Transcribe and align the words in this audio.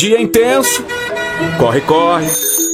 Dia 0.00 0.18
intenso, 0.18 0.82
corre, 1.58 1.82
corre, 1.82 2.26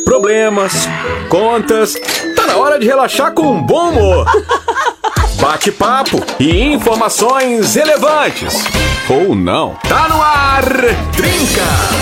problemas, 0.04 0.88
contas. 1.28 1.94
Tá 2.36 2.46
na 2.46 2.56
hora 2.56 2.78
de 2.78 2.86
relaxar 2.86 3.32
com 3.32 3.50
um 3.50 3.60
bom 3.60 3.90
humor. 3.90 4.26
Bate-papo 5.42 6.22
e 6.38 6.72
informações 6.72 7.74
relevantes. 7.74 8.54
Ou 9.10 9.34
não. 9.34 9.74
Tá 9.88 10.08
no 10.08 10.22
ar, 10.22 10.62
Trinca! 11.16 11.96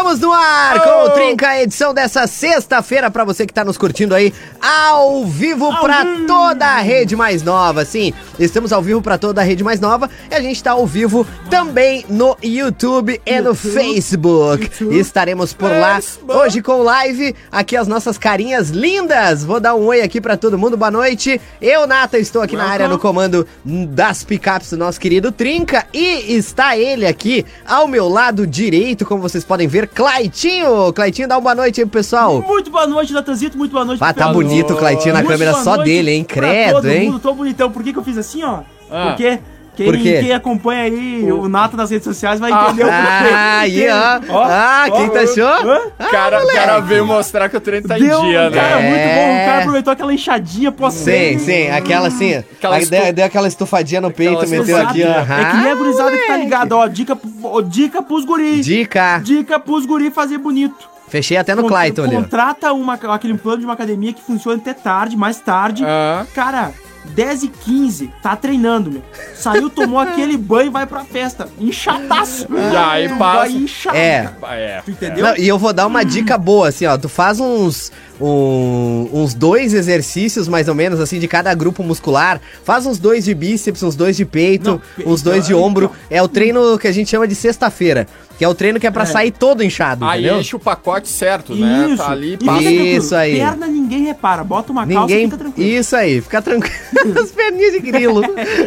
Estamos 0.00 0.18
no 0.18 0.32
ar 0.32 0.82
com 0.82 1.04
o 1.04 1.10
Trinca, 1.10 1.60
edição 1.60 1.92
dessa 1.92 2.26
sexta-feira 2.26 3.10
para 3.10 3.22
você 3.22 3.46
que 3.46 3.52
tá 3.52 3.62
nos 3.62 3.76
curtindo 3.76 4.14
aí 4.14 4.32
ao 4.58 5.26
vivo 5.26 5.78
para 5.78 6.02
toda 6.26 6.64
a 6.64 6.78
rede 6.78 7.14
mais 7.14 7.42
nova. 7.42 7.84
Sim, 7.84 8.14
estamos 8.38 8.72
ao 8.72 8.80
vivo 8.80 9.02
para 9.02 9.18
toda 9.18 9.42
a 9.42 9.44
rede 9.44 9.62
mais 9.62 9.78
nova 9.78 10.08
e 10.30 10.34
a 10.34 10.40
gente 10.40 10.62
tá 10.62 10.70
ao 10.70 10.86
vivo 10.86 11.26
também 11.50 12.06
no 12.08 12.34
YouTube 12.42 13.20
e 13.26 13.40
no 13.42 13.54
Facebook. 13.54 14.70
Estaremos 14.90 15.52
por 15.52 15.70
lá 15.70 16.00
hoje 16.26 16.62
com 16.62 16.82
live, 16.82 17.36
aqui 17.52 17.76
as 17.76 17.86
nossas 17.86 18.16
carinhas 18.16 18.70
lindas. 18.70 19.44
Vou 19.44 19.60
dar 19.60 19.74
um 19.74 19.84
oi 19.84 20.00
aqui 20.00 20.18
para 20.18 20.34
todo 20.34 20.56
mundo. 20.56 20.78
Boa 20.78 20.90
noite. 20.90 21.38
Eu, 21.60 21.86
Nata, 21.86 22.18
estou 22.18 22.40
aqui 22.40 22.56
na 22.56 22.64
área 22.64 22.88
no 22.88 22.98
comando 22.98 23.46
das 23.62 24.24
picapes 24.24 24.70
do 24.70 24.78
nosso 24.78 24.98
querido 24.98 25.30
Trinca 25.30 25.86
e 25.92 26.34
está 26.34 26.74
ele 26.74 27.06
aqui 27.06 27.44
ao 27.66 27.86
meu 27.86 28.08
lado 28.08 28.46
direito, 28.46 29.04
como 29.04 29.20
vocês 29.20 29.44
podem 29.44 29.68
ver, 29.68 29.89
Claitinho. 29.94 30.92
Claitinho, 30.92 31.28
dá 31.28 31.36
uma 31.36 31.40
boa 31.40 31.54
noite 31.54 31.80
aí 31.80 31.86
pro 31.86 31.98
pessoal. 31.98 32.40
Muito 32.42 32.70
boa 32.70 32.86
noite, 32.86 33.12
Natanzito. 33.12 33.58
Muito 33.58 33.72
boa 33.72 33.84
noite. 33.84 34.02
Ah, 34.02 34.12
tá 34.12 34.32
bonito 34.32 34.74
o 34.74 34.76
Claitinho 34.76 35.14
na 35.14 35.20
Muito 35.20 35.32
câmera 35.32 35.54
só 35.54 35.76
dele, 35.76 36.12
hein? 36.12 36.24
Credo, 36.24 36.74
todo 36.74 36.88
hein? 36.88 37.10
Mundo, 37.10 37.20
tô 37.20 37.34
bonitão. 37.34 37.70
Por 37.70 37.82
que, 37.82 37.92
que 37.92 37.98
eu 37.98 38.04
fiz 38.04 38.16
assim, 38.16 38.42
ó? 38.42 38.60
Ah. 38.90 39.08
Porque 39.08 39.38
quem, 39.76 39.86
Por 39.86 39.96
quê? 39.98 40.18
quem 40.20 40.32
acompanha 40.32 40.82
aí 40.82 41.32
o 41.32 41.48
Nato 41.48 41.76
nas 41.76 41.90
redes 41.90 42.04
sociais 42.04 42.38
vai 42.40 42.50
entender 42.52 42.84
o 42.84 42.86
porquê. 42.86 42.90
Ah, 43.32 43.58
aí, 43.60 43.86
ó. 43.88 44.20
Ó, 44.34 44.44
Ah, 44.44 44.86
ó, 44.90 44.96
quem 44.96 45.08
tá 45.10 45.20
achou? 45.20 45.44
hã? 45.70 45.80
cara, 46.10 46.44
o 46.44 46.46
cara 46.48 46.80
veio 46.80 47.06
mostrar 47.06 47.48
que 47.48 47.56
o 47.56 47.60
treino 47.60 47.88
tá 47.88 47.96
Deu, 47.96 48.18
em 48.24 48.28
dia, 48.30 48.50
né? 48.50 48.56
cara, 48.56 48.80
muito 48.80 48.96
É. 48.96 49.14
bom. 49.14 49.42
O 49.42 49.46
cara 49.46 49.58
aproveitou 49.60 49.92
aquela 49.92 50.12
enxadinha 50.14 50.70
pós 50.72 50.94
Sim, 50.94 51.38
sim, 51.38 51.68
aquela 51.70 52.08
assim. 52.08 52.34
Aquela 52.34 52.76
aí 52.76 52.86
deu, 52.86 53.00
estu- 53.00 53.12
deu 53.14 53.24
aquela 53.24 53.48
estufadinha 53.48 54.00
no 54.00 54.10
peito, 54.10 54.40
Aquela 54.40 54.58
meteu 54.60 54.76
aqui, 54.76 55.02
ó. 55.04 55.10
É 55.20 55.44
que 55.50 55.56
nem 55.56 55.68
a 55.68 55.72
Ah, 55.72 55.74
gurizada 55.74 56.10
que 56.10 56.16
tá 56.18 56.22
moleque. 56.28 56.44
ligada, 56.44 56.76
ó. 56.76 56.86
Dica, 56.88 57.18
ó, 57.42 57.60
dica 57.62 58.02
pros 58.02 58.24
guri. 58.24 58.60
Dica. 58.60 59.18
Dica 59.24 59.58
pros 59.58 59.86
guri 59.86 60.10
fazer 60.10 60.38
bonito. 60.38 60.88
Fechei 61.08 61.36
até 61.36 61.54
no 61.56 61.62
Con- 61.62 61.68
Clayton 61.68 62.04
ali. 62.04 62.16
ó. 62.16 62.20
Contrata 62.20 62.72
uma, 62.72 62.94
aquele 62.94 63.36
plano 63.36 63.58
de 63.58 63.64
uma 63.64 63.74
academia 63.74 64.12
que 64.12 64.22
funciona 64.22 64.58
até 64.58 64.72
tarde, 64.72 65.16
mais 65.16 65.40
tarde. 65.40 65.84
Ah. 65.84 66.24
Cara, 66.34 66.70
10 67.04 67.42
e 67.44 67.48
15, 67.48 68.10
tá 68.22 68.36
treinando, 68.36 68.90
meu. 68.90 69.02
Saiu, 69.34 69.68
tomou 69.70 69.98
aquele 70.00 70.36
banho 70.36 70.66
e 70.68 70.70
vai 70.70 70.86
pra 70.86 71.04
festa. 71.04 71.48
Inchadaço. 71.58 72.46
E 72.50 72.76
aí 72.76 73.08
passa- 73.08 73.38
Vai 73.40 73.50
inchado. 73.52 73.96
É. 73.96 74.30
É. 74.50 74.82
Tu 74.84 74.90
entendeu? 74.92 75.24
Não, 75.26 75.36
e 75.36 75.46
eu 75.48 75.58
vou 75.58 75.72
dar 75.72 75.86
uma 75.86 76.04
dica 76.04 76.36
boa, 76.38 76.68
assim, 76.68 76.86
ó. 76.86 76.96
Tu 76.96 77.08
faz 77.08 77.40
uns, 77.40 77.90
um- 78.20 79.08
uns 79.12 79.34
dois 79.34 79.72
exercícios, 79.74 80.46
mais 80.48 80.68
ou 80.68 80.74
menos, 80.74 81.00
assim, 81.00 81.18
de 81.18 81.26
cada 81.28 81.52
grupo 81.54 81.82
muscular. 81.82 82.40
Faz 82.64 82.86
uns 82.86 82.98
dois 82.98 83.24
de 83.24 83.34
bíceps, 83.34 83.82
uns 83.82 83.94
dois 83.94 84.16
de 84.16 84.24
peito, 84.24 84.80
Não, 84.98 85.12
uns 85.12 85.22
dois 85.22 85.46
de 85.46 85.52
então, 85.52 85.62
ombro. 85.64 85.86
então. 85.86 85.96
É 86.18 86.22
o 86.22 86.28
treino 86.28 86.78
que 86.78 86.86
a 86.88 86.92
gente 86.92 87.10
chama 87.10 87.26
de 87.26 87.34
sexta-feira. 87.34 88.06
Que 88.38 88.44
é 88.44 88.48
o 88.48 88.54
treino 88.54 88.80
que 88.80 88.86
é 88.86 88.90
pra 88.90 89.02
É. 89.02 89.06
sair 89.06 89.30
todo 89.32 89.62
inchado, 89.62 90.02
Aí 90.06 90.20
entendeu? 90.20 90.40
enche 90.40 90.56
o 90.56 90.58
pacote 90.58 91.08
certo, 91.08 91.54
né? 91.54 91.88
Isso. 91.90 91.98
Tá 91.98 92.10
ali, 92.10 92.38
passa. 92.38 92.62
Isso 92.70 93.14
aí. 93.14 93.36
Perna 93.36 93.66
ninguém 93.66 94.04
repara. 94.06 94.42
Bota 94.42 94.72
uma 94.72 94.86
calça 94.86 95.14
e 95.14 95.24
fica 95.24 95.36
tranquilo. 95.36 95.68
Isso 95.70 95.94
aí, 95.96 96.20
fica 96.22 96.40
tranquilo. 96.40 96.74
As 97.22 97.30
perninhas 97.32 97.72
de 97.74 97.80
grilo. 97.80 98.22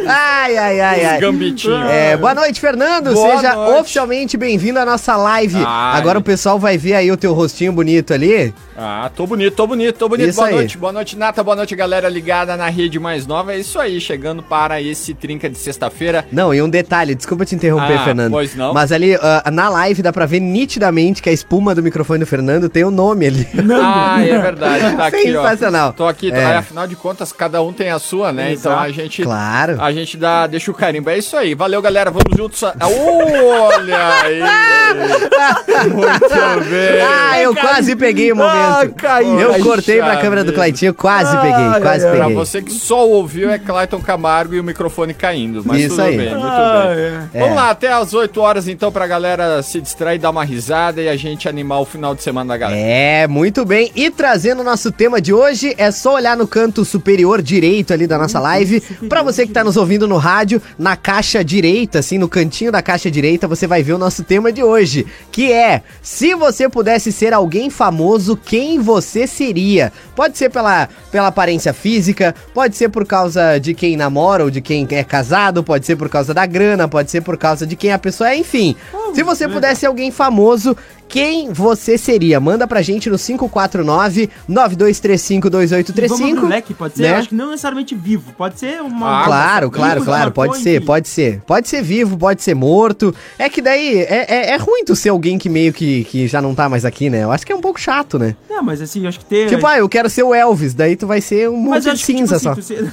Ai, 0.06 0.56
ai, 0.56 0.80
ai, 0.80 1.00
Os 1.00 1.06
ai. 1.06 1.20
gambitinhos. 1.20 1.90
É, 1.90 2.16
boa 2.16 2.34
noite, 2.36 2.60
Fernando. 2.60 3.12
Boa 3.14 3.34
Seja 3.36 3.54
noite. 3.56 3.80
oficialmente 3.80 4.36
bem-vindo 4.36 4.78
à 4.78 4.84
nossa 4.86 5.16
live. 5.16 5.56
Ai. 5.66 5.98
Agora 5.98 6.20
o 6.20 6.22
pessoal 6.22 6.56
vai 6.56 6.78
ver 6.78 6.94
aí 6.94 7.10
o 7.10 7.16
teu 7.16 7.32
rostinho 7.34 7.72
bonito 7.72 8.14
ali. 8.14 8.54
Ah, 8.76 9.10
tô 9.14 9.26
bonito, 9.26 9.54
tô 9.54 9.66
bonito, 9.66 9.96
tô 9.96 10.08
bonito. 10.08 10.28
Isso 10.30 10.36
boa 10.36 10.48
aí. 10.48 10.54
noite, 10.56 10.76
boa 10.78 10.92
noite, 10.92 11.16
Nata, 11.16 11.44
boa 11.44 11.54
noite, 11.54 11.76
galera 11.76 12.08
ligada 12.08 12.56
na 12.56 12.68
rede 12.68 12.98
mais 12.98 13.24
nova. 13.26 13.52
É 13.54 13.58
isso 13.58 13.78
aí, 13.78 14.00
chegando 14.00 14.42
para 14.42 14.82
esse 14.82 15.14
trinca 15.14 15.48
de 15.48 15.56
sexta-feira. 15.56 16.26
Não, 16.32 16.52
e 16.52 16.60
um 16.60 16.68
detalhe, 16.68 17.14
desculpa 17.14 17.44
te 17.44 17.54
interromper, 17.54 17.98
Ah, 18.00 18.04
Fernando. 18.04 18.32
pois 18.32 18.54
não. 18.56 18.74
Mas 18.74 18.90
ali, 18.90 19.14
ah, 19.14 19.48
na 19.52 19.68
live 19.68 20.02
dá 20.02 20.12
pra 20.12 20.26
ver 20.26 20.40
nitidamente 20.40 21.22
que 21.22 21.28
a 21.30 21.32
espuma 21.32 21.72
do 21.74 21.82
microfone 21.84 22.18
do 22.20 22.26
Fernando 22.26 22.68
tem 22.68 22.82
o 22.84 22.90
nome 22.90 23.26
ali. 23.26 23.48
Ah, 23.80 24.16
é 24.24 24.38
verdade, 24.38 24.96
tá 24.96 25.06
aqui, 25.06 25.36
ó. 25.36 25.42
Sensacional. 25.42 25.92
Tô 25.92 26.06
aqui, 26.08 26.30
tô- 26.30 26.36
É. 26.36 26.44
aí, 26.46 26.54
afinal 26.56 26.86
de 26.88 26.96
contas, 26.96 27.32
cada 27.32 27.62
um 27.62 27.72
tem 27.72 27.90
a 27.90 27.98
sua, 28.00 28.32
né? 28.32 28.52
Então 28.54 28.72
Exato. 28.72 28.86
a 28.86 28.90
gente. 28.90 29.22
Claro. 29.22 29.80
A 29.80 29.92
gente 29.92 30.16
dá, 30.16 30.46
deixa 30.48 30.70
o 30.70 30.74
carimbo. 30.74 31.10
É 31.10 31.18
isso 31.18 31.36
aí. 31.36 31.54
Valeu, 31.54 31.80
galera. 31.80 32.10
Vamos 32.10 32.36
juntos. 32.36 32.62
Olha 32.62 34.08
aí. 34.22 34.40
Muito 35.90 36.70
bem. 36.70 37.00
Ah, 37.02 37.40
eu 37.40 37.54
quase 37.54 37.94
peguei 37.96 38.32
o 38.32 38.36
momento. 38.36 38.63
Ah, 38.64 38.86
caiu. 38.88 39.38
eu 39.40 39.62
cortei 39.64 39.98
pra 39.98 40.16
câmera 40.16 40.44
do 40.44 40.52
Claitinho, 40.52 40.94
quase 40.94 41.36
peguei, 41.38 41.80
quase 41.80 42.06
Pra 42.06 42.18
peguei. 42.20 42.34
você 42.34 42.62
que 42.62 42.72
só 42.72 43.06
ouviu 43.06 43.50
é 43.50 43.58
Clayton 43.58 44.00
Camargo 44.00 44.54
e 44.54 44.60
o 44.60 44.64
microfone 44.64 45.14
caindo. 45.14 45.62
Mas 45.64 45.80
Isso 45.80 45.90
tudo 45.90 46.02
aí. 46.02 46.16
bem, 46.16 46.30
muito 46.30 46.46
Ah, 46.46 46.92
bem. 46.94 47.04
é. 47.34 47.40
Vamos 47.40 47.56
lá, 47.56 47.70
até 47.70 47.92
às 47.92 48.14
8 48.14 48.40
horas 48.40 48.68
então 48.68 48.90
pra 48.92 49.06
galera 49.06 49.62
se 49.62 49.80
distrair, 49.80 50.18
dar 50.18 50.30
uma 50.30 50.44
risada 50.44 51.00
e 51.02 51.08
a 51.08 51.16
gente 51.16 51.48
animar 51.48 51.80
o 51.80 51.84
final 51.84 52.14
de 52.14 52.22
semana 52.22 52.48
da 52.48 52.56
galera. 52.56 52.80
É, 52.80 53.26
muito 53.26 53.64
bem. 53.64 53.90
E 53.94 54.10
trazendo 54.10 54.60
o 54.60 54.64
nosso 54.64 54.90
tema 54.92 55.20
de 55.20 55.32
hoje, 55.32 55.74
é 55.78 55.90
só 55.90 56.14
olhar 56.14 56.36
no 56.36 56.46
canto 56.46 56.84
superior 56.84 57.42
direito 57.42 57.92
ali 57.92 58.06
da 58.06 58.18
nossa 58.18 58.38
live. 58.40 58.80
Pra 59.08 59.22
você 59.22 59.46
que 59.46 59.52
tá 59.52 59.64
nos 59.64 59.76
ouvindo 59.76 60.06
no 60.06 60.16
rádio, 60.16 60.60
na 60.78 60.96
caixa 60.96 61.44
direita, 61.44 61.98
assim, 61.98 62.18
no 62.18 62.28
cantinho 62.28 62.70
da 62.72 62.82
caixa 62.82 63.10
direita, 63.10 63.48
você 63.48 63.66
vai 63.66 63.82
ver 63.82 63.92
o 63.94 63.98
nosso 63.98 64.22
tema 64.22 64.52
de 64.52 64.62
hoje, 64.62 65.06
que 65.32 65.52
é: 65.52 65.82
se 66.02 66.34
você 66.34 66.68
pudesse 66.68 67.10
ser 67.12 67.32
alguém 67.32 67.68
famoso, 67.70 68.36
quem 68.36 68.53
você 68.78 69.26
seria? 69.26 69.92
Pode 70.14 70.36
ser 70.38 70.50
pela, 70.50 70.88
pela 71.10 71.28
aparência 71.28 71.72
física, 71.72 72.34
pode 72.52 72.76
ser 72.76 72.88
por 72.88 73.06
causa 73.06 73.58
de 73.58 73.74
quem 73.74 73.96
namora 73.96 74.44
ou 74.44 74.50
de 74.50 74.60
quem 74.60 74.86
é 74.90 75.04
casado, 75.04 75.62
pode 75.62 75.86
ser 75.86 75.96
por 75.96 76.08
causa 76.08 76.32
da 76.32 76.46
grana, 76.46 76.86
pode 76.88 77.10
ser 77.10 77.20
por 77.20 77.36
causa 77.36 77.66
de 77.66 77.76
quem 77.76 77.92
a 77.92 77.98
pessoa 77.98 78.30
é, 78.30 78.36
enfim. 78.36 78.76
Se 79.14 79.22
você 79.22 79.48
pudesse 79.48 79.80
ser 79.80 79.86
alguém 79.86 80.10
famoso, 80.10 80.76
quem 81.14 81.52
você 81.52 81.96
seria? 81.96 82.40
Manda 82.40 82.66
pra 82.66 82.82
gente 82.82 83.08
no 83.08 83.16
549 83.16 84.28
9235 84.48 85.46
E 85.46 85.50
Vamos 85.50 85.72
abrir 85.72 85.84
o 85.84 85.84
2835. 85.84 86.46
leque, 86.48 86.74
pode 86.74 86.96
ser? 86.96 87.02
né? 87.02 87.14
Acho 87.14 87.28
que 87.28 87.34
não 87.36 87.50
necessariamente 87.50 87.94
vivo. 87.94 88.32
Pode 88.36 88.58
ser 88.58 88.82
uma... 88.82 89.20
Ah, 89.22 89.24
Claro, 89.24 89.70
claro, 89.70 90.02
claro, 90.04 90.32
pode 90.32 90.58
ser, 90.58 90.84
pode 90.84 91.06
ser. 91.08 91.40
Pode 91.46 91.68
ser 91.68 91.82
vivo, 91.82 92.18
pode 92.18 92.42
ser 92.42 92.54
morto. 92.56 93.14
É 93.38 93.48
que 93.48 93.62
daí 93.62 93.98
é, 94.00 94.26
é, 94.28 94.50
é 94.54 94.56
ruim 94.56 94.84
tu 94.84 94.96
ser 94.96 95.10
alguém 95.10 95.38
que 95.38 95.48
meio 95.48 95.72
que, 95.72 96.02
que 96.02 96.26
já 96.26 96.42
não 96.42 96.52
tá 96.52 96.68
mais 96.68 96.84
aqui, 96.84 97.08
né? 97.08 97.22
Eu 97.22 97.30
acho 97.30 97.46
que 97.46 97.52
é 97.52 97.54
um 97.54 97.60
pouco 97.60 97.80
chato, 97.80 98.18
né? 98.18 98.34
Não, 98.50 98.60
mas 98.64 98.82
assim, 98.82 99.06
acho 99.06 99.20
que 99.20 99.24
ter... 99.24 99.48
Tipo, 99.48 99.64
ah, 99.68 99.78
eu 99.78 99.88
quero 99.88 100.10
ser 100.10 100.24
o 100.24 100.34
Elvis, 100.34 100.74
daí 100.74 100.96
tu 100.96 101.06
vai 101.06 101.20
ser 101.20 101.48
um 101.48 101.56
monte 101.56 101.70
Mas 101.70 101.86
eu 101.86 101.92
de 101.94 101.96
acho 102.02 102.06
que, 102.06 102.12
cinza 102.18 102.38
tipo 102.38 102.42
só. 102.42 102.50
assim, 102.50 102.60
tu 102.60 102.66
ser- 102.66 102.82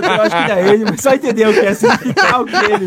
não, 0.00 0.14
eu 0.14 0.22
acho 0.22 0.36
que 0.36 0.48
daí 0.48 0.68
ele 0.74 0.84
só 1.02 1.12
entendeu 1.14 1.50
o 1.50 1.54
que 1.54 1.60
é 1.60 1.74
significar 1.74 2.40
o 2.40 2.44
que 2.44 2.56
ele. 2.56 2.86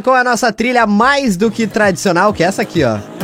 Com 0.00 0.12
a 0.12 0.24
nossa 0.24 0.52
trilha 0.52 0.86
mais 0.86 1.36
do 1.36 1.50
que 1.50 1.66
tradicional, 1.66 2.32
que 2.32 2.42
é 2.42 2.46
essa 2.46 2.62
aqui, 2.62 2.82
ó. 2.84 3.19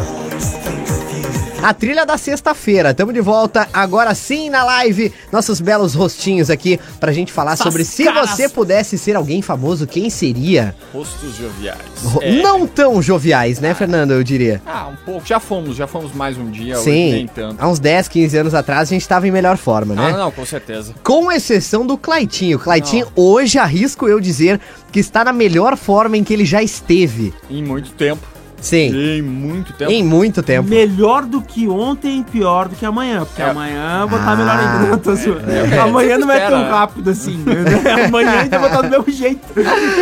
A 1.66 1.74
trilha 1.74 2.06
da 2.06 2.16
sexta-feira. 2.16 2.94
Tamo 2.94 3.12
de 3.12 3.20
volta 3.20 3.68
agora 3.72 4.14
sim 4.14 4.48
na 4.48 4.62
live. 4.62 5.12
Nossos 5.32 5.60
belos 5.60 5.94
rostinhos 5.94 6.48
aqui 6.48 6.78
pra 7.00 7.10
gente 7.10 7.32
falar 7.32 7.54
Essas 7.54 7.64
sobre 7.64 7.84
se 7.84 8.04
caras. 8.04 8.30
você 8.30 8.48
pudesse 8.48 8.96
ser 8.96 9.16
alguém 9.16 9.42
famoso, 9.42 9.84
quem 9.84 10.08
seria? 10.08 10.76
Rostos 10.92 11.34
joviais. 11.36 11.80
Ro- 12.04 12.20
É. 12.22 12.40
Não 12.40 12.68
tão 12.68 13.02
joviais, 13.02 13.58
né, 13.58 13.74
Fernando? 13.74 14.12
Eu 14.12 14.22
diria. 14.22 14.62
Ah, 14.64 14.86
um 14.92 14.94
pouco. 15.04 15.26
Já 15.26 15.40
fomos, 15.40 15.74
já 15.76 15.88
fomos 15.88 16.12
mais 16.14 16.38
um 16.38 16.48
dia, 16.52 16.74
hoje 16.76 16.84
Sim, 16.84 17.12
nem 17.12 17.26
tanto. 17.26 17.60
há 17.60 17.66
uns 17.66 17.80
10, 17.80 18.06
15 18.06 18.36
anos 18.38 18.54
atrás 18.54 18.88
a 18.88 18.92
gente 18.94 19.08
tava 19.08 19.26
em 19.26 19.32
melhor 19.32 19.56
forma, 19.56 19.92
né? 19.96 20.12
Ah, 20.14 20.18
não, 20.18 20.30
com 20.30 20.46
certeza. 20.46 20.94
Com 21.02 21.32
exceção 21.32 21.84
do 21.84 21.98
Claitinho. 21.98 22.60
Claitinho, 22.60 23.08
hoje 23.16 23.58
arrisco 23.58 24.06
eu 24.06 24.20
dizer 24.20 24.60
que 24.92 25.00
está 25.00 25.24
na 25.24 25.32
melhor 25.32 25.76
forma 25.76 26.16
em 26.16 26.22
que 26.22 26.32
ele 26.32 26.44
já 26.44 26.62
esteve. 26.62 27.34
Em 27.50 27.60
muito 27.64 27.90
tempo. 27.90 28.35
Sim, 28.60 29.18
Em 29.18 29.22
muito 29.22 29.72
tempo. 29.74 29.90
em 29.92 30.02
muito 30.02 30.42
tempo. 30.42 30.68
Melhor 30.68 31.24
do 31.24 31.40
que 31.42 31.68
ontem, 31.68 32.22
pior 32.22 32.68
do 32.68 32.74
que 32.74 32.84
amanhã. 32.86 33.24
Porque 33.24 33.42
É. 33.42 33.50
amanhã 33.50 34.00
eu 34.02 34.08
vou 34.08 34.18
estar 34.18 34.32
Ah, 34.32 34.36
melhor 34.36 34.58
ainda. 34.58 34.78
Não, 34.88 34.98
tô 34.98 35.14
zoando. 35.14 35.50
é, 35.50 35.78
amanhã 35.78 36.18
não 36.18 36.30
é 36.30 36.34
espera, 36.36 36.50
tão 36.56 36.64
né? 36.64 36.70
rápido 36.70 37.10
assim. 37.10 37.36
né? 37.38 37.54
amanhã 38.06 38.40
ainda 38.40 38.58
vou 38.58 38.68
estar 38.68 38.82
do 38.82 38.90
mesmo 38.90 39.10
jeito. 39.12 39.40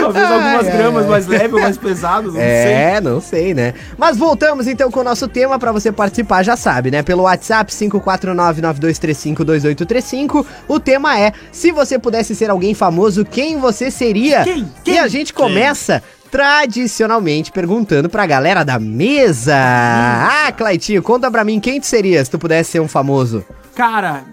Talvez 0.01 0.31
algumas 0.31 0.67
gramas 0.67 1.05
ai. 1.05 1.11
mais 1.11 1.27
leves 1.27 1.53
ou 1.53 1.61
mais 1.61 1.77
pesadas, 1.77 2.27
não 2.33 2.41
sei. 2.41 2.43
É, 2.43 3.01
não 3.01 3.21
sei, 3.21 3.53
né? 3.55 3.75
Mas 3.99 4.17
voltamos 4.17 4.67
então 4.67 4.91
com 4.91 5.01
o 5.01 5.05
nosso 5.05 5.29
tema 5.29 5.59
pra 5.59 5.71
você 5.73 5.93
participar, 5.93 6.43
já 6.43 6.57
sabe, 6.57 6.91
né? 6.91 7.03
Pelo 7.03 7.25
WhatsApp 7.25 7.71
54992352835. 7.73 10.45
O 10.69 10.79
tema 10.81 11.19
é: 11.19 11.33
se 11.53 11.71
você 11.73 11.99
pudesse 11.99 12.35
ser 12.35 12.51
alguém 12.51 12.75
famoso, 12.75 13.25
quem 13.25 13.59
você 13.59 13.91
seria? 13.91 14.43
Quem? 14.45 14.61
E 14.63 14.67
Quem? 14.85 14.99
a 14.99 15.09
gente 15.09 15.33
começa 15.33 16.03
tradicionalmente 16.35 17.53
perguntando 17.53 18.09
pra 18.09 18.27
galera 18.27 18.65
da 18.65 18.77
mesa. 18.77 19.55
Ah, 19.57 20.51
Claitinho, 20.51 21.01
conta 21.01 21.31
pra 21.31 21.45
mim 21.45 21.61
quem 21.61 21.81
tu 21.81 21.87
seria 21.87 22.25
se 22.25 22.31
tu 22.31 22.41
pudesse 22.41 22.73
ser 22.73 22.81
um 22.81 22.89
famoso. 22.89 23.45
Cara, 23.73 24.25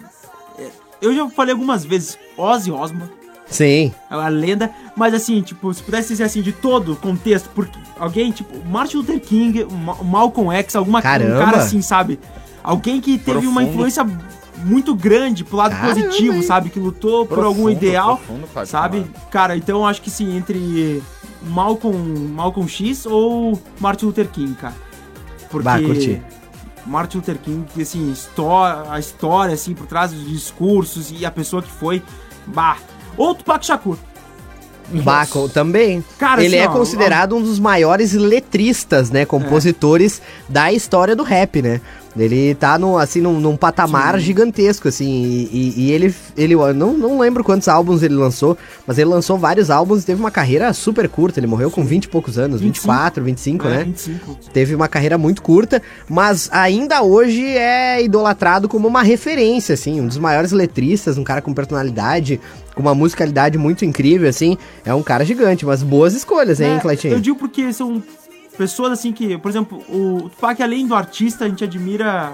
eu 1.00 1.13
já 1.13 1.29
falei 1.29 1.53
algumas 1.53 1.86
vezes 1.86 2.17
Ozzy 2.36 2.72
Osbourne. 2.72 3.13
Sim. 3.46 3.93
É 4.10 4.15
uma 4.15 4.29
lenda, 4.29 4.72
mas 4.96 5.13
assim, 5.13 5.43
tipo, 5.43 5.72
se 5.72 5.84
pudesse 5.84 6.15
ser 6.15 6.24
assim 6.24 6.41
de 6.41 6.51
todo 6.51 6.93
o 6.93 6.96
contexto, 6.96 7.50
porque 7.53 7.77
alguém, 8.00 8.31
tipo, 8.31 8.65
Martin 8.67 8.98
Luther 8.98 9.20
King, 9.20 9.67
Malcolm 10.03 10.51
X, 10.55 10.75
alguma 10.75 11.03
Caramba. 11.03 11.36
um 11.36 11.46
cara 11.46 11.58
assim, 11.58 11.84
sabe? 11.84 12.20
Alguém 12.63 13.00
que 13.00 13.20
teve 13.20 13.46
uma 13.46 13.62
Profundo. 13.62 13.70
influência 13.70 14.08
muito 14.65 14.96
grande 14.96 15.43
pro 15.43 15.58
lado 15.58 15.75
Caramba, 15.75 15.93
positivo, 16.01 16.34
hein? 16.38 16.41
sabe? 16.41 16.70
Que 16.72 16.79
lutou 16.79 17.27
por 17.27 17.38
algum 17.39 17.63
Profundo, 17.65 17.72
ideal, 17.72 18.17
profundo, 18.17 18.65
sabe? 18.65 19.05
Cara, 19.29 19.55
então 19.55 19.79
eu 19.81 19.86
acho 19.86 20.01
que 20.01 20.10
sim, 20.10 20.36
entre 20.36 21.03
Malcolm, 21.41 21.98
Malcolm 22.29 22.67
X 22.69 23.05
ou 23.05 23.60
Martin 23.79 24.05
Luther 24.05 24.27
King, 24.27 24.53
cara. 24.53 24.75
Porque 25.50 25.63
Bah, 25.65 25.79
curti. 25.79 26.21
Martin 26.86 27.17
Luther 27.17 27.38
King, 27.38 27.65
assim, 27.81 28.12
história, 28.12 28.91
a 28.91 29.00
história, 29.00 29.53
assim, 29.53 29.74
por 29.74 29.86
trás 29.88 30.12
dos 30.12 30.27
discursos 30.27 31.12
e 31.12 31.25
a 31.25 31.31
pessoa 31.31 31.62
que 31.62 31.71
foi, 31.71 32.01
bah. 32.48 32.77
Ou 33.17 33.36
Tupac 33.36 33.65
Shakur. 33.65 33.98
Baco 35.00 35.48
também. 35.48 36.03
Cara, 36.17 36.43
ele 36.43 36.57
assim, 36.57 36.65
é 36.65 36.69
ó, 36.69 36.74
considerado 36.74 37.36
um 37.36 37.41
dos 37.41 37.60
maiores 37.60 38.13
letristas, 38.13 39.10
né? 39.10 39.25
Compositores 39.25 40.21
da 40.50 40.71
história 40.74 41.15
do 41.15 41.24
rap, 41.24 41.62
né? 41.62 41.79
Ele 42.18 42.53
tá 42.56 42.77
no, 42.77 42.98
assim, 42.98 43.22
num, 43.22 43.39
num 43.39 43.56
patamar 43.56 44.20
gigantesco, 44.20 44.88
assim, 44.89 45.08
e, 45.10 45.50
e- 45.51 45.74
e 45.86 45.91
ele, 45.91 46.13
ele 46.36 46.56
não, 46.75 46.94
não 46.94 47.20
lembro 47.20 47.41
quantos 47.44 47.68
álbuns 47.70 48.03
ele 48.03 48.15
lançou, 48.15 48.58
mas 48.86 48.98
ele 48.98 49.10
lançou 49.10 49.38
vários 49.38 49.70
álbuns 49.70 50.03
e 50.03 50.06
teve 50.06 50.20
uma 50.20 50.30
carreira 50.32 50.74
super 50.74 51.08
curta, 51.08 51.39
ele 51.39 51.48
morreu 51.48 51.72
com 51.72 51.86
20 51.86 52.03
e 52.03 52.08
poucos 52.10 52.38
anos, 52.38 52.60
25, 52.60 52.88
24, 52.91 53.24
25, 53.24 53.68
é, 53.68 53.70
né? 53.70 53.84
25. 53.86 54.38
Teve 54.51 54.75
uma 54.75 54.89
carreira 54.89 55.18
muito 55.18 55.41
curta, 55.41 55.82
mas 56.10 56.50
ainda 56.51 57.01
hoje 57.01 57.46
é 57.46 58.03
idolatrado 58.03 58.68
como 58.68 58.88
uma 58.89 59.03
referência, 59.03 59.74
assim, 59.74 60.01
um 60.01 60.08
dos 60.08 60.18
maiores 60.18 60.51
letristas, 60.51 61.18
um 61.18 61.24
cara 61.24 61.41
com 61.41 61.53
personalidade, 61.53 62.41
com 62.75 62.82
uma 62.82 62.94
musicalidade 62.94 63.58
muito 63.58 63.86
incrível, 63.86 64.27
assim, 64.30 64.58
é 64.84 64.94
um 64.94 65.03
cara 65.03 65.24
gigante, 65.24 65.65
mas 65.65 65.82
boas 65.82 66.13
escolhas, 66.13 66.60
hein, 66.60 66.75
É, 66.75 66.80
Cleitinho? 66.80 67.13
Eu 67.13 67.20
digo 67.22 67.38
porque 67.38 67.72
são 67.72 68.03
pessoas 68.62 68.91
assim 68.91 69.12
que, 69.12 69.38
por 69.39 69.50
exemplo, 69.50 69.80
o 69.89 70.30
Tupac, 70.30 70.62
além 70.62 70.86
do 70.86 70.94
artista, 70.94 71.46
a 71.46 71.48
gente 71.50 71.63
admira 71.63 72.32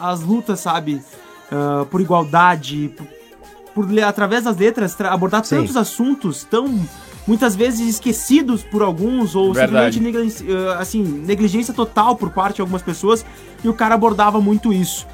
as 0.00 0.20
lutas, 0.20 0.60
sabe? 0.60 1.02
Ah, 1.50 1.84
por 1.90 2.00
igualdade, 2.00 2.92
por, 2.96 3.84
por 3.86 3.98
através 3.98 4.44
das 4.44 4.56
letras 4.56 4.94
tra- 4.94 5.12
abordar 5.12 5.44
Sim. 5.44 5.56
tantos 5.56 5.76
assuntos 5.76 6.44
tão 6.44 6.80
muitas 7.26 7.56
vezes 7.56 7.88
esquecidos 7.88 8.62
por 8.62 8.80
alguns 8.82 9.34
ou 9.34 9.52
Verdade. 9.52 9.96
simplesmente 9.98 10.44
ah, 10.52 10.78
assim 10.78 11.02
negligência 11.02 11.74
total 11.74 12.14
por 12.14 12.30
parte 12.30 12.56
de 12.56 12.60
algumas 12.60 12.82
pessoas 12.82 13.26
e 13.64 13.68
o 13.68 13.74
cara 13.74 13.96
abordava 13.96 14.40
muito 14.40 14.72
isso. 14.72 15.04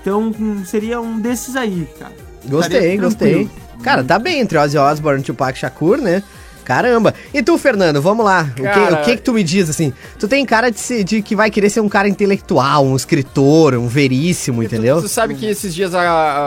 Então 0.00 0.32
seria 0.64 1.00
um 1.00 1.20
desses 1.20 1.54
aí, 1.54 1.86
cara. 1.98 2.16
Gostei, 2.46 2.78
Estaria 2.78 3.00
gostei. 3.00 3.34
tranquilo. 3.46 3.60
Cara, 3.82 4.02
tá 4.02 4.18
bem 4.18 4.40
entre 4.40 4.58
Ozzy 4.58 4.76
Osbourne 4.76 5.20
e 5.20 5.24
Tupac 5.24 5.56
Shakur, 5.58 5.98
né? 5.98 6.22
Caramba. 6.64 7.14
E 7.34 7.42
tu, 7.42 7.56
Fernando, 7.58 8.00
vamos 8.00 8.24
lá. 8.24 8.48
O 8.52 8.54
que- 8.54 8.62
Cara- 8.62 9.00
O, 9.00 9.04
que, 9.04 9.16
que 9.16 9.22
tu 9.22 9.32
me 9.32 9.42
diz, 9.42 9.68
assim? 9.68 9.92
Tu 10.18 10.28
tem 10.28 10.44
cara 10.44 10.70
de, 10.70 11.04
de 11.04 11.22
que 11.22 11.34
vai 11.34 11.50
querer 11.50 11.70
ser 11.70 11.80
um 11.80 11.88
cara 11.88 12.08
intelectual, 12.08 12.84
um 12.84 12.94
escritor, 12.96 13.74
um 13.74 13.88
veríssimo, 13.88 14.62
entendeu? 14.62 14.96
Tu, 14.96 15.02
tu 15.02 15.08
sabe 15.08 15.34
que 15.34 15.46
esses 15.46 15.74
dias 15.74 15.92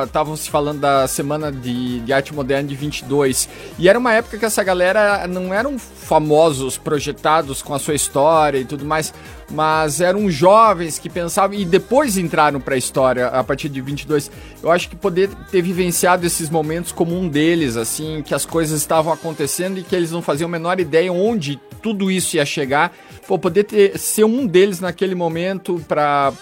estavam 0.05 0.36
se 0.36 0.50
falando 0.50 0.79
da 0.79 1.08
semana 1.08 1.51
de, 1.51 2.00
de 2.01 2.13
arte 2.13 2.34
moderna 2.34 2.67
de 2.70 2.75
22 2.75 3.50
e 3.77 3.89
era 3.89 3.98
uma 4.00 4.13
época 4.13 4.38
que 4.38 4.46
essa 4.46 4.63
galera 4.63 5.27
não 5.27 5.53
eram 5.53 5.77
famosos, 5.79 6.77
projetados 6.77 7.62
com 7.62 7.74
a 7.74 7.79
sua 7.79 7.96
história 7.96 8.58
e 8.60 8.65
tudo 8.65 8.86
mais, 8.86 9.13
mas 9.51 10.01
eram 10.01 10.29
jovens 10.29 11.00
que 11.00 11.09
pensavam 11.09 11.57
e 11.57 11.65
depois 11.65 12.17
entraram 12.17 12.59
pra 12.59 12.77
história 12.77 13.27
a 13.27 13.43
partir 13.43 13.69
de 13.69 13.81
22. 13.81 14.31
Eu 14.62 14.71
acho 14.71 14.89
que 14.89 14.95
poder 14.95 15.29
ter 15.51 15.62
vivenciado 15.62 16.25
esses 16.25 16.50
momentos 16.50 16.91
como 16.91 17.17
um 17.17 17.27
deles, 17.27 17.77
assim, 17.77 18.21
que 18.23 18.33
as 18.33 18.45
coisas 18.45 18.79
estavam 18.79 19.12
acontecendo 19.12 19.79
e 19.79 19.83
que 19.83 19.95
eles 19.95 20.12
não 20.12 20.21
faziam 20.21 20.47
a 20.47 20.51
menor 20.51 20.79
ideia 20.79 21.12
onde 21.12 21.59
tudo 21.81 22.09
isso 22.09 22.38
ia 22.38 22.45
chegar, 22.45 22.95
pô, 23.27 23.37
poder 23.39 23.63
ter, 23.63 23.97
ser 23.97 24.23
um 24.23 24.45
deles 24.45 24.79
naquele 24.79 25.15
momento 25.15 25.83
para 25.87 26.33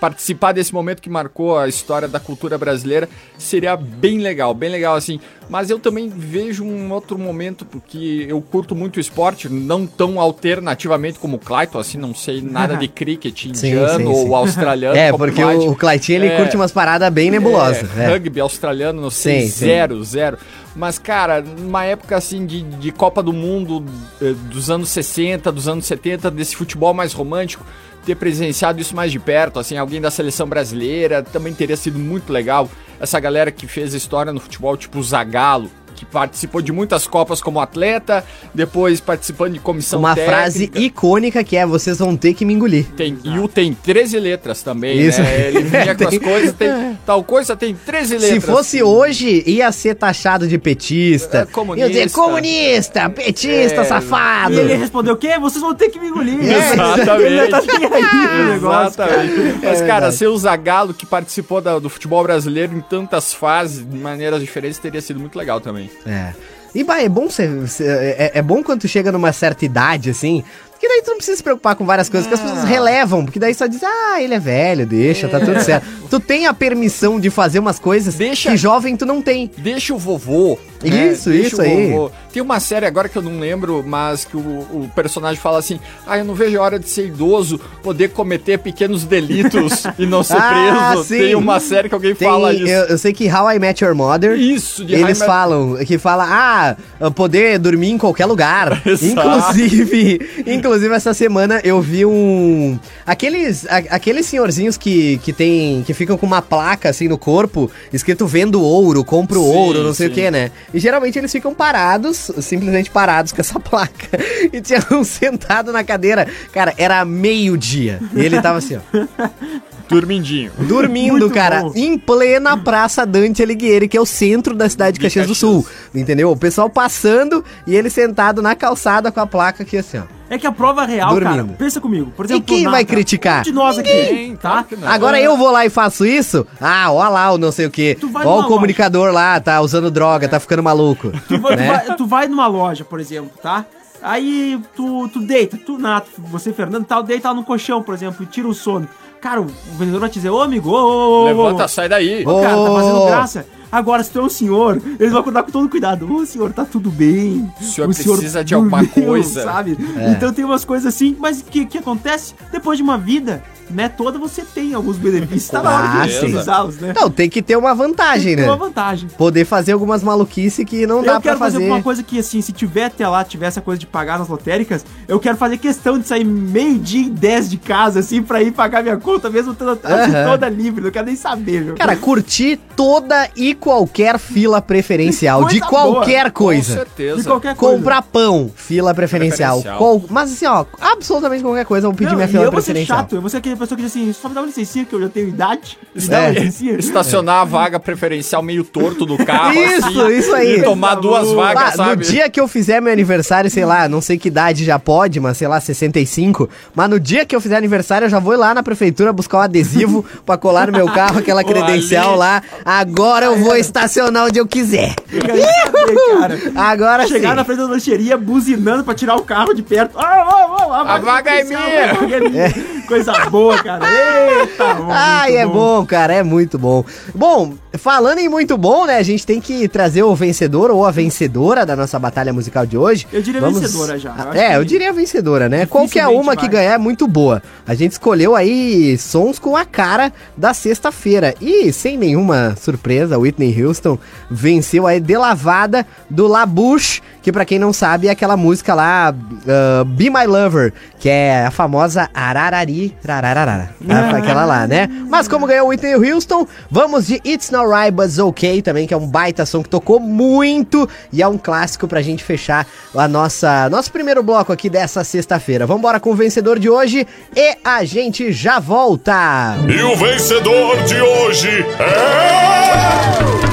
participar 0.00 0.52
desse 0.52 0.72
momento 0.72 1.02
que 1.02 1.10
marcou 1.10 1.58
a 1.58 1.68
história 1.68 2.08
da 2.08 2.18
cultura 2.18 2.56
brasileira 2.56 3.08
seria 3.36 3.76
bem 3.76 4.18
legal, 4.20 4.54
bem 4.54 4.70
legal 4.70 4.94
assim. 4.96 5.20
Mas 5.50 5.68
eu 5.70 5.78
também 5.78 6.08
vejo 6.08 6.64
um 6.64 6.90
outro 6.90 7.18
momento 7.18 7.64
porque 7.64 8.24
eu 8.28 8.40
curto 8.40 8.74
muito 8.74 8.98
esporte, 8.98 9.48
não 9.48 9.86
tão 9.86 10.18
alternativamente 10.20 11.18
como 11.18 11.36
o 11.36 11.38
Clayton, 11.38 11.78
assim, 11.78 11.98
não 11.98 12.14
sei 12.14 12.40
nada 12.40 12.74
de 12.76 12.88
cricket 12.88 13.38
Sim, 13.42 13.48
indiano 13.50 13.98
sim, 13.98 14.04
ou 14.06 14.26
sim. 14.26 14.34
australiano. 14.34 14.96
É, 14.96 15.12
porque 15.12 15.42
o, 15.44 15.74
Cleitinho, 15.74 16.16
ele 16.24 16.28
É. 16.28 16.36
curte 16.36 16.56
umas 16.56 16.72
paradas 16.72 17.12
bem 17.12 17.30
nebulosas. 17.30 17.86
É, 17.98 18.04
É, 18.04 18.08
Rugby 18.08 18.40
australiano, 18.40 19.00
não 19.00 19.10
sei, 19.10 19.42
Sim, 19.42 19.48
sim. 19.48 19.66
zero, 19.66 20.02
zero. 20.04 20.38
Mas, 20.76 20.98
cara, 20.98 21.40
numa 21.40 21.84
época 21.84 22.16
assim 22.16 22.44
de, 22.44 22.62
de 22.62 22.92
Copa 22.92 23.22
do 23.22 23.32
Mundo 23.32 23.82
eh, 24.20 24.34
dos 24.50 24.68
anos 24.70 24.90
60, 24.90 25.50
dos 25.50 25.66
anos 25.66 25.86
70, 25.86 26.30
desse 26.30 26.54
futebol 26.54 26.92
mais 26.92 27.14
romântico, 27.14 27.64
ter 28.04 28.14
presenciado 28.14 28.78
isso 28.78 28.94
mais 28.94 29.10
de 29.10 29.18
perto, 29.18 29.58
assim, 29.58 29.78
alguém 29.78 30.00
da 30.00 30.10
seleção 30.10 30.46
brasileira, 30.46 31.22
também 31.22 31.54
teria 31.54 31.76
sido 31.78 31.98
muito 31.98 32.30
legal. 32.30 32.70
Essa 33.00 33.18
galera 33.18 33.50
que 33.50 33.66
fez 33.66 33.94
história 33.94 34.32
no 34.32 34.38
futebol, 34.38 34.76
tipo 34.76 34.98
o 34.98 35.02
Zagallo, 35.02 35.70
que 35.96 36.04
participou 36.04 36.62
de 36.62 36.70
muitas 36.72 37.06
Copas 37.06 37.40
como 37.40 37.58
atleta, 37.60 38.24
depois 38.54 39.00
participando 39.00 39.54
de 39.54 39.58
comissão 39.58 39.98
Uma 40.00 40.14
técnica. 40.14 40.36
frase 40.36 40.70
icônica 40.74 41.42
que 41.42 41.56
é: 41.56 41.64
vocês 41.66 41.98
vão 41.98 42.16
ter 42.16 42.34
que 42.34 42.44
me 42.44 42.52
engolir. 42.54 42.86
Tem, 42.96 43.16
e 43.24 43.38
o 43.38 43.48
tem 43.48 43.72
13 43.74 44.18
letras 44.20 44.62
também, 44.62 44.98
Isso. 45.00 45.20
né? 45.22 45.48
Ele 45.48 45.62
vinha 45.64 45.94
com 45.94 46.06
as 46.08 46.18
coisas, 46.18 46.52
tem 46.52 46.98
tal 47.06 47.24
coisa, 47.24 47.56
tem 47.56 47.74
13 47.74 48.18
letras. 48.18 48.30
Se 48.30 48.40
fosse 48.40 48.82
hoje, 48.82 49.42
ia 49.46 49.72
ser 49.72 49.94
taxado 49.94 50.46
de 50.46 50.58
petista. 50.58 51.38
É, 51.38 51.46
comunista. 51.46 51.88
Ia 51.88 51.94
dizer 52.06 52.12
comunista, 52.14 53.08
petista, 53.10 53.80
É, 53.80 53.84
safado. 53.84 54.54
E 54.54 54.58
ele 54.60 54.74
respondeu 54.74 55.14
o 55.14 55.16
quê? 55.16 55.38
Vocês 55.38 55.60
vão 55.62 55.74
ter 55.74 55.88
que 55.88 55.98
me 55.98 56.08
engolir. 56.08 56.38
É. 56.40 56.72
Exatamente. 56.72 57.32
Ele 57.32 57.48
tá 57.48 57.58
aí 57.58 58.46
negócio. 58.52 58.88
Exatamente. 59.02 59.58
Mas, 59.64 59.80
É 59.80 59.86
cara, 59.86 60.12
ser 60.12 60.26
o 60.28 60.36
Zagallo 60.36 60.92
que 60.94 61.06
participou 61.06 61.60
da- 61.60 61.78
do 61.78 61.88
futebol 61.88 62.22
brasileiro 62.22 62.76
em 62.76 62.80
tantas 62.80 63.32
fases, 63.32 63.88
de 63.88 63.96
maneiras 63.96 64.40
diferentes, 64.40 64.78
teria 64.78 65.00
sido 65.00 65.18
muito 65.20 65.36
legal 65.38 65.60
também. 65.60 65.85
É. 66.06 66.32
E 66.74 66.84
bah, 66.84 67.00
é 67.02 67.08
bom 67.08 67.30
ser, 67.30 67.66
ser- 67.68 67.86
é, 67.88 68.32
é 68.34 68.42
bom 68.42 68.62
quando 68.62 68.82
tu 68.82 68.88
chega 68.88 69.10
numa 69.10 69.32
certa 69.32 69.64
idade, 69.64 70.10
assim, 70.10 70.44
porque 70.70 70.86
daí 70.86 71.00
tu 71.00 71.08
não 71.10 71.16
precisa 71.16 71.38
se 71.38 71.42
preocupar 71.42 71.74
com 71.74 71.86
várias 71.86 72.10
coisas 72.10 72.28
que 72.28 72.34
as 72.34 72.40
pessoas 72.40 72.64
relevam, 72.64 73.24
porque 73.24 73.38
daí 73.38 73.54
só 73.54 73.66
diz, 73.66 73.82
ah, 73.82 74.20
ele 74.20 74.34
é 74.34 74.38
velho, 74.38 74.84
deixa, 74.84 75.26
tá 75.26 75.40
tudo 75.40 75.58
certo. 75.62 75.86
Tu 76.10 76.20
tem 76.20 76.46
a 76.46 76.52
permissão 76.52 77.18
de 77.18 77.30
fazer 77.30 77.60
umas 77.60 77.78
coisas 77.78 78.14
Deixa- 78.16 78.50
que 78.50 78.56
jovem 78.58 78.94
tu 78.94 79.06
não 79.06 79.22
tem. 79.22 79.50
Deixa 79.56 79.94
o 79.94 79.98
vovô? 79.98 80.58
Isso, 80.84 81.30
Deixa 81.30 81.46
isso 81.48 81.56
o 81.58 81.60
aí. 81.62 81.90
vovô. 81.90 82.10
Tem 82.32 82.42
uma 82.42 82.60
série 82.60 82.84
agora 82.84 83.08
que 83.08 83.16
eu 83.16 83.22
não 83.22 83.40
lembro, 83.40 83.82
mas 83.86 84.24
que 84.24 84.36
o, 84.36 84.40
o 84.40 84.90
personagem 84.94 85.40
fala 85.40 85.58
assim: 85.58 85.80
Ah, 86.06 86.18
eu 86.18 86.24
não 86.24 86.34
vejo 86.34 86.58
a 86.58 86.62
hora 86.62 86.78
de 86.78 86.88
ser 86.88 87.06
idoso, 87.06 87.58
poder 87.82 88.10
cometer 88.10 88.58
pequenos 88.58 89.04
delitos 89.04 89.84
e 89.98 90.04
não 90.04 90.22
ser 90.22 90.36
Ah, 90.36 90.90
preso. 90.92 91.04
sim. 91.04 91.18
Tem 91.18 91.34
uma 91.34 91.58
série 91.60 91.88
que 91.88 91.94
alguém 91.94 92.14
Tem, 92.14 92.28
fala 92.28 92.52
isso. 92.52 92.66
eu, 92.66 92.84
eu 92.86 92.98
sei 92.98 93.12
que 93.12 93.26
How 93.32 93.52
I 93.52 93.58
Met 93.58 93.82
Your 93.82 93.94
Mother. 93.94 94.38
Isso, 94.38 94.84
de 94.84 94.94
Eles 94.94 95.18
Met- 95.18 95.26
falam, 95.26 95.76
que 95.86 95.96
fala, 95.98 96.76
ah, 97.00 97.10
poder 97.12 97.58
dormir 97.58 97.90
em 97.90 97.98
qualquer 97.98 98.26
lugar. 98.26 98.82
Inclusive, 98.86 100.20
inclusive 100.46 100.94
essa 100.94 101.14
semana 101.14 101.60
eu 101.64 101.80
vi 101.80 102.04
um 102.04 102.78
aqueles 103.06 103.66
a- 103.66 103.76
aqueles 103.90 104.26
senhorzinhos 104.26 104.76
que 104.76 105.18
que 105.22 105.32
tem 105.32 105.82
que 105.86 105.94
ficam 105.94 106.16
com 106.16 106.26
uma 106.26 106.42
placa 106.42 106.88
assim 106.88 107.08
no 107.08 107.16
corpo, 107.18 107.70
escrito 107.92 108.26
vendo 108.26 108.60
ouro, 108.62 109.04
compro 109.04 109.40
Sim, 109.40 109.46
ouro, 109.48 109.82
não 109.82 109.94
sei 109.94 110.06
o 110.06 110.10
sim. 110.10 110.14
que, 110.14 110.30
né? 110.30 110.50
E 110.76 110.78
geralmente 110.78 111.18
eles 111.18 111.32
ficam 111.32 111.54
parados, 111.54 112.30
simplesmente 112.42 112.90
parados 112.90 113.32
com 113.32 113.40
essa 113.40 113.58
placa. 113.58 114.18
E 114.52 114.60
tinha 114.60 114.78
um 114.92 115.02
sentado 115.02 115.72
na 115.72 115.82
cadeira. 115.82 116.28
Cara, 116.52 116.74
era 116.76 117.02
meio-dia. 117.02 117.98
E 118.14 118.20
ele 118.20 118.42
tava 118.42 118.58
assim, 118.58 118.76
ó. 118.76 118.80
Dormindinho. 119.88 120.50
Dormindo, 120.58 121.12
Muito 121.18 121.30
cara, 121.30 121.62
bom. 121.62 121.72
em 121.74 121.96
plena 121.98 122.56
Praça 122.56 123.04
Dante 123.06 123.42
Alighieri, 123.42 123.88
que 123.88 123.96
é 123.96 124.00
o 124.00 124.06
centro 124.06 124.54
da 124.54 124.68
cidade 124.68 124.94
de 124.94 124.98
De 125.00 125.06
Caxias 125.06 125.26
do 125.26 125.30
Caxias. 125.34 125.38
Sul. 125.38 125.66
Entendeu? 125.94 126.30
O 126.30 126.36
pessoal 126.36 126.68
passando 126.68 127.44
e 127.66 127.74
ele 127.76 127.88
sentado 127.90 128.42
na 128.42 128.54
calçada 128.54 129.12
com 129.12 129.20
a 129.20 129.26
placa 129.26 129.62
aqui 129.62 129.76
assim, 129.76 129.98
ó. 129.98 130.02
É 130.28 130.36
que 130.36 130.46
a 130.46 130.50
prova 130.50 130.84
real, 130.84 131.10
Dormindo. 131.10 131.44
cara, 131.46 131.56
pensa 131.56 131.80
comigo. 131.80 132.10
Por 132.16 132.26
exemplo, 132.26 132.42
quem 132.44 132.66
o 132.66 132.70
vai 132.72 132.84
criticar? 132.84 133.40
um 133.40 133.42
de 133.44 133.52
nós 133.52 133.78
aqui, 133.78 133.92
Ninguém, 133.94 134.34
tá? 134.34 134.64
Agora 134.84 135.20
eu 135.20 135.36
vou 135.36 135.52
lá 135.52 135.64
e 135.64 135.70
faço 135.70 136.04
isso? 136.04 136.44
Ah, 136.60 136.90
ó 136.90 137.08
lá 137.08 137.30
o 137.32 137.38
não 137.38 137.52
sei 137.52 137.66
o 137.66 137.70
quê. 137.70 137.96
Tu 138.00 138.08
vai 138.08 138.26
Ó 138.26 138.40
o 138.40 138.44
comunicador 138.48 139.12
lá, 139.12 139.38
tá 139.38 139.60
usando 139.60 139.88
droga, 139.88 140.28
tá 140.28 140.40
ficando 140.40 140.64
maluco. 140.64 141.12
Tu 141.28 141.38
vai, 141.40 141.52
tu 141.52 141.58
né? 141.60 141.66
vai- 141.86 141.96
tu 141.96 142.06
vai 142.06 142.26
numa 142.26 142.48
loja, 142.48 142.84
por 142.84 142.98
exemplo, 142.98 143.30
tá? 143.40 143.64
Aí 144.06 144.60
tu, 144.76 145.08
tu 145.08 145.20
deita, 145.20 145.56
tu, 145.56 145.78
Nato, 145.78 146.08
você, 146.18 146.52
Fernando, 146.52 146.84
tal, 146.84 147.02
deita 147.02 147.30
lá 147.30 147.34
no 147.34 147.42
colchão, 147.42 147.82
por 147.82 147.92
exemplo, 147.92 148.22
e 148.22 148.26
tira 148.26 148.46
o 148.46 148.54
sono. 148.54 148.88
Cara, 149.20 149.40
o 149.40 149.46
vendedor 149.76 149.98
vai 149.98 150.08
te 150.08 150.14
dizer, 150.14 150.30
ô 150.30 150.40
amigo, 150.40 150.70
ô, 150.70 150.74
ô, 150.74 150.76
ô, 150.76 151.22
ô, 151.22 151.24
Levanta, 151.24 151.66
sai 151.66 151.88
daí. 151.88 152.24
Ô, 152.24 152.40
cara, 152.40 152.56
tá 152.56 152.70
fazendo 152.72 153.06
graça. 153.06 153.46
Agora, 153.72 154.04
se 154.04 154.12
tu 154.12 154.20
é 154.20 154.22
um 154.22 154.28
senhor, 154.28 154.80
eles 155.00 155.10
vão 155.10 155.20
acordar 155.20 155.42
com 155.42 155.50
todo 155.50 155.68
cuidado. 155.68 156.08
Ô, 156.08 156.24
senhor, 156.24 156.52
tá 156.52 156.64
tudo 156.64 156.88
bem. 156.88 157.50
O 157.60 157.64
senhor 157.64 157.88
precisa 157.92 158.44
de 158.44 158.54
alguma 158.54 158.86
coisa." 158.86 159.42
Sabe? 159.42 159.76
É. 159.96 160.12
Então 160.12 160.32
tem 160.32 160.44
umas 160.44 160.64
coisas 160.64 160.86
assim, 160.86 161.16
mas 161.18 161.42
que, 161.42 161.66
que 161.66 161.78
acontece 161.78 162.32
depois 162.52 162.78
de 162.78 162.84
uma 162.84 162.96
vida, 162.96 163.42
né? 163.70 163.88
Toda 163.88 164.18
você 164.18 164.42
tem 164.42 164.74
alguns 164.74 164.96
benefícios. 164.96 165.48
Tá 165.50 165.62
na 165.62 165.70
hora 165.74 166.02
Ah, 166.02 166.06
de 166.06 166.12
sim. 166.12 166.18
utilizá-los, 166.26 166.76
né? 166.78 166.92
Não, 166.96 167.10
tem 167.10 167.28
que 167.28 167.42
ter 167.42 167.56
uma 167.56 167.74
vantagem, 167.74 168.34
Tem 168.36 168.44
né? 168.44 168.50
uma 168.50 168.56
vantagem. 168.56 169.08
Poder 169.16 169.44
fazer 169.44 169.72
algumas 169.72 170.02
maluquices 170.02 170.64
que 170.66 170.86
não 170.86 171.02
dá 171.02 171.12
eu 171.14 171.20
pra 171.20 171.20
quero 171.22 171.38
fazer 171.38 171.58
fazer. 171.58 171.70
uma 171.70 171.82
coisa 171.82 172.02
que, 172.02 172.18
assim, 172.18 172.40
se 172.40 172.52
tiver 172.52 172.84
até 172.86 173.06
lá, 173.08 173.24
tiver 173.24 173.46
essa 173.46 173.60
coisa 173.60 173.78
de 173.78 173.86
pagar 173.86 174.18
nas 174.18 174.28
lotéricas, 174.28 174.84
eu 175.08 175.18
quero 175.20 175.36
fazer 175.36 175.56
questão 175.58 175.98
de 175.98 176.06
sair 176.06 176.24
meio-dia 176.24 177.06
e 177.06 177.10
10 177.10 177.50
de 177.50 177.56
casa, 177.56 178.00
assim, 178.00 178.22
pra 178.22 178.42
ir 178.42 178.52
pagar 178.52 178.82
minha 178.82 178.96
conta, 178.96 179.28
mesmo 179.30 179.54
tendo 179.54 179.72
assim, 179.72 180.12
Aham. 180.14 180.24
toda 180.30 180.48
livre. 180.48 180.82
Não 180.82 180.90
quero 180.90 181.06
nem 181.06 181.16
saber, 181.16 181.62
meu. 181.64 181.74
Cara, 181.76 181.96
curtir 181.96 182.58
toda 182.74 183.28
e 183.36 183.54
qualquer 183.54 184.18
fila 184.18 184.60
preferencial, 184.62 185.44
de 185.46 185.60
qualquer 185.60 186.30
Com 186.30 186.44
coisa. 186.44 186.74
certeza. 186.74 187.16
de 187.22 187.24
qualquer 187.24 187.54
coisa. 187.54 187.76
Comprar 187.76 188.02
pão, 188.02 188.50
fila 188.54 188.94
preferencial. 188.94 189.60
Preferencial. 189.60 189.78
Qual- 189.78 190.02
mas 190.10 190.32
assim, 190.32 190.46
ó, 190.46 190.64
absolutamente 190.80 191.42
qualquer 191.42 191.64
coisa 191.64 191.86
eu 191.86 191.90
vou 191.90 191.96
pedir 191.98 192.10
Não, 192.10 192.16
minha 192.16 192.28
fila 192.28 192.44
eu 192.44 192.52
vou 192.52 192.60
ser 192.60 192.72
preferencial. 192.72 192.98
chato, 192.98 193.14
eu 193.16 193.20
vou 193.20 193.30
ser 193.30 193.38
aquele 193.38 193.55
pessoa 193.56 193.76
que 193.76 193.82
diz 193.84 193.92
assim, 193.92 194.12
só 194.12 194.28
me 194.28 194.34
dá 194.34 194.40
uma 194.40 194.46
licencinha 194.46 194.84
que 194.84 194.92
eu 194.94 195.00
já 195.00 195.08
tenho 195.08 195.28
idade. 195.28 195.78
Me 195.94 196.02
dá 196.06 196.18
É. 196.18 196.20
uma 196.30 196.30
licencinha. 196.40 196.74
Estacionar 196.78 197.40
a 197.42 197.44
vaga 197.44 197.78
preferencial 197.80 198.42
meio 198.42 198.62
torto 198.64 199.04
do 199.06 199.16
carro. 199.24 199.54
Isso, 199.58 199.86
assim, 200.02 200.16
isso 200.18 200.34
aí. 200.34 200.56
E 200.58 200.62
tomar 200.62 200.94
duas 200.96 201.30
vagas, 201.32 201.62
Ah, 201.78 201.84
no 201.84 201.90
sabe? 201.90 202.04
dia 202.04 202.28
que 202.30 202.40
eu 202.40 202.46
fizer 202.48 202.80
meu 202.80 202.92
aniversário, 202.92 203.50
sei 203.50 203.64
lá, 203.64 203.88
não 203.88 204.00
sei 204.00 204.18
que 204.18 204.28
idade 204.28 204.64
já 204.64 204.78
pode, 204.78 205.18
mas 205.20 205.36
sei 205.36 205.48
lá, 205.48 205.60
65. 205.60 206.48
Mas 206.74 206.90
no 206.90 206.98
dia 207.00 207.24
que 207.24 207.34
eu 207.34 207.40
fizer 207.40 207.56
aniversário, 207.56 208.06
eu 208.06 208.10
já 208.10 208.18
vou 208.18 208.36
lá 208.36 208.54
na 208.54 208.62
prefeitura 208.62 209.12
buscar 209.12 209.38
um 209.38 209.42
adesivo 209.42 210.04
pra 210.26 210.36
colar 210.36 210.66
no 210.70 210.72
meu 210.72 210.86
carro, 210.86 211.18
aquela 211.18 211.42
credencial 211.44 212.10
ali. 212.10 212.18
lá. 212.18 212.42
Agora 212.64 213.26
eu 213.26 213.36
vou 213.38 213.56
estacionar 213.56 214.26
onde 214.26 214.38
eu 214.38 214.46
quiser. 214.46 214.94
Eu 215.12 215.20
saber. 215.20 216.52
Agora 216.56 217.06
Chegar 217.06 217.30
sim. 217.30 217.36
na 217.36 217.44
frente 217.44 217.58
da 217.58 217.66
lancheria 217.66 218.16
buzinando 218.16 218.84
pra 218.84 218.94
tirar 218.94 219.16
o 219.16 219.22
carro 219.22 219.54
de 219.54 219.62
perto. 219.62 219.98
Ah, 219.98 220.04
ah, 220.04 220.56
ah, 220.86 220.94
A 220.94 220.98
vaga 220.98 221.30
é 221.30 221.44
minha. 221.44 221.90
a 221.90 221.94
vaga 221.94 222.16
é 222.16 222.20
minha. 222.20 222.75
Coisa 222.86 223.12
boa, 223.30 223.62
cara. 223.62 223.84
Eita, 223.86 224.74
bom, 224.74 224.86
Ai, 224.90 225.36
é 225.36 225.46
bom, 225.46 225.84
cara, 225.84 226.14
é 226.14 226.22
muito 226.22 226.58
bom. 226.58 226.84
Bom, 227.14 227.54
falando 227.76 228.18
em 228.18 228.28
muito 228.28 228.56
bom, 228.56 228.86
né? 228.86 228.96
A 228.98 229.02
gente 229.02 229.26
tem 229.26 229.40
que 229.40 229.68
trazer 229.68 230.02
o 230.02 230.14
vencedor 230.14 230.70
ou 230.70 230.84
a 230.84 230.90
vencedora 230.90 231.66
da 231.66 231.74
nossa 231.76 231.98
batalha 231.98 232.32
musical 232.32 232.64
de 232.66 232.76
hoje. 232.76 233.06
Eu 233.12 233.22
diria 233.22 233.40
vencedora 233.40 233.98
já, 233.98 234.10
eu 234.10 234.32
É, 234.32 234.50
que 234.50 234.56
eu 234.56 234.64
diria 234.64 234.92
vencedora, 234.92 235.48
né? 235.48 235.66
Qualquer 235.66 236.04
dificilmente 236.04 236.22
uma 236.22 236.36
que 236.36 236.42
vai. 236.42 236.50
ganhar 236.50 236.74
é 236.74 236.78
muito 236.78 237.06
boa. 237.06 237.42
A 237.66 237.74
gente 237.74 237.92
escolheu 237.92 238.34
aí 238.34 238.96
sons 238.98 239.38
com 239.38 239.56
a 239.56 239.64
cara 239.64 240.12
da 240.36 240.54
sexta-feira. 240.54 241.34
E 241.40 241.72
sem 241.72 241.96
nenhuma 241.96 242.56
surpresa, 242.60 243.18
Whitney 243.18 243.62
Houston 243.62 243.98
venceu 244.30 244.86
aí 244.86 245.00
de 245.00 245.16
lavada 245.16 245.86
do 246.08 246.26
Labush, 246.26 247.02
que 247.26 247.32
pra 247.32 247.44
quem 247.44 247.58
não 247.58 247.72
sabe 247.72 248.06
é 248.06 248.12
aquela 248.12 248.36
música 248.36 248.72
lá, 248.72 249.08
ah, 249.08 249.84
Be 249.84 250.08
My 250.08 250.26
Lover, 250.28 250.72
que 250.96 251.08
é 251.08 251.44
a 251.44 251.50
famosa 251.50 252.08
Ararari, 252.14 252.94
Rararara. 253.04 253.74
Aquela 254.16 254.44
lá, 254.44 254.64
né? 254.64 254.88
Mas 255.08 255.26
como 255.26 255.44
ganhou 255.44 255.66
Whitney 255.66 255.96
Houston, 255.96 256.46
vamos 256.70 257.08
de 257.08 257.20
It's 257.26 257.50
Not 257.50 257.66
Right 257.68 257.90
But 257.90 258.04
It's 258.04 258.20
Okay 258.20 258.62
também, 258.62 258.86
que 258.86 258.94
é 258.94 258.96
um 258.96 259.08
baita 259.08 259.44
som 259.44 259.60
que 259.60 259.68
tocou 259.68 259.98
muito 259.98 260.88
e 261.12 261.20
é 261.20 261.26
um 261.26 261.36
clássico 261.36 261.88
pra 261.88 262.00
gente 262.00 262.22
fechar 262.22 262.64
a 262.94 263.08
nossa 263.08 263.68
nosso 263.70 263.90
primeiro 263.90 264.22
bloco 264.22 264.52
aqui 264.52 264.70
dessa 264.70 265.02
sexta-feira. 265.02 265.66
Vambora 265.66 265.98
com 265.98 266.10
o 266.10 266.14
vencedor 266.14 266.60
de 266.60 266.70
hoje 266.70 267.04
e 267.34 267.56
a 267.64 267.82
gente 267.82 268.30
já 268.30 268.60
volta! 268.60 269.56
E 269.68 269.82
o 269.82 269.96
vencedor 269.96 270.80
de 270.84 271.00
hoje 271.00 271.66
é. 271.80 273.45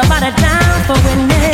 somebody 0.00 0.30
down 0.40 0.84
for 0.84 0.94
winning. 1.04 1.47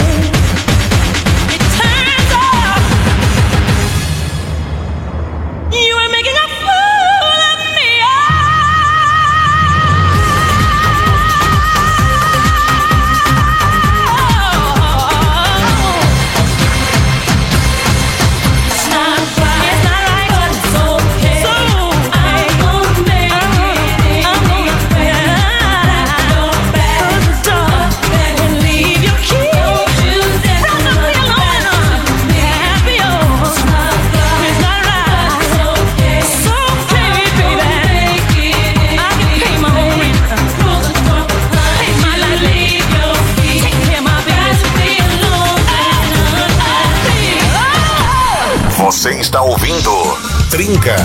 Trinca. 50.84 50.96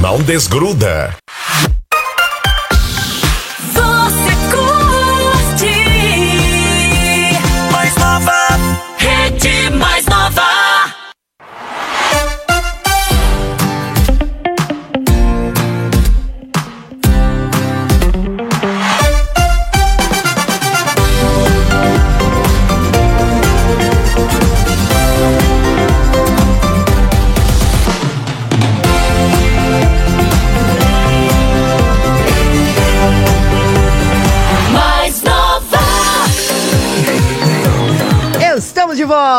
Não 0.00 0.22
desgruda. 0.22 1.19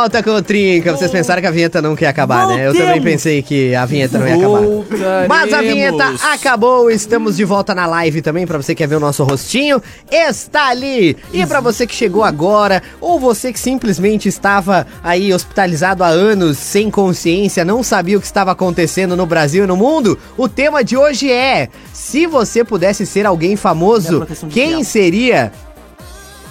Volta 0.01 0.23
com 0.23 0.31
o 0.31 0.41
Trinca. 0.41 0.91
Vocês 0.97 1.11
pensaram 1.11 1.41
que 1.41 1.47
a 1.47 1.51
vinheta 1.51 1.79
nunca 1.79 2.03
ia 2.05 2.09
acabar, 2.09 2.47
né? 2.47 2.67
Eu 2.67 2.73
também 2.73 2.85
Voltemos. 2.87 3.11
pensei 3.11 3.41
que 3.43 3.75
a 3.75 3.85
vinheta 3.85 4.17
não 4.17 4.27
ia 4.27 4.35
acabar. 4.35 5.27
Mas 5.27 5.53
a 5.53 5.61
vinheta 5.61 6.15
acabou, 6.33 6.89
estamos 6.89 7.37
de 7.37 7.45
volta 7.45 7.75
na 7.75 7.85
live 7.85 8.21
também, 8.21 8.47
pra 8.47 8.57
você 8.57 8.73
que 8.73 8.81
quer 8.81 8.87
ver 8.87 8.95
o 8.95 8.99
nosso 8.99 9.23
rostinho, 9.23 9.81
está 10.11 10.69
ali. 10.69 11.15
E 11.31 11.45
pra 11.45 11.59
você 11.59 11.85
que 11.85 11.93
chegou 11.93 12.23
agora, 12.23 12.81
ou 12.99 13.19
você 13.19 13.53
que 13.53 13.59
simplesmente 13.59 14.27
estava 14.27 14.87
aí 15.03 15.31
hospitalizado 15.31 16.03
há 16.03 16.07
anos, 16.07 16.57
sem 16.57 16.89
consciência, 16.89 17.63
não 17.63 17.83
sabia 17.83 18.17
o 18.17 18.21
que 18.21 18.25
estava 18.25 18.51
acontecendo 18.51 19.15
no 19.15 19.27
Brasil 19.27 19.65
e 19.65 19.67
no 19.67 19.77
mundo, 19.77 20.17
o 20.35 20.49
tema 20.49 20.83
de 20.83 20.97
hoje 20.97 21.31
é: 21.31 21.69
se 21.93 22.25
você 22.25 22.63
pudesse 22.63 23.05
ser 23.05 23.27
alguém 23.27 23.55
famoso, 23.55 24.25
de 24.25 24.47
quem 24.47 24.83
seria? 24.83 25.51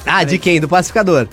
Ah, 0.07 0.23
de 0.23 0.39
quem? 0.39 0.61
Do 0.61 0.69
pacificador. 0.69 1.27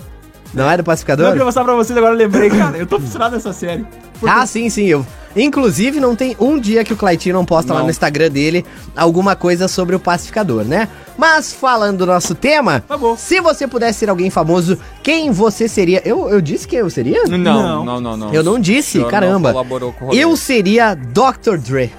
Não 0.54 0.64
é 0.64 0.76
do 0.76 0.78
Não, 0.78 0.78
eu 0.78 0.84
pacificador? 0.84 1.26
queria 1.28 1.44
mostrar 1.44 1.64
pra 1.64 1.74
vocês, 1.74 1.96
agora 1.96 2.14
eu 2.14 2.18
lembrei, 2.18 2.48
cara. 2.50 2.76
Eu 2.78 2.86
tô 2.86 2.98
fissurado 2.98 3.34
nessa 3.34 3.52
série. 3.52 3.84
Porque 4.18 4.26
Ah, 4.34 4.46
sim, 4.46 4.68
sim. 4.70 4.86
Eu. 4.86 5.06
Inclusive, 5.36 6.00
não 6.00 6.16
tem 6.16 6.34
um 6.40 6.58
dia 6.58 6.82
que 6.82 6.92
o 6.92 6.96
Claitinho 6.96 7.34
não 7.34 7.44
posta 7.44 7.72
lá 7.72 7.80
Não. 7.80 7.84
no 7.86 7.90
Instagram 7.90 8.30
dele 8.30 8.64
alguma 8.96 9.36
coisa 9.36 9.68
sobre 9.68 9.94
o 9.94 10.00
pacificador, 10.00 10.64
né? 10.64 10.88
Mas 11.18 11.52
falando 11.52 11.98
do 11.98 12.06
nosso 12.06 12.34
tema, 12.34 12.82
Tá 12.88 12.96
bom. 12.96 13.14
se 13.16 13.38
você 13.40 13.68
pudesse 13.68 13.98
ser 14.00 14.10
alguém 14.10 14.30
famoso, 14.30 14.78
quem 15.02 15.30
você 15.30 15.68
seria? 15.68 16.02
Eu, 16.04 16.28
eu 16.30 16.40
disse 16.40 16.66
que 16.66 16.74
eu 16.76 16.88
seria? 16.88 17.24
Não, 17.24 17.38
Não. 17.38 17.84
não, 17.84 18.00
não, 18.00 18.16
não. 18.16 18.32
Eu 18.34 18.42
não 18.42 18.54
O 18.54 18.58
disse, 18.58 18.98
não 18.98 19.08
caramba. 19.08 19.52
colaborou 19.52 19.92
com 19.92 20.06
o 20.06 20.08
rolê. 20.08 20.18
Eu 20.24 20.34
seria 20.34 20.94
Dr. 20.94 21.58
Dre. 21.58 21.92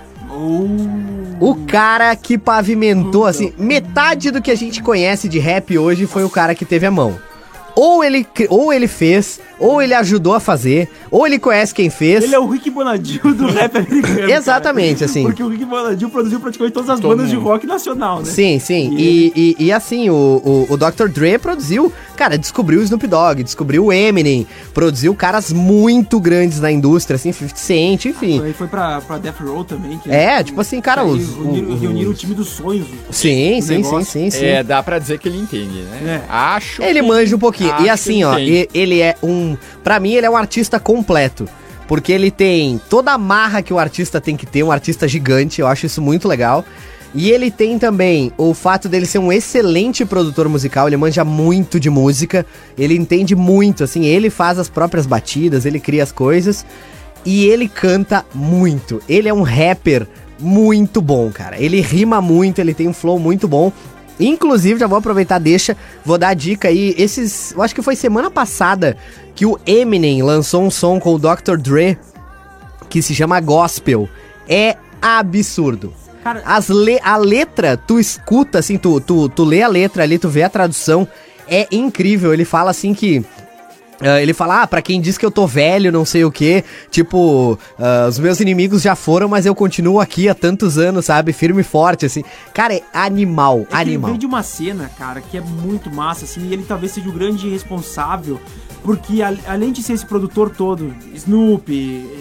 O 1.40 1.56
cara 1.68 2.14
que 2.16 2.38
pavimentou, 2.38 3.26
assim, 3.26 3.54
metade 3.58 4.32
do 4.32 4.42
que 4.42 4.52
a 4.52 4.56
gente 4.56 4.82
conhece 4.84 5.30
de 5.30 5.40
rap 5.40 5.78
hoje 5.78 6.06
foi 6.06 6.24
o 6.24 6.30
cara 6.30 6.54
que 6.56 6.66
teve 6.66 6.86
a 6.86 6.92
mão. 6.92 7.18
Ou 7.82 8.04
ele, 8.04 8.28
ou 8.50 8.74
ele 8.74 8.88
fez, 8.90 9.40
ou 9.58 9.82
ele 9.82 9.94
ajudou 9.94 10.34
a 10.34 10.40
fazer, 10.42 10.90
ou 11.10 11.26
ele 11.26 11.40
conhece 11.40 11.74
quem 11.74 11.90
fez. 11.90 12.26
Ele 12.26 12.36
é 12.36 12.40
o 12.40 12.46
Rick 12.48 12.70
Bonadil 12.70 13.22
do 13.34 13.48
rap 13.54 13.78
americano. 13.78 14.30
Exatamente, 14.30 14.96
cara. 15.00 15.06
assim. 15.06 15.24
Porque 15.24 15.42
o 15.42 15.48
Rick 15.48 15.64
Bonadil 15.64 16.10
produziu 16.10 16.40
praticamente 16.42 16.74
todas 16.74 16.90
as 16.90 17.00
Todo 17.00 17.12
bandas 17.16 17.30
de 17.30 17.38
mundo. 17.38 17.46
rock 17.48 17.66
nacional, 17.66 18.20
né? 18.20 18.26
Sim, 18.26 18.60
sim. 18.60 18.94
E, 18.98 19.56
e, 19.58 19.66
e 19.66 19.72
assim, 19.72 20.10
o, 20.10 20.68
o, 20.70 20.74
o 20.74 20.78
Dr. 20.78 21.08
Dre 21.08 21.38
produziu, 21.38 21.92
cara, 22.18 22.38
descobriu 22.38 22.82
o 22.82 22.84
Snoop 22.84 23.08
Dogg, 23.08 23.44
descobriu 23.44 23.86
o 23.86 23.94
Eminem, 23.94 24.46
produziu 24.74 25.16
caras 25.16 25.54
muito 25.54 26.20
grandes 26.20 26.60
na 26.60 26.70
indústria, 26.72 27.16
assim, 27.16 27.32
50 27.32 27.56
Cent, 27.58 28.06
enfim. 28.08 28.42
Aí 28.44 28.52
foi 28.52 28.68
pra, 28.68 29.00
pra 29.00 29.18
Death 29.18 29.40
Row 29.40 29.64
também. 29.64 29.98
que- 30.00 30.12
É, 30.12 30.44
tipo 30.44 30.60
assim, 30.60 30.82
cara, 30.82 31.06
os- 31.06 31.34
Reuniram, 31.36 31.78
reuniram 31.78 32.12
o 32.12 32.14
time 32.14 32.34
dos 32.36 32.50
sonhos. 32.50 32.88
Sim, 33.10 33.62
sim, 33.62 33.84
sim, 33.84 34.04
sim, 34.04 34.30
sim. 34.30 34.46
É, 34.46 34.64
dá 34.64 34.84
pra 34.84 35.00
dizer 35.00 35.18
que 35.18 35.30
ele 35.30 35.38
entende, 35.38 35.82
né? 35.84 36.22
É. 36.28 36.32
Acho 36.32 36.82
Ele 36.84 37.00
que- 37.02 37.08
manja 37.08 37.36
um 37.36 37.40
pouquinho. 37.40 37.69
E 37.70 37.84
que 37.84 37.90
assim, 37.90 38.16
ele 38.16 38.26
ó, 38.26 38.34
entende. 38.34 38.52
e- 38.52 38.70
ele 38.74 39.02
é 39.02 39.16
um. 39.24 39.58
Pra 39.84 40.00
mim, 40.00 40.14
ele 40.14 40.26
é 40.26 40.30
um 40.30 40.38
artista 40.38 40.80
completo. 40.80 41.48
Porque 41.88 42.12
ele 42.12 42.30
tem 42.30 42.80
toda 42.90 43.12
a 43.14 43.18
marra 43.18 43.64
que 43.64 43.74
o 43.74 43.80
artista 43.80 44.22
tem 44.22 44.38
que 44.38 44.46
ter, 44.46 44.62
um 44.62 44.72
artista 44.72 45.08
gigante, 45.08 45.60
eu 45.60 45.66
acho 45.68 45.88
isso 45.88 46.02
muito 46.02 46.28
legal. 46.28 46.64
E 47.16 47.32
ele 47.32 47.50
tem 47.50 47.80
também 47.80 48.32
o 48.38 48.54
fato 48.54 48.88
dele 48.88 49.08
ser 49.08 49.18
um 49.18 49.32
excelente 49.32 50.06
produtor 50.06 50.48
musical, 50.48 50.86
ele 50.86 50.98
manja 50.98 51.26
muito 51.26 51.80
de 51.80 51.90
música, 51.90 52.46
ele 52.78 52.96
entende 52.96 53.36
muito, 53.36 53.84
assim, 53.84 54.06
ele 54.06 54.30
faz 54.30 54.60
as 54.60 54.70
próprias 54.70 55.08
batidas, 55.08 55.66
ele 55.66 55.80
cria 55.80 56.04
as 56.04 56.12
coisas 56.12 56.64
e 57.26 57.46
ele 57.48 57.68
canta 57.68 58.24
muito. 58.36 59.02
Ele 59.10 59.28
é 59.28 59.34
um 59.34 59.42
rapper 59.42 60.06
muito 60.40 61.02
bom, 61.02 61.32
cara. 61.32 61.60
Ele 61.60 61.82
rima 61.82 62.22
muito, 62.22 62.60
ele 62.60 62.76
tem 62.76 62.88
um 62.88 62.94
flow 62.94 63.18
muito 63.18 63.48
bom. 63.48 63.74
Inclusive, 64.20 64.80
já 64.80 64.88
vou 64.88 64.98
aproveitar, 64.98 65.40
deixa, 65.40 65.78
vou 66.04 66.18
dar 66.18 66.30
a 66.30 66.34
dica 66.34 66.68
aí. 66.68 66.94
Esses, 66.98 67.54
eu 67.54 67.62
acho 67.62 67.74
que 67.74 67.82
foi 67.82 67.96
semana 67.96 68.30
passada 68.30 68.98
que 69.34 69.46
o 69.46 69.58
Eminem 69.66 70.22
lançou 70.22 70.64
um 70.64 70.70
som 70.70 71.00
com 71.00 71.14
o 71.14 71.20
Dr. 71.20 71.58
Dre 71.58 71.98
que 72.90 73.02
se 73.02 73.16
chama 73.16 73.40
Gospel. 73.40 74.10
É 74.48 74.76
absurdo. 75.02 75.94
Cara, 76.24 76.42
As 76.46 76.68
le 76.68 77.00
a 77.02 77.16
letra, 77.16 77.78
tu 77.78 78.00
escuta 78.00 78.60
assim, 78.60 78.78
tu, 78.78 79.00
tu, 79.00 79.30
tu 79.30 79.44
lê 79.44 79.62
a 79.62 79.68
letra 79.68 80.04
ali, 80.04 80.20
tu 80.20 80.28
vê 80.28 80.44
a 80.44 80.50
tradução, 80.50 81.08
é 81.48 81.68
incrível. 81.72 82.34
Ele 82.34 82.46
fala 82.46 82.72
assim 82.72 82.94
que. 82.94 83.24
Ah, 84.02 84.22
ele 84.22 84.34
fala, 84.34 84.64
ah, 84.64 84.68
pra 84.68 84.82
quem 84.82 85.00
diz 85.02 85.18
que 85.18 85.26
eu 85.26 85.32
tô 85.32 85.46
velho, 85.48 85.92
não 85.92 86.06
sei 86.06 86.24
o 86.26 86.32
que, 86.32 86.64
tipo, 86.90 87.58
ah, 87.78 88.08
os 88.10 88.18
meus 88.20 88.40
inimigos 88.40 88.82
já 88.82 88.96
foram, 88.96 89.28
mas 89.28 89.46
eu 89.46 89.54
continuo 89.56 90.00
aqui 90.00 90.30
há 90.30 90.36
tantos 90.36 90.78
anos, 90.78 91.06
sabe? 91.06 91.34
Firme 91.34 91.62
e 91.62 91.64
forte, 91.64 92.06
assim. 92.06 92.24
Cara, 92.54 92.74
é 92.76 92.82
animal, 92.94 93.62
É 93.62 93.66
que 93.66 93.76
ele 93.76 93.82
animal. 93.92 94.10
veio 94.12 94.20
de 94.20 94.26
uma 94.26 94.44
cena, 94.44 94.90
cara, 94.98 95.22
que 95.22 95.38
é 95.38 95.42
muito 95.42 95.90
massa, 95.94 96.26
assim, 96.26 96.48
e 96.48 96.54
ele 96.54 96.64
talvez 96.68 96.92
seja 96.92 97.10
o 97.10 97.12
grande 97.14 97.50
responsável, 97.50 98.40
porque 98.84 99.22
a- 99.22 99.34
além 99.48 99.72
de 99.72 99.84
ser 99.84 99.94
esse 99.94 100.06
produtor 100.06 100.50
todo, 100.50 100.94
Snoop, 101.14 101.70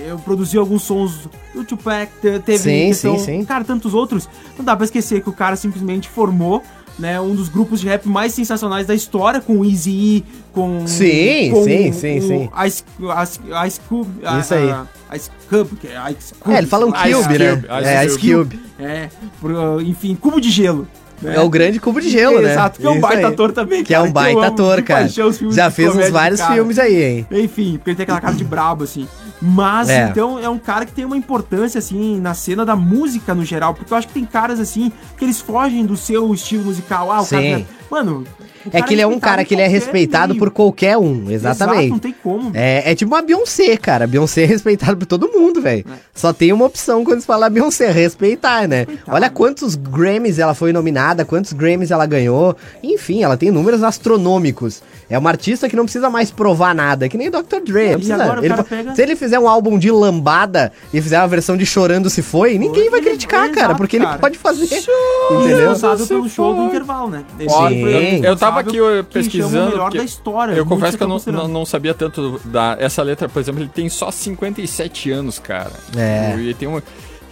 eu 0.07 0.19
produzi 0.19 0.59
alguns 0.59 0.83
sons 0.83 1.29
do 1.55 1.65
Tupac, 1.65 2.11
te- 2.21 2.39
teve 2.41 2.59
Sim, 2.59 2.89
questão- 2.89 3.19
sim, 3.19 3.25
sim. 3.25 3.45
cara, 3.45 3.65
tantos 3.65 3.95
outros, 3.95 4.29
não 4.57 4.65
dá 4.65 4.75
pra 4.77 4.85
esquecer 4.85 5.23
que 5.23 5.29
o 5.29 5.33
cara 5.33 5.57
simplesmente 5.57 6.09
formou 6.09 6.63
né, 6.99 7.21
um 7.21 7.35
dos 7.35 7.49
grupos 7.49 7.81
de 7.81 7.87
rap 7.87 8.07
mais 8.09 8.33
sensacionais 8.35 8.87
da 8.87 8.95
história, 8.95 9.41
com 9.41 9.59
o 9.59 9.65
Easy 9.65 10.25
com... 10.53 10.87
Sim, 10.87 11.51
com 11.53 11.65
sim, 11.65 11.93
sim, 11.93 12.21
sim. 12.21 12.51
Ice, 12.67 12.83
Ice, 13.23 13.41
Ice 13.67 13.81
Cube... 13.89 14.11
a- 14.25 14.39
Isso 14.41 14.55
aí. 14.55 14.71
a- 14.71 14.87
Ice 15.17 15.31
Cube, 15.49 15.77
que 15.77 15.87
é 15.87 16.11
Ice 16.19 16.35
Cube. 16.35 16.55
É, 16.55 16.59
ele 16.59 16.67
fala 16.67 16.87
um 16.87 16.91
Ice 16.91 17.23
Cube, 17.23 17.39
né? 17.39 17.51
Cube, 17.57 17.67
Ice 17.81 17.89
É, 17.89 18.05
Ice 18.05 18.19
Cube. 18.19 18.61
É, 18.81 19.09
por- 19.41 19.83
enfim, 19.83 20.15
cubo 20.15 20.41
de 20.41 20.51
gelo. 20.51 20.87
né? 21.23 21.35
É 21.37 21.41
o 21.41 21.49
grande 21.49 21.81
cubo 21.81 22.01
de 22.01 22.09
gelo, 22.11 22.41
né? 22.41 22.53
Exato, 22.53 22.79
que 22.81 22.87
é 22.87 22.91
um 22.91 22.93
Isso 22.93 23.01
baita 23.03 23.19
aí. 23.27 23.33
ator 23.33 23.53
também, 23.53 23.83
Que 23.83 23.95
é 23.95 24.01
um 24.01 24.07
eu 24.07 24.13
baita 24.13 24.39
amo 24.39 24.47
ator, 24.53 24.83
cara. 24.83 25.01
paixão 25.03 25.31
Já 25.51 25.71
fez 25.71 25.95
uns 25.97 26.11
vários 26.11 26.41
cara. 26.41 26.55
filmes 26.55 26.79
aí, 26.79 27.03
hein? 27.03 27.27
Enfim, 27.31 27.77
porque 27.77 27.91
ele 27.91 27.97
tem 27.97 28.05
aquela 28.05 28.21
cara 28.21 28.35
de 28.35 28.45
brabo, 28.45 28.85
assim. 28.85 29.09
Mas, 29.41 29.89
É. 29.89 30.09
então, 30.09 30.39
é 30.39 30.49
um 30.49 30.59
cara 30.59 30.85
que 30.85 30.93
tem 30.93 31.05
uma 31.05 31.17
importância, 31.17 31.79
assim, 31.79 32.21
na 32.21 32.35
cena 32.35 32.65
da 32.65 32.75
música 32.75 33.35
no 33.35 33.45
geral. 33.45 33.75
Porque 33.75 33.93
eu 33.93 33.97
acho 33.97 34.09
que 34.09 34.15
tem 34.15 34.25
caras, 34.25 34.59
assim, 34.59 34.91
que 35.17 35.25
eles 35.25 35.41
fogem 35.41 35.87
do 35.87 35.97
seu 35.97 36.33
estilo 36.35 36.65
musical. 36.65 37.11
Ah, 37.13 37.21
o 37.21 37.25
Sim. 37.25 37.37
cara... 37.37 37.67
Mano... 37.91 38.25
É 38.71 38.83
que 38.83 38.93
ele 38.93 39.01
é 39.01 39.07
um 39.07 39.11
respeitado 39.11 39.31
cara 39.31 39.45
que 39.47 39.55
ele 39.55 39.63
é 39.63 39.67
respeitado 39.67 40.35
meio. 40.35 40.39
por 40.41 40.51
qualquer 40.51 40.99
um, 40.99 41.31
exatamente. 41.31 41.79
Exato, 41.87 41.91
não 41.93 41.99
tem 41.99 42.15
como. 42.23 42.51
É, 42.53 42.91
é 42.91 42.95
tipo 42.95 43.15
uma 43.15 43.23
Beyoncé, 43.23 43.77
cara. 43.79 44.07
Beyoncé 44.07 44.43
é 44.43 44.47
respeitada 44.47 44.95
por 44.95 45.07
todo 45.07 45.29
mundo, 45.29 45.63
velho. 45.63 45.87
Só 46.15 46.33
tem 46.35 46.53
uma 46.53 46.67
opção 46.67 47.03
quando 47.03 47.21
se 47.21 47.27
fala 47.27 47.49
Beyoncé, 47.49 47.91
respeitar, 47.91 48.69
né? 48.69 48.87
Olha 49.07 49.31
quantos 49.31 49.75
Grammys 49.75 50.39
ela 50.39 50.53
foi 50.55 50.73
nominada, 50.73 51.25
quantos 51.25 51.55
Grammys 51.55 51.91
ela 51.91 52.05
ganhou. 52.05 52.55
Enfim, 52.83 53.23
ela 53.23 53.39
tem 53.39 53.51
números 53.51 53.83
astronômicos. 53.83 54.83
É 55.09 55.17
uma 55.17 55.31
artista 55.31 55.69
que 55.71 55.77
não 55.77 55.85
precisa 55.85 56.11
mais 56.11 56.31
provar 56.31 56.75
nada, 56.75 57.09
que 57.09 57.17
nem 57.17 57.29
o 57.29 57.31
Dr. 57.31 57.61
Dre. 57.65 57.93
E 57.93 57.95
precisa. 57.95 58.15
agora 58.23 58.41
o 58.41 58.45
Ele 58.45 58.63
pega- 58.65 58.95
Se 58.95 59.01
ele 59.03 59.17
fizer 59.17 59.39
um 59.39 59.49
álbum 59.49 59.79
de 59.79 59.91
lambada 59.91 60.71
e 60.93 61.01
fizer 61.01 61.19
uma 61.19 61.29
versão 61.29 61.57
de 61.57 61.65
Chorando 61.65 62.11
Se 62.11 62.21
Foi, 62.21 62.59
ninguém 62.59 62.91
vai 62.91 63.01
ele- 63.01 63.11
criticar, 63.11 63.45
exato, 63.45 63.59
cara, 63.59 63.75
porque 63.75 63.97
ele 63.97 64.05
cara. 64.05 64.19
pode 64.19 64.37
fazer. 64.37 64.65
Entendeu? 64.67 64.95
Entendeu? 65.31 65.59
Responsável 65.71 66.07
pelo 66.07 66.29
show 66.29 66.55
do 66.55 66.65
intervalo, 66.65 67.09
né? 67.09 67.25
Esse 67.41 67.55
Sim. 67.85 68.25
eu 68.25 68.37
tava 68.37 68.61
aqui 68.61 68.77
eu, 68.77 68.85
que 68.85 68.89
chama 68.89 69.01
o 69.01 69.05
pesquisando. 69.05 69.71
melhor 69.71 69.93
da 69.93 70.05
história. 70.05 70.53
Eu 70.53 70.67
confesso 70.67 70.97
que 70.97 71.03
eu 71.03 71.09
não, 71.09 71.19
não, 71.27 71.49
não 71.49 71.67
sabia 71.67 71.95
tanto 71.95 72.41
da. 72.45 72.77
Essa 72.79 73.03
letra, 73.03 73.29
por 73.29 73.41
exemplo, 73.41 73.63
ele 73.63 73.71
tem 73.73 73.89
só 73.89 74.11
57 74.11 75.11
anos, 75.11 75.39
cara. 75.39 75.73
É. 75.97 76.35
E 76.37 76.41
ele 76.41 76.55
tem 76.55 76.69
uma. 76.69 76.83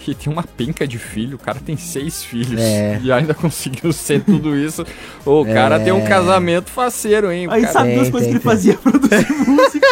E 0.08 0.14
tem 0.14 0.32
uma 0.32 0.44
penca 0.44 0.86
de 0.86 0.98
filho, 0.98 1.34
o 1.36 1.38
cara 1.38 1.58
tem 1.64 1.76
seis 1.76 2.22
filhos 2.22 2.60
É. 2.60 3.00
e 3.02 3.10
ainda 3.10 3.34
conseguiu 3.34 3.92
ser 3.92 4.22
tudo 4.22 4.56
isso. 4.56 4.84
O 5.24 5.44
cara 5.44 5.80
tem 5.80 5.92
um 5.92 6.04
casamento 6.04 6.70
faceiro, 6.70 7.32
hein? 7.32 7.48
Aí 7.50 7.62
cara- 7.62 7.72
sabe 7.72 7.94
duas 7.94 8.08
coisas 8.10 8.28
tem, 8.28 8.30
que 8.30 8.36
ele 8.36 8.54
fazia 8.54 8.74
produzir 8.78 9.26
música 9.48 9.86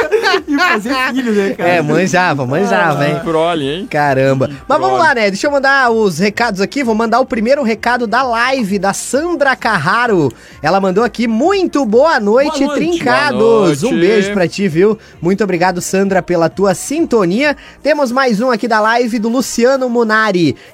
e 0.46 0.56
fazer 0.56 0.94
filho, 1.12 1.32
né, 1.32 1.50
cara? 1.54 1.68
É, 1.68 1.82
manjava, 1.82 2.46
manjava, 2.46 3.08
hein? 3.08 3.20
Prole, 3.24 3.68
hein? 3.68 3.86
Caramba. 3.90 4.48
Mas 4.68 4.78
vamos 4.80 4.98
lá, 4.98 5.14
né? 5.14 5.30
Deixa 5.30 5.46
eu 5.46 5.50
mandar 5.50 5.90
os 5.90 6.18
recados 6.18 6.60
aqui. 6.60 6.84
Vou 6.84 6.94
mandar 6.94 7.18
o 7.20 7.26
primeiro 7.26 7.62
recado 7.64 8.06
da 8.06 8.22
live 8.22 8.78
da 8.78 8.92
Sandra 8.92 9.56
Carraro. 9.56 10.32
Ela 10.62 10.80
mandou 10.80 11.02
aqui, 11.02 11.26
muito 11.26 11.84
boa 11.84 12.20
noite, 12.20 12.58
Boa 12.60 12.66
noite. 12.68 12.74
trincados. 12.90 13.38
Boa 13.38 13.66
noite. 13.66 13.86
Um 13.86 13.98
beijo 14.00 14.32
pra 14.32 14.46
ti, 14.46 14.68
viu? 14.68 14.96
Muito 15.20 15.42
obrigado, 15.42 15.80
Sandra, 15.80 16.22
pela 16.22 16.48
tua 16.48 16.74
sintonia. 16.74 17.56
Temos 17.82 18.12
mais 18.12 18.40
um 18.40 18.50
aqui 18.50 18.68
da 18.68 18.80
live 18.80 19.18
do 19.18 19.28
Luciano 19.28 19.88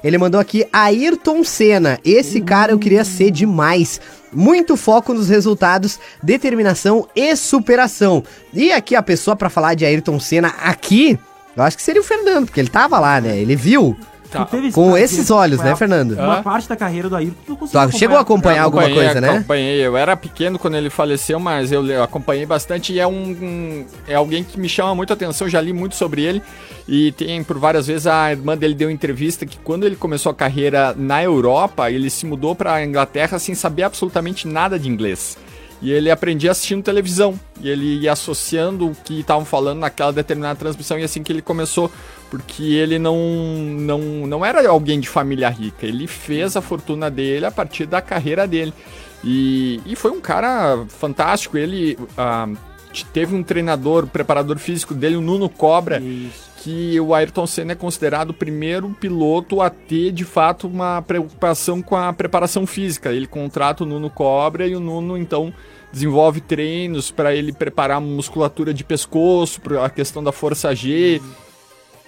Ele 0.03 0.17
mandou 0.17 0.39
aqui 0.39 0.65
Ayrton 0.71 1.43
Senna. 1.43 1.99
Esse 2.03 2.41
cara 2.41 2.71
eu 2.71 2.79
queria 2.79 3.03
ser 3.03 3.31
demais. 3.31 3.99
Muito 4.33 4.77
foco 4.77 5.13
nos 5.13 5.29
resultados, 5.29 5.99
determinação 6.23 7.07
e 7.15 7.35
superação. 7.35 8.23
E 8.53 8.71
aqui 8.71 8.95
a 8.95 9.03
pessoa 9.03 9.35
pra 9.35 9.49
falar 9.49 9.73
de 9.73 9.85
Ayrton 9.85 10.19
Senna 10.19 10.49
aqui, 10.63 11.19
eu 11.55 11.63
acho 11.63 11.75
que 11.75 11.83
seria 11.83 12.01
o 12.01 12.05
Fernando, 12.05 12.45
porque 12.45 12.59
ele 12.59 12.69
tava 12.69 12.97
lá, 12.99 13.19
né? 13.19 13.37
Ele 13.37 13.55
viu 13.55 13.97
Tá. 14.31 14.45
Tu 14.45 14.71
com 14.71 14.95
esses 14.97 15.29
olhos, 15.29 15.59
né, 15.59 15.75
Fernando? 15.75 16.13
Uma 16.13 16.39
Hã? 16.39 16.41
parte 16.43 16.69
da 16.69 16.75
carreira 16.77 17.09
do 17.09 17.15
Ayrton 17.17 17.35
que 17.45 17.51
eu 17.51 17.57
consegui 17.57 17.91
Tu 17.91 17.97
chegou 17.99 18.17
a 18.17 18.21
acompanhar 18.21 18.63
alguma 18.63 18.89
coisa, 18.89 19.19
né? 19.19 19.29
Acompanhei. 19.29 19.85
Eu 19.85 19.97
era 19.97 20.15
pequeno 20.15 20.57
quando 20.57 20.77
ele 20.77 20.89
faleceu, 20.89 21.37
mas 21.39 21.71
eu 21.71 22.01
acompanhei 22.01 22.45
bastante 22.45 22.93
e 22.93 22.99
é 22.99 23.05
um, 23.05 23.11
um- 23.31 23.85
é 24.07 24.15
alguém 24.15 24.43
que 24.43 24.57
me 24.57 24.69
chama 24.69 24.95
muito 24.95 25.11
a 25.11 25.15
atenção. 25.15 25.49
Já 25.49 25.59
li 25.59 25.73
muito 25.73 25.95
sobre 25.95 26.21
ele 26.23 26.41
e 26.87 27.11
tem 27.11 27.43
por 27.43 27.57
várias 27.59 27.87
vezes 27.87 28.07
a 28.07 28.31
irmã 28.31 28.57
dele 28.57 28.73
deu 28.73 28.89
entrevista 28.89 29.45
que 29.45 29.57
quando 29.57 29.85
ele 29.85 29.97
começou 29.97 30.31
a 30.31 30.35
carreira 30.35 30.95
na 30.97 31.21
Europa, 31.21 31.91
ele 31.91 32.09
se 32.09 32.25
mudou 32.25 32.55
para 32.55 32.75
a 32.75 32.85
Inglaterra 32.85 33.37
sem 33.37 33.53
saber 33.53 33.83
absolutamente 33.83 34.47
nada 34.47 34.79
de 34.79 34.87
inglês. 34.87 35.37
E 35.83 35.91
ele 35.91 36.11
aprendia 36.11 36.51
assistindo 36.51 36.83
televisão. 36.83 37.33
E 37.59 37.67
ele 37.67 38.01
ia 38.01 38.11
associando 38.11 38.87
o 38.89 38.95
que 39.03 39.21
estavam 39.21 39.43
falando 39.43 39.79
naquela 39.79 40.13
determinada 40.13 40.55
transmissão. 40.55 40.99
E 40.99 41.03
assim 41.03 41.23
que 41.23 41.31
ele 41.33 41.41
começou, 41.41 41.91
porque 42.31 42.63
ele 42.63 42.97
não, 42.97 43.17
não, 43.17 43.99
não 44.25 44.45
era 44.45 44.67
alguém 44.69 45.01
de 45.01 45.09
família 45.09 45.49
rica. 45.49 45.85
Ele 45.85 46.07
fez 46.07 46.55
a 46.55 46.61
fortuna 46.61 47.11
dele 47.11 47.45
a 47.45 47.51
partir 47.51 47.85
da 47.85 48.01
carreira 48.01 48.47
dele. 48.47 48.73
E, 49.21 49.81
e 49.85 49.97
foi 49.97 50.11
um 50.11 50.21
cara 50.21 50.85
fantástico. 50.87 51.57
Ele 51.57 51.99
ah, 52.17 52.47
teve 53.11 53.35
um 53.35 53.43
treinador, 53.43 54.07
preparador 54.07 54.57
físico 54.59 54.93
dele, 54.93 55.17
o 55.17 55.21
Nuno 55.21 55.49
Cobra 55.49 55.99
Isso. 55.99 56.49
que 56.63 56.97
o 57.01 57.13
Ayrton 57.13 57.45
Senna 57.45 57.73
é 57.73 57.75
considerado 57.75 58.29
o 58.29 58.33
primeiro 58.33 58.89
piloto 58.91 59.59
a 59.59 59.69
ter 59.69 60.13
de 60.13 60.23
fato 60.23 60.69
uma 60.69 61.01
preocupação 61.01 61.81
com 61.81 61.97
a 61.97 62.13
preparação 62.13 62.65
física. 62.65 63.11
Ele 63.11 63.27
contrata 63.27 63.83
o 63.83 63.85
Nuno 63.85 64.09
Cobra 64.09 64.65
e 64.65 64.73
o 64.73 64.79
Nuno 64.79 65.17
então 65.17 65.53
desenvolve 65.91 66.39
treinos 66.39 67.11
para 67.11 67.35
ele 67.35 67.51
preparar 67.51 67.99
musculatura 67.99 68.73
de 68.73 68.85
pescoço, 68.85 69.59
para 69.59 69.85
a 69.85 69.89
questão 69.89 70.23
da 70.23 70.31
força 70.31 70.73
G 70.73 71.21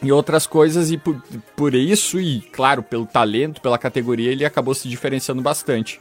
e 0.04 0.12
outras 0.12 0.46
coisas 0.46 0.92
e 0.92 0.98
por, 0.98 1.22
por 1.56 1.74
isso 1.74 2.20
e 2.20 2.42
claro 2.42 2.84
pelo 2.84 3.06
talento, 3.06 3.62
pela 3.62 3.78
categoria 3.78 4.32
ele 4.32 4.46
acabou 4.46 4.74
se 4.76 4.88
diferenciando 4.88 5.42
bastante. 5.42 6.00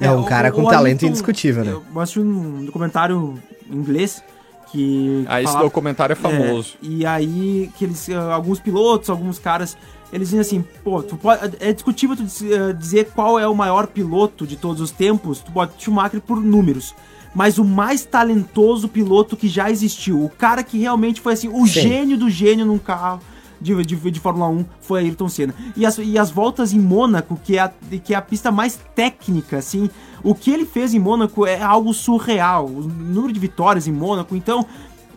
É 0.00 0.10
um 0.10 0.20
o- 0.22 0.24
cara 0.26 0.52
com 0.52 0.62
o 0.62 0.68
talento 0.70 1.06
indiscutível, 1.06 1.64
né? 1.64 1.72
Eu 1.72 2.00
assisti 2.00 2.20
um 2.20 2.64
documentário 2.64 3.40
em 3.70 3.74
inglês 3.76 4.22
que. 4.70 5.24
Ah, 5.28 5.40
esse 5.40 5.50
falava- 5.52 5.64
documentário 5.64 6.12
é 6.12 6.16
famoso. 6.16 6.74
É, 6.82 6.86
e 6.86 7.06
aí, 7.06 7.70
que 7.76 7.84
eles, 7.84 8.08
ah, 8.10 8.32
alguns 8.34 8.60
pilotos, 8.60 9.10
alguns 9.10 9.38
caras, 9.38 9.76
eles 10.12 10.28
dizem 10.28 10.40
assim, 10.40 10.64
pô, 10.84 11.02
tu 11.02 11.16
pode, 11.16 11.56
é 11.58 11.72
discutível 11.72 12.14
tu 12.16 12.22
ah, 12.22 12.72
dizer 12.72 13.10
qual 13.14 13.38
é 13.40 13.48
o 13.48 13.54
maior 13.54 13.86
piloto 13.88 14.46
de 14.46 14.56
todos 14.56 14.80
os 14.80 14.90
tempos, 14.90 15.40
tu 15.40 15.50
pode 15.50 15.72
Schumacher 15.78 16.20
por 16.20 16.40
números. 16.40 16.94
Mas 17.38 17.56
o 17.56 17.64
mais 17.64 18.04
talentoso 18.04 18.88
piloto 18.88 19.36
que 19.36 19.46
já 19.46 19.70
existiu, 19.70 20.24
o 20.24 20.28
cara 20.28 20.64
que 20.64 20.76
realmente 20.76 21.20
foi 21.20 21.34
assim, 21.34 21.46
o 21.46 21.68
Sim. 21.68 21.82
gênio 21.82 22.18
do 22.18 22.28
gênio 22.28 22.66
num 22.66 22.78
carro 22.78 23.20
de, 23.60 23.80
de, 23.84 24.10
de 24.10 24.18
Fórmula 24.18 24.48
1 24.48 24.64
foi 24.80 25.02
Ayrton 25.02 25.28
Senna. 25.28 25.54
E 25.76 25.86
as, 25.86 25.98
e 25.98 26.18
as 26.18 26.32
voltas 26.32 26.72
em 26.72 26.80
Mônaco, 26.80 27.38
que 27.44 27.56
é, 27.56 27.60
a, 27.60 27.72
que 28.02 28.12
é 28.12 28.16
a 28.16 28.22
pista 28.22 28.50
mais 28.50 28.80
técnica, 28.92 29.58
assim, 29.58 29.88
o 30.24 30.34
que 30.34 30.50
ele 30.50 30.66
fez 30.66 30.94
em 30.94 30.98
Mônaco 30.98 31.46
é 31.46 31.62
algo 31.62 31.94
surreal. 31.94 32.66
O 32.66 32.82
número 32.82 33.32
de 33.32 33.38
vitórias 33.38 33.86
em 33.86 33.92
Mônaco, 33.92 34.34
então, 34.34 34.66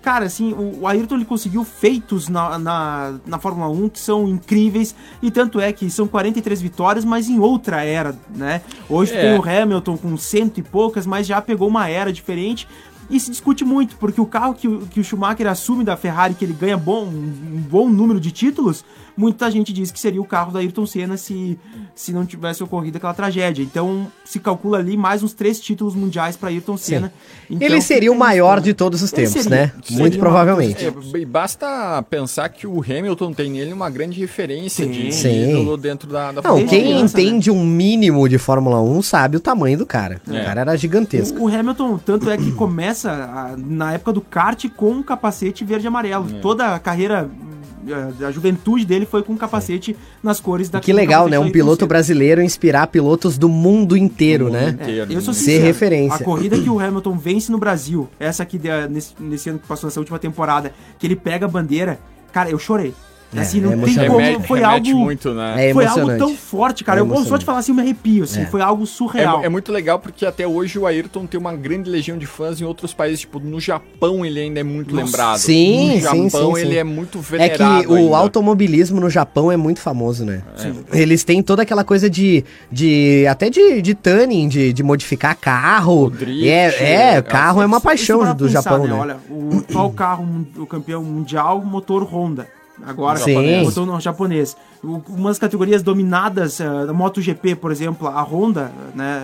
cara, 0.02 0.26
assim, 0.26 0.54
o, 0.54 0.88
Ayrton 0.88 1.16
ele 1.16 1.26
conseguiu 1.26 1.64
feitos 1.64 2.28
na, 2.28 2.58
na, 2.58 3.14
na 3.26 3.40
Fórmula 3.40 3.70
1 3.70 3.90
que 3.90 4.00
são 4.00 4.28
incríveis, 4.28 4.96
e 5.22 5.30
tanto 5.30 5.60
é 5.60 5.72
que 5.72 5.90
são 5.90 6.08
43 6.08 6.62
vitórias, 6.62 7.06
mas 7.06 7.30
em 7.30 7.40
outra 7.40 7.84
era, 7.84 8.16
né? 8.36 8.62
Hoje 8.90 9.14
É. 9.14 9.22
tem 9.22 9.40
o 9.40 9.44
Hamilton 9.64 9.98
com 9.98 10.18
cento 10.18 10.58
e 10.60 10.64
poucas, 10.64 11.06
mas 11.06 11.28
já 11.28 11.42
pegou 11.42 11.68
uma 11.68 11.88
era 11.88 12.12
diferente. 12.12 12.68
E 13.10 13.20
se 13.20 13.30
discute 13.30 13.66
muito, 13.66 13.98
porque 13.98 14.22
o 14.22 14.26
carro 14.26 14.54
que, 14.54 14.70
o- 14.70 14.88
que 14.88 14.98
o 15.00 15.04
Schumacher 15.04 15.46
assume 15.46 15.84
da 15.84 15.98
Ferrari, 15.98 16.34
que 16.34 16.46
ele 16.46 16.54
ganha 16.54 16.78
bom, 16.78 17.04
um 17.08 17.62
bom 17.70 17.90
número 17.90 18.22
de 18.22 18.32
títulos, 18.32 18.86
muita 19.18 19.50
gente 19.52 19.72
diz 19.74 19.92
que 19.92 20.00
seria 20.00 20.22
o 20.22 20.26
carro 20.26 20.52
da 20.52 20.60
Ayrton 20.60 20.86
Senna 20.86 21.18
se, 21.18 21.60
se 21.96 22.12
não 22.14 22.26
tivesse 22.26 22.64
ocorrido 22.64 22.98
aquela 22.98 23.14
tragédia. 23.14 23.62
Então 23.64 24.08
se 24.26 24.40
calcula 24.40 24.78
ali 24.78 24.96
mais 24.98 25.22
uns 25.24 25.34
três 25.34 25.60
títulos 25.60 25.96
mundiais 25.96 26.36
para 26.38 26.50
Ayrton 26.50 26.78
Senna. 26.78 27.12
Então, 27.50 27.68
Ele 27.68 27.82
seria 27.82 28.10
o 28.12 28.14
fica 28.16 28.26
maior 28.26 28.60
de 28.62 28.74
todos 28.74 29.02
os 29.02 29.12
tempos, 29.12 29.32
seria- 29.34 29.50
né? 29.50 29.74
seria 29.84 30.00
Muito 30.02 30.16
o 30.16 30.20
provavelmente. 30.20 30.86
É, 30.86 30.94
e 31.18 31.26
basta 31.26 32.02
pensar 32.10 32.48
que 32.50 32.66
o 32.66 32.82
Hamilton 32.82 33.34
tem 33.34 33.52
nele 33.52 33.74
uma 33.74 33.90
grande 33.90 34.20
referência 34.20 34.86
Sim. 34.86 34.92
de 34.92 35.12
Sim. 35.12 35.50
ídolo 35.52 35.78
dentro 35.78 36.10
da, 36.10 36.28
da 36.32 36.42
Não, 36.42 36.42
Fórmula 36.42 36.68
quem 36.70 36.82
1. 36.82 36.84
criança, 36.94 37.22
entende 37.22 37.52
um 37.52 37.66
mínimo 37.66 38.28
de 38.30 38.38
Fórmula 38.38 38.82
1 38.82 39.02
sabe 39.02 39.38
o 39.38 39.40
tamanho 39.40 39.78
do 39.78 39.86
cara. 39.86 40.22
O 40.28 40.34
É. 40.34 40.44
cara 40.46 40.62
era 40.62 40.76
gigantesco. 40.78 41.38
O, 41.40 41.44
o 41.44 41.48
Hamilton, 41.48 41.98
tanto 41.98 42.30
é 42.30 42.38
que 42.38 42.52
começa 42.54 43.12
a- 43.12 43.56
na 43.58 43.94
época 43.94 44.14
do 44.14 44.22
kart 44.22 44.66
com 44.76 44.92
um 44.92 45.04
capacete 45.04 45.64
verde 45.66 45.86
e 45.86 45.90
amarelo. 45.90 46.28
É. 46.38 46.40
Toda 46.40 46.74
a 46.76 46.80
carreira, 46.80 47.30
a, 48.26 48.32
juventude 48.32 48.86
dele 48.86 49.06
foi 49.06 49.24
com 49.24 49.34
um 49.34 49.38
capacete 49.38 49.96
nas 50.22 50.40
cores 50.40 50.70
da 50.70 50.80
Que 50.80 50.94
legal, 50.94 51.28
né? 51.28 51.40
Um 51.40 51.52
piloto 51.52 51.88
brasileiro 51.88 52.42
inspirar 52.42 52.88
pilotos 52.88 53.38
do 53.38 53.50
mundo 53.50 53.96
inteiro, 53.98 54.46
Do 54.46 54.52
mundo 54.52 54.62
né? 54.62 54.70
inteiro. 54.70 55.12
É, 55.12 55.16
eu 55.16 55.22
sou 55.22 55.34
Ser 55.34 55.60
referência. 55.60 56.16
A 56.18 56.24
corrida 56.24 56.58
que 56.60 56.70
o 56.70 56.80
Hamilton 56.80 57.18
vence 57.18 57.52
no 57.52 57.58
Brasil, 57.58 58.08
essa 58.20 58.44
aqui 58.44 58.58
de- 58.58 58.88
nesse, 58.90 59.14
nesse 59.20 59.50
ano 59.50 59.60
que 59.60 59.68
passou 59.68 59.88
nessa 59.88 60.00
última 60.00 60.20
temporada, 60.20 60.74
que 61.00 61.08
ele 61.08 61.16
pega 61.16 61.46
a 61.46 61.50
bandeira, 61.50 62.00
cara, 62.32 62.50
eu 62.50 62.60
chorei. 62.60 62.94
É, 63.34 63.40
assim, 63.40 63.62
não 63.62 63.72
é 63.74 63.78
tem 63.78 63.96
como. 63.96 64.18
Remete, 64.20 64.48
Foi 64.48 64.60
remete 64.60 64.90
algo. 64.92 65.04
muito, 65.04 65.34
né? 65.34 65.70
É 65.70 65.74
foi 65.74 65.86
algo 65.86 66.18
tão 66.18 66.36
forte, 66.36 66.84
cara. 66.84 67.00
É 67.00 67.02
eu 67.02 67.08
só 67.08 67.14
emocionante. 67.14 67.40
de 67.40 67.46
falar 67.46 67.60
assim, 67.60 67.72
eu 67.72 67.76
me 67.76 67.82
arrepio, 67.82 68.24
assim. 68.26 68.42
É. 68.42 68.46
Foi 68.46 68.62
algo 68.62 68.84
É, 68.84 68.86
surreal. 68.86 69.44
é 69.44 69.50
muito 69.50 69.72
legal 69.72 70.00
porque 70.00 70.26
até 70.26 70.46
hoje 70.46 70.78
o 70.78 70.86
Ayrton 70.86 71.26
tem 71.26 71.40
uma 71.40 71.54
grande 71.56 71.90
legião 71.90 72.18
de 72.18 72.26
fãs 72.26 72.60
em 72.60 72.66
outros 72.66 72.94
países, 72.94 73.22
tipo 73.22 73.40
no 73.40 73.60
Japão 73.60 74.26
ele 74.26 74.40
ainda 74.40 74.60
é 74.60 74.64
muito 74.64 74.94
Nossa. 74.94 75.06
lembrado. 75.06 75.38
Sim, 75.38 75.88
no 75.88 76.10
sim, 76.10 76.30
Japão 76.30 76.56
sim, 76.56 76.62
ele 76.62 76.72
sim. 76.72 76.78
é 76.78 76.84
muito 76.84 77.18
É 77.20 77.22
venerado. 77.22 77.82
que 77.84 77.88
o 77.88 77.96
ainda. 77.96 78.18
automobilismo 78.18 79.00
no 79.00 79.10
Japão 79.10 79.52
é 79.52 79.58
muito 79.58 79.80
famoso, 79.80 80.26
né? 80.26 80.42
Sim. 80.58 80.84
Eles 80.92 81.24
têm 81.24 81.42
toda 81.42 81.62
aquela 81.62 81.84
coisa 81.84 82.10
de. 82.10 82.44
de 82.72 83.26
até 83.30 83.50
de, 83.50 83.82
de 83.82 83.96
tuning, 83.96 84.48
de, 84.48 84.74
de 84.74 84.84
modificar 84.84 85.36
carro. 85.38 86.06
O 86.06 86.10
drift, 86.10 86.48
é, 86.48 87.16
é, 87.16 87.22
carro 87.22 87.62
é 87.62 87.66
uma 87.66 87.80
paixão 87.80 88.20
do 88.36 88.46
pensar, 88.46 88.62
Japão, 88.62 88.86
né? 88.88 88.94
Olha, 88.94 89.18
o 89.30 89.58
atual 89.60 89.90
carro, 89.92 90.46
o 90.58 90.66
campeão 90.66 91.04
mundial, 91.04 91.64
motor 91.64 92.04
Honda. 92.04 92.48
Agora, 92.86 93.20
Sim. 93.20 93.64
motor 93.64 93.86
no 93.86 94.00
japonês. 94.84 95.04
O- 95.08 95.14
Uma 95.14 95.30
das 95.30 95.38
categorias 95.40 95.84
dominadas 95.84 96.60
ah, 96.60 96.86
da 96.86 96.94
MotoGP, 96.94 97.56
por 97.56 97.72
exemplo, 97.72 98.08
a 98.08 98.22
Honda, 98.22 98.72
né, 98.96 99.24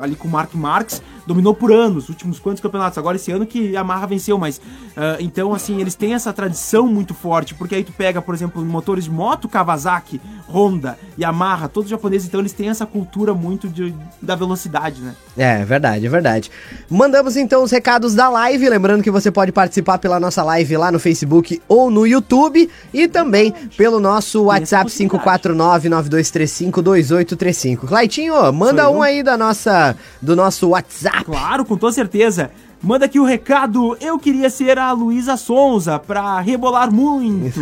ali 0.00 0.14
com 0.14 0.28
o 0.28 0.30
Mark 0.30 0.52
Marques, 0.54 1.00
dominou 1.26 1.54
por 1.54 1.72
anos, 1.72 2.08
últimos 2.08 2.38
quantos 2.38 2.60
campeonatos. 2.60 2.98
Agora 2.98 3.16
esse 3.16 3.30
ano 3.32 3.46
que 3.46 3.68
a 3.68 3.80
Yamaha 3.80 4.06
venceu, 4.06 4.36
mas 4.38 4.60
ah, 4.96 5.16
então 5.20 5.54
assim, 5.54 5.80
eles 5.80 5.94
têm 5.94 6.14
essa 6.14 6.32
tradição 6.32 6.86
muito 6.86 7.14
forte, 7.14 7.54
porque 7.54 7.74
aí 7.74 7.84
tu 7.84 7.92
pega, 7.92 8.20
por 8.20 8.34
exemplo, 8.34 8.64
motores 8.64 9.04
de 9.04 9.10
moto, 9.10 9.48
Kawasaki, 9.48 10.20
Honda, 10.48 10.98
Yamaha, 11.18 11.68
todos 11.68 11.88
japoneses, 11.90 12.28
então 12.28 12.40
eles 12.40 12.52
têm 12.52 12.68
essa 12.68 12.84
cultura 12.86 13.32
muito 13.34 13.68
de, 13.68 13.94
da 14.20 14.34
velocidade, 14.34 15.00
né? 15.00 15.14
É, 15.36 15.60
é 15.60 15.64
verdade, 15.64 16.06
é 16.06 16.08
verdade. 16.08 16.50
Mandamos 16.90 17.36
então 17.36 17.62
os 17.62 17.70
recados 17.70 18.14
da 18.14 18.28
live, 18.28 18.68
lembrando 18.68 19.02
que 19.02 19.10
você 19.10 19.30
pode 19.30 19.52
participar 19.52 19.98
pela 19.98 20.18
nossa 20.20 20.42
live 20.42 20.76
lá 20.76 20.90
no 20.92 20.98
Facebook 20.98 21.60
ou 21.68 21.90
no 21.90 22.06
YouTube 22.06 22.68
e 22.92 23.08
também 23.08 23.52
pelo 23.76 23.98
nosso 24.00 24.44
WhatsApp 24.44 24.90
549-9235-2835. 25.04 27.86
Claitinho, 27.86 28.52
manda 28.52 28.90
um 28.90 29.02
aí 29.02 29.22
da 29.22 29.36
nossa, 29.36 29.94
do 30.20 30.34
nosso 30.34 30.68
WhatsApp. 30.68 31.24
Claro, 31.24 31.64
com 31.64 31.76
toda 31.76 31.92
certeza. 31.92 32.50
Manda 32.82 33.06
aqui 33.06 33.18
o 33.18 33.24
recado. 33.24 33.96
Eu 34.00 34.18
queria 34.18 34.48
ser 34.50 34.78
a 34.78 34.92
Luísa 34.92 35.36
Sonza 35.36 35.98
pra 35.98 36.38
rebolar 36.40 36.92
muito 36.92 37.58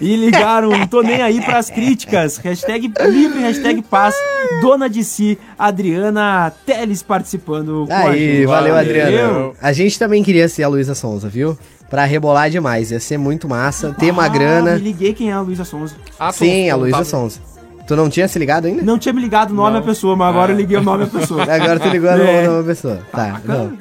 e 0.00 0.14
ligar 0.14 0.64
um 0.64 0.86
tô 0.86 1.02
nem 1.02 1.20
aí 1.22 1.40
pras 1.40 1.68
críticas. 1.70 2.36
Hashtag 2.36 2.92
livre, 3.08 3.40
hashtag 3.40 3.82
paz. 3.82 4.14
Dona 4.60 4.88
de 4.88 5.02
si, 5.02 5.38
Adriana 5.58 6.52
Teles 6.64 7.02
participando 7.02 7.86
com 7.86 7.92
a 7.92 8.10
Aí, 8.10 8.36
gente. 8.36 8.46
valeu, 8.46 8.76
Adriano. 8.76 9.10
Valeu. 9.34 9.54
A 9.60 9.72
gente 9.72 9.98
também 9.98 10.22
queria 10.22 10.48
ser 10.48 10.62
a 10.62 10.68
Luísa 10.68 10.94
Sonza, 10.94 11.28
viu? 11.28 11.58
Pra 11.90 12.04
rebolar 12.04 12.50
demais, 12.50 12.90
ia 12.90 13.00
ser 13.00 13.16
muito 13.18 13.48
massa, 13.48 13.94
ter 13.98 14.10
uma 14.12 14.26
Ah, 14.26 14.28
grana. 14.28 14.74
Me 14.74 14.80
liguei 14.80 15.14
quem 15.14 15.30
é 15.30 15.32
a 15.32 15.40
Luísa 15.40 15.64
Sonza. 15.64 15.96
Ah, 16.18 16.30
Sim, 16.30 16.68
a 16.68 16.76
Luísa 16.76 17.02
Sonza. 17.04 17.40
Tu 17.88 17.96
não 17.96 18.10
tinha 18.10 18.28
se 18.28 18.38
ligado 18.38 18.66
ainda? 18.66 18.82
Não 18.82 18.98
tinha 18.98 19.14
me 19.14 19.20
ligado 19.22 19.50
o 19.50 19.54
nome 19.54 19.78
à 19.78 19.80
pessoa, 19.80 20.14
mas 20.14 20.28
agora 20.28 20.52
eu 20.52 20.56
liguei 20.56 20.76
o 20.76 20.82
nome 20.82 21.04
à 21.04 21.06
pessoa. 21.06 21.42
Agora 21.50 21.80
tu 21.80 21.88
ligou 21.88 22.10
É. 22.10 22.44
a 22.44 22.48
nova 22.50 22.62
pessoa. 22.64 23.00
Tá, 23.10 23.40
não. 23.44 23.72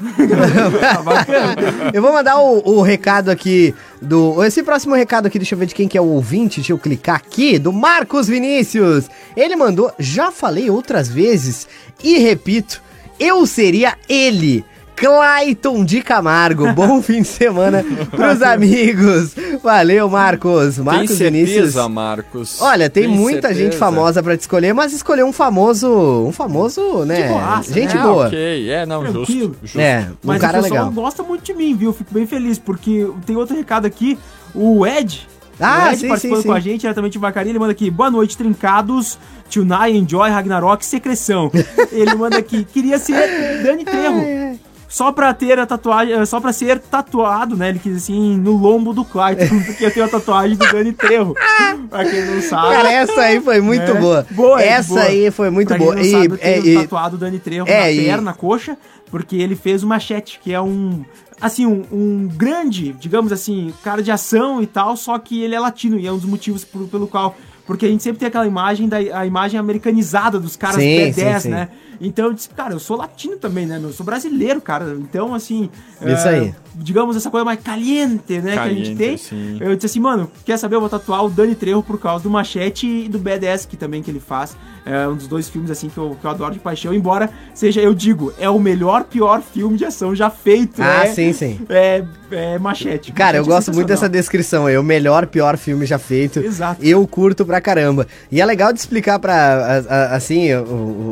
Tá 0.80 1.02
bacana. 1.04 1.56
Eu 1.94 2.02
vou 2.02 2.14
mandar 2.14 2.40
o, 2.40 2.62
o 2.78 2.82
recado 2.82 3.30
aqui 3.30 3.76
do. 4.02 4.42
Esse 4.46 4.64
próximo 4.64 4.96
recado 4.96 5.26
aqui, 5.28 5.38
deixa 5.38 5.56
eu 5.56 5.60
ver 5.60 5.66
de 5.66 5.76
quem 5.76 5.88
que 5.90 5.98
é 5.98 6.02
o 6.02 6.06
ouvinte. 6.06 6.58
Deixa 6.62 6.72
eu 6.72 6.78
clicar 6.78 7.18
aqui. 7.18 7.60
Do 7.60 7.74
Marcos 7.74 8.28
Vinícius. 8.28 9.10
Ele 9.36 9.56
mandou. 9.58 9.92
Já 10.00 10.32
falei 10.32 10.70
outras 10.70 11.10
vezes 11.10 11.68
e 12.02 12.18
repito: 12.20 12.82
eu 13.20 13.46
seria 13.46 13.96
ele. 14.08 14.64
Clayton 14.98 15.86
de 15.86 16.02
Camargo. 16.02 16.74
Bom 16.74 17.02
fim 17.04 17.22
de 17.22 17.28
semana 17.28 17.86
pros 18.10 18.42
amigos. 18.42 19.36
Valeu, 19.64 20.10
Marcos. 20.10 20.80
Marcos 20.80 21.08
tem 21.10 21.18
certeza, 21.18 21.32
Vinícius. 21.54 21.88
Marcos? 21.88 22.62
Olha, 22.62 22.90
tem, 22.90 23.08
muita 23.08 23.50
certeza? 23.50 23.64
gente 23.64 23.78
famosa 23.78 24.24
pra 24.24 24.36
te 24.36 24.42
escolher, 24.42 24.74
mas 24.74 24.92
escolheu 24.94 25.28
um 25.28 25.32
famoso, 25.32 25.88
um 26.28 26.32
famoso, 26.32 27.06
né? 27.06 27.28
boaça, 27.28 27.72
gente 27.74 27.96
É, 27.96 28.02
boa. 28.02 28.28
ok, 28.28 28.70
é, 28.72 28.86
não, 28.88 29.02
justo, 29.06 29.18
Tranquilo. 29.26 29.56
justo. 29.62 29.80
É, 29.80 30.08
um 30.12 30.16
Mas 30.24 30.42
cara 30.42 30.60
o 30.60 30.64
pessoal 30.64 30.86
legal. 30.88 31.04
gosta 31.04 31.22
muito 31.24 31.44
de 31.44 31.54
mim, 31.54 31.76
viu? 31.76 31.90
Eu 31.90 31.94
Fico 31.94 32.12
bem 32.14 32.26
feliz, 32.26 32.58
porque 32.58 33.08
tem 33.26 33.36
outro 33.36 33.56
recado 33.56 33.86
aqui. 33.86 34.18
O 34.56 34.86
Ed. 34.86 35.28
Ah, 35.60 35.86
o 35.86 35.92
Ed 35.92 36.00
sim, 36.00 36.08
participando 36.08 36.42
sim, 36.42 36.48
com 36.48 36.54
sim. 36.54 36.58
a 36.58 36.60
gente, 36.60 36.82
diretamente 36.82 37.14
de 37.14 37.20
Vacaria, 37.20 37.52
ele 37.52 37.60
manda 37.60 37.72
aqui, 37.72 37.90
boa 37.92 38.10
noite, 38.10 38.36
trincados, 38.36 39.18
Tunai, 39.50 39.96
Enjoy, 39.96 40.30
Ragnarok, 40.30 40.84
Secreção. 40.84 41.52
ele 41.92 42.16
manda 42.16 42.38
aqui, 42.38 42.64
queria 42.64 42.98
ser 42.98 43.62
Dani 43.64 43.86
Trejo. 43.86 44.60
Só 44.90 45.12
pra 45.12 45.34
ter 45.34 45.60
a 45.60 45.66
tatuagem, 45.66 46.14
eh, 46.14 46.26
só 46.26 46.40
pra 46.40 46.54
ser 46.54 46.80
tatuado, 46.80 47.58
né? 47.58 47.70
Ele 47.70 47.80
quis 47.80 47.98
assim, 47.98 48.38
no 48.38 48.54
lombo 48.56 48.94
do 48.94 49.04
Clayton, 49.04 49.48
porque 49.66 49.86
eu 49.86 49.92
tenho 49.92 50.06
a 50.06 50.10
tatuagem 50.10 50.56
do 50.56 50.66
Dani 50.72 50.94
Trejo. 50.94 51.34
pra 51.90 52.06
quem 52.06 52.24
não 52.26 52.42
sabe. 52.42 52.74
Cara, 52.76 52.92
essa 52.94 53.22
aí 53.22 53.42
foi 53.42 53.60
muito 53.60 53.92
É. 53.92 53.94
boa. 53.94 54.26
Boa, 54.32 54.62
essa 54.62 54.90
boa. 54.94 55.02
aí 55.04 55.30
foi 55.30 55.50
muito 55.50 55.68
pra 55.68 55.78
boa. 55.78 55.96
Quem 55.96 56.12
não 56.12 56.22
sabe, 56.22 56.34
eu 56.34 56.38
é, 56.42 56.62
tenho 56.62 56.68
e- 56.68 56.82
tatuado 56.84 57.16
o 57.18 57.20
Dani 57.20 57.38
Trejo 57.40 57.66
é, 57.68 57.80
na 57.82 57.92
e- 57.92 58.06
perna, 58.06 58.22
na 58.22 58.34
coxa, 58.34 58.78
porque 59.12 59.36
ele 59.36 59.56
fez 59.56 59.84
o 59.84 59.88
Machete, 59.88 60.40
que 60.42 60.54
é 60.54 60.62
um, 60.62 61.04
assim, 61.42 61.66
um, 61.66 61.84
um 61.92 62.28
grande, 62.34 62.94
digamos 62.98 63.34
assim, 63.34 63.74
cara 63.84 64.02
de 64.02 64.10
ação 64.12 64.62
e 64.64 64.68
tal, 64.68 64.96
só 64.96 65.20
que 65.20 65.42
ele 65.44 65.54
é 65.54 65.60
latino 65.60 66.00
e 66.00 66.08
é 66.08 66.12
um 66.12 66.18
dos 66.18 66.26
motivos 66.30 66.64
por- 66.64 66.88
pelo 66.88 67.08
qual... 67.08 67.36
Porque 67.68 67.86
a 67.86 67.90
gente 67.90 68.02
sempre 68.02 68.18
tem 68.18 68.30
aquela 68.30 68.48
imagem, 68.48 68.88
da, 68.88 68.98
a 68.98 69.26
imagem 69.26 69.60
americanizada 69.60 70.40
dos 70.40 70.56
caras 70.56 70.78
Sim, 70.78 71.12
B10, 71.12 71.14
sim, 71.14 71.40
sim. 71.42 71.50
né? 71.50 71.68
Então 72.00 72.26
eu 72.28 72.34
disse, 72.34 72.48
cara, 72.50 72.74
eu 72.74 72.80
sou 72.80 72.96
latino 72.96 73.36
também, 73.36 73.66
né? 73.66 73.78
meu? 73.78 73.90
Eu 73.90 73.94
sou 73.94 74.06
brasileiro, 74.06 74.62
cara. 74.62 74.96
Então, 75.00 75.34
assim... 75.34 75.70
Isso 76.02 76.28
é, 76.28 76.40
aí. 76.40 76.56
Digamos, 76.74 77.18
essa 77.18 77.30
coisa 77.30 77.44
mais 77.44 77.60
caliente, 77.60 78.40
né? 78.40 78.54
que 78.54 78.60
a 78.60 78.70
gente 78.70 78.96
Caliente, 78.96 78.96
tem. 78.96 79.18
sim. 79.18 79.58
Eu 79.60 79.76
disse 79.76 79.88
assim, 79.88 80.00
mano, 80.00 80.32
quer 80.46 80.58
saber? 80.58 80.76
Eu 80.76 80.80
vou 80.80 80.90
tatuar 80.90 81.26
o 81.26 81.30
Dani 81.30 81.56
Trejo 81.56 81.84
por 81.84 82.00
causa 82.00 82.24
do 82.24 82.30
Machete 82.30 82.88
e 82.88 83.10
do 83.10 83.20
BDS 83.20 83.66
que 83.66 83.76
também 83.76 84.02
que 84.02 84.10
ele 84.10 84.20
faz. 84.20 84.56
É 84.86 85.06
um 85.08 85.16
dos 85.16 85.28
dois 85.28 85.50
filmes, 85.50 85.70
assim, 85.70 85.90
que 85.90 85.98
eu, 85.98 86.16
que 86.20 86.26
eu 86.26 86.32
adoro 86.32 86.54
de 86.54 86.60
paixão. 86.60 86.94
Embora 86.94 87.30
seja, 87.54 87.82
eu 87.82 87.94
digo, 87.94 88.32
é 88.40 88.50
o 88.50 88.60
melhor, 88.60 89.04
pior 89.04 89.42
filme 89.42 89.78
de 89.78 89.84
ação 89.84 90.16
já 90.16 90.30
feito. 90.30 90.82
Ah, 90.82 91.06
é, 91.06 91.08
sim, 91.08 91.34
sim. 91.34 91.60
É, 91.68 92.06
é 92.32 92.58
Machete. 92.60 93.12
Cara, 93.12 93.38
eu 93.38 93.42
Machete 93.42 93.52
é 93.52 93.56
gosto 93.56 93.74
muito 93.74 93.88
dessa 93.88 94.08
descrição 94.10 94.66
aí. 94.66 94.78
O 94.78 94.84
melhor, 94.84 95.26
pior 95.28 95.58
filme 95.58 95.86
já 95.86 95.98
feito. 95.98 96.40
Exato. 96.40 96.84
Eu 96.84 97.06
curto 97.08 97.46
pra 97.46 97.62
caramba. 97.62 98.08
E 98.32 98.42
é 98.42 98.46
legal 98.46 98.72
de 98.74 98.80
explicar 98.80 99.20
pra, 99.20 99.84
assim, 100.12 100.48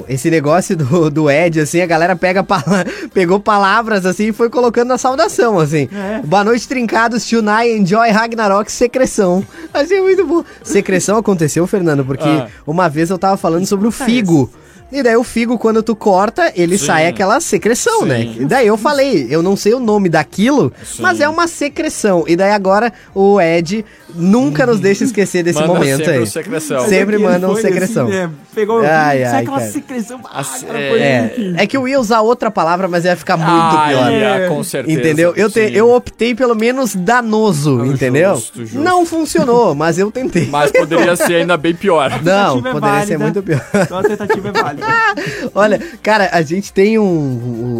esse 0.07 0.29
negócio 0.29 0.75
do, 0.75 1.09
do 1.09 1.29
Ed, 1.31 1.59
assim, 1.59 1.81
a 1.81 1.85
galera 1.85 2.15
pega 2.15 2.43
pala- 2.43 2.85
pegou 3.13 3.39
palavras, 3.39 4.05
assim, 4.05 4.25
e 4.29 4.33
foi 4.33 4.49
colocando 4.49 4.89
na 4.89 4.97
saudação, 4.97 5.59
assim. 5.59 5.87
É. 5.93 6.21
Boa 6.25 6.43
noite, 6.43 6.67
trincados, 6.67 7.25
Tunai, 7.27 7.71
Enjoy, 7.77 8.09
Ragnarok, 8.09 8.71
Secreção. 8.71 9.45
Achei 9.73 10.01
muito 10.01 10.25
bom. 10.25 10.43
Secreção 10.63 11.17
aconteceu, 11.17 11.65
Fernando, 11.67 12.03
porque 12.05 12.27
Ah. 12.27 12.47
uma 12.65 12.89
vez 12.89 13.09
eu 13.09 13.17
tava 13.17 13.37
falando 13.37 13.65
sobre 13.65 13.87
o 13.87 13.91
figo. 13.91 14.49
E 14.91 15.01
daí 15.03 15.15
o 15.15 15.23
figo, 15.23 15.57
quando 15.57 15.81
tu 15.83 15.95
corta, 15.95 16.53
ele 16.55 16.77
Sim. 16.77 16.85
sai 16.85 17.07
aquela 17.07 17.39
secreção, 17.41 18.01
Sim. 18.01 18.05
né? 18.05 18.21
E 18.39 18.45
daí 18.45 18.67
eu 18.67 18.77
falei, 18.77 19.27
eu 19.29 19.41
não 19.41 19.55
sei 19.55 19.73
o 19.73 19.79
nome 19.79 20.07
daquilo, 20.09 20.71
mas 20.99 21.19
é 21.19 21.27
uma 21.27 21.47
secreção. 21.47 22.23
E 22.27 22.35
daí 22.35 22.51
agora 22.51 22.93
o 23.13 23.41
Ed 23.41 23.83
nunca 24.13 24.65
nos 24.65 24.79
deixa 24.79 25.03
esquecer 25.03 25.43
desse 25.43 25.59
Manda 25.59 25.73
momento 25.73 25.97
sempre 25.97 26.13
aí. 26.19 26.27
secreção. 26.27 26.87
Sempre 26.87 27.15
é 27.15 27.17
ele 27.19 27.27
manda 27.27 27.49
um 27.49 27.53
foi, 27.53 27.61
secreção. 27.61 28.07
Assim, 28.07 28.15
né, 28.15 28.29
pegou, 28.53 28.79
Ai, 28.81 29.23
ai, 29.23 29.41
aquela 29.41 29.57
cara. 29.57 29.71
secreção? 29.71 30.19
Ah, 30.25 30.39
Assim, 30.39 30.65
cara, 30.65 30.79
é- 30.79 30.89
foi 30.89 30.99
É, 31.01 31.53
é 31.63 31.67
que 31.67 31.75
eu 31.75 31.87
ia 31.87 31.99
usar 31.99 32.21
outra 32.21 32.49
palavra, 32.51 32.87
mas 32.87 33.03
ia 33.05 33.15
ficar 33.15 33.35
muito 33.37 33.49
Ah, 33.51 33.85
pior. 33.89 34.11
é, 34.11 34.47
com 34.47 34.63
certeza. 34.63 34.99
Entendeu? 34.99 35.33
Eu, 35.35 35.49
te- 35.49 35.67
sim. 35.67 35.73
eu 35.75 35.91
optei 35.91 36.33
pelo 36.35 36.55
menos 36.55 36.95
danoso, 36.95 37.81
Ah, 37.81 37.87
entendeu? 37.87 38.35
justo, 38.35 38.61
justo. 38.61 38.79
Não 38.79 39.05
funcionou, 39.05 39.73
mas 39.75 39.97
eu 39.97 40.11
tentei. 40.11 40.45
Mas 40.47 40.71
poderia 40.71 41.15
ser 41.15 41.35
ainda 41.37 41.57
bem 41.57 41.73
pior. 41.75 42.21
Não, 42.23 42.59
é 42.59 42.71
poderia 42.71 43.05
ser 43.05 43.17
muito 43.17 43.41
pior. 43.43 43.61
Então 43.73 43.97
a 43.97 44.03
tentativa 44.03 44.49
é 44.49 44.51
válida. 44.51 44.74
Olha, 45.53 45.79
cara, 46.03 46.29
a 46.31 46.41
gente 46.41 46.71
tem 46.73 46.97
um, 46.99 47.03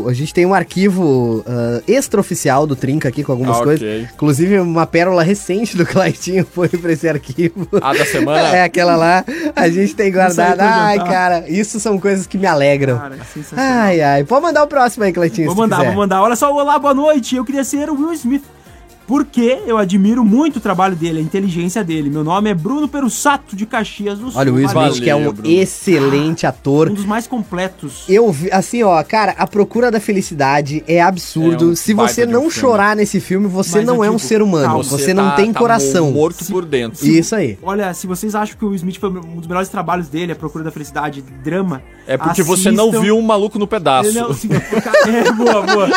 um- 0.03 0.08
a 0.08 0.13
gente 0.13 0.34
tem 0.34 0.45
um 0.45 0.53
arquivo 0.53 1.43
ah, 1.47 1.81
extraoficial 1.88 2.65
do 2.67 2.75
Trinca 2.75 3.10
aqui 3.10 3.23
com 3.23 3.31
algumas 3.31 3.58
Ah, 3.60 3.63
coisas. 3.63 3.81
ok. 3.81 4.08
Inclusive 4.13 4.60
uma 4.60 4.86
pérola 4.86 5.23
recente 5.23 5.75
do 5.75 5.86
Claitinho 5.88 6.45
foi 6.51 6.69
pra 6.69 6.91
esse 6.91 7.08
arquivo. 7.08 7.67
A 7.81 7.93
da 7.93 8.05
semana? 8.05 8.55
É 8.55 8.63
aquela 8.63 8.95
lá, 8.95 9.23
a 9.55 9.69
gente 9.69 9.95
tem 9.95 10.12
guardado. 10.12 10.60
Ai, 10.62 10.97
cara, 10.99 11.45
isso 11.49 11.79
são 11.79 11.99
coisas 11.99 12.25
que 12.27 12.38
me 12.38 12.45
alegram. 12.47 12.97
Cara, 12.97 13.17
sensacional. 13.34 13.65
Ai, 13.84 14.01
ai. 14.01 14.23
Pode 14.23 14.41
mandar 14.43 14.63
o 14.63 14.67
próximo 14.67 15.03
aí, 15.03 15.12
Cleitinho. 15.13 15.47
Vou 15.47 15.55
mandar, 15.55 15.77
quiser. 15.77 15.88
vou 15.89 15.95
mandar. 15.97 16.21
Olha 16.21 16.36
só, 16.36 16.53
olá, 16.53 16.77
boa 16.79 16.93
noite. 16.93 17.36
Eu 17.36 17.43
queria 17.45 17.63
ser 17.63 17.89
o 17.89 17.95
Will 17.95 18.13
Smith. 18.13 18.43
Porque 19.08 19.60
eu 19.68 19.78
admiro 19.78 20.26
muito 20.26 20.58
o 20.58 20.60
trabalho 20.60 20.96
dele, 20.96 21.20
a 21.20 21.22
inteligência 21.22 21.84
dele. 21.84 22.10
Meu 22.10 22.24
nome 22.24 22.50
é 22.50 22.56
Bruno 22.56 22.88
Perussato 22.88 23.56
de 23.56 23.63
Caxias 23.65 24.18
do 24.18 24.32
Sul. 24.32 24.39
Olha, 24.39 24.52
o 24.52 24.56
Will 24.56 24.65
Smith, 24.65 25.04
que 25.04 25.10
é 25.10 25.15
um 25.15 25.32
Bruno. 25.32 25.48
excelente 25.48 26.48
ator. 26.48 26.89
Um 26.89 26.94
dos 26.96 27.06
mais 27.06 27.28
completos. 27.28 28.03
Eu 28.10 28.32
vi, 28.32 28.49
assim, 28.51 28.82
ó, 28.82 29.03
cara, 29.03 29.36
a 29.38 29.45
procura 29.45 29.91
da 29.91 29.99
felicidade 29.99 30.84
é 30.88 31.01
absurdo. 31.01 31.66
É 31.66 31.72
um 31.74 31.76
Se 31.76 31.93
você 31.93 32.26
não 32.26 32.47
um 32.47 32.49
filme. 32.49 32.53
chorar 32.70 32.95
nesse 32.95 33.20
filme, 33.20 33.47
você 33.47 33.78
Mas 33.78 33.86
não 33.86 34.03
é 34.03 34.10
um 34.10 34.16
digo, 34.16 34.28
ser 34.28 34.41
humano. 34.41 34.66
calma, 34.66 34.84
você 34.84 35.14
não 35.14 35.30
tá- 35.30 35.36
tem 35.36 35.53
tá 35.53 35.60
coração. 35.60 36.12
morto 36.12 36.43
por 36.45 36.66
dentro. 36.66 37.06
Isso 37.06 37.36
aí. 37.36 37.60
Olha, 37.62 37.93
se 37.93 38.08
vocês 38.08 38.34
acham 38.34 38.58
que 38.58 38.66
o 38.66 38.70
Will 38.70 38.76
Smith 38.78 38.97
foi 38.99 39.10
um 39.10 39.38
dos 39.38 39.47
melhores 39.47 39.70
trabalhos 39.70 40.08
dele, 40.08 40.32
A 40.32 40.36
Procura 40.36 40.64
da 40.64 40.72
Felicidade, 40.72 41.24
drama. 41.43 41.82
É 42.08 42.18
porque 42.18 42.43
você 42.43 42.70
não 42.72 42.86
assistam. 42.89 43.01
viu 43.01 43.18
um 43.18 43.22
maluco 43.22 43.58
no 43.58 43.66
pedaço. 43.68 44.10
Ele 44.10 44.20
não- 44.20 44.34
se- 44.34 44.47
é, 44.53 45.32
boa, 45.32 45.62
boa. 45.64 45.89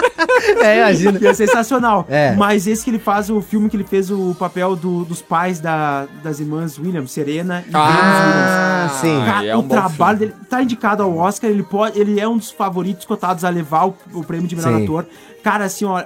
É, 0.65 0.79
imagina. 0.79 1.21
É 1.29 1.35
sensacional. 1.35 2.07
É. 2.09 2.35
Mas 2.35 2.67
esse 2.67 2.83
que 2.85 2.91
ele 2.91 2.99
faz, 2.99 3.29
o 3.29 3.41
filme 3.43 3.69
que 3.69 3.77
ele 3.77 3.85
fez 3.85 4.11
o 4.11 4.35
papel 4.39 4.75
do- 4.75 5.05
dos 5.05 5.21
pais 5.21 5.61
da- 5.61 6.07
das 6.23 6.41
irmãs 6.41 6.79
Williams, 6.79 7.11
Serena 7.11 7.63
e 7.69 7.71
Ah, 7.75 8.87
Venus 8.89 9.01
sim. 9.01 9.07
Williams. 9.09 9.27
Cara, 9.33 9.47
é 9.47 9.57
o 9.57 9.59
um 9.59 9.63
bom 9.63 9.69
trabalho 9.69 10.19
filme. 10.19 10.33
dele 10.35 10.47
tá 10.49 10.63
indicado 10.63 11.03
ao 11.03 11.17
Oscar, 11.17 11.51
ele, 11.51 11.63
pode, 11.63 11.99
ele 12.01 12.19
é 12.19 12.27
um 12.29 12.37
dos 12.39 12.51
favoritos 12.51 13.05
cotados 13.05 13.45
a 13.45 13.49
levar 13.51 13.87
o, 13.89 13.95
o 14.15 14.25
prêmio 14.25 14.49
de 14.49 14.57
melhor 14.57 14.77
Sim. 14.79 14.85
ator. 14.85 15.07
Cara, 15.43 15.65
assim, 15.67 15.85
ó, 15.85 16.03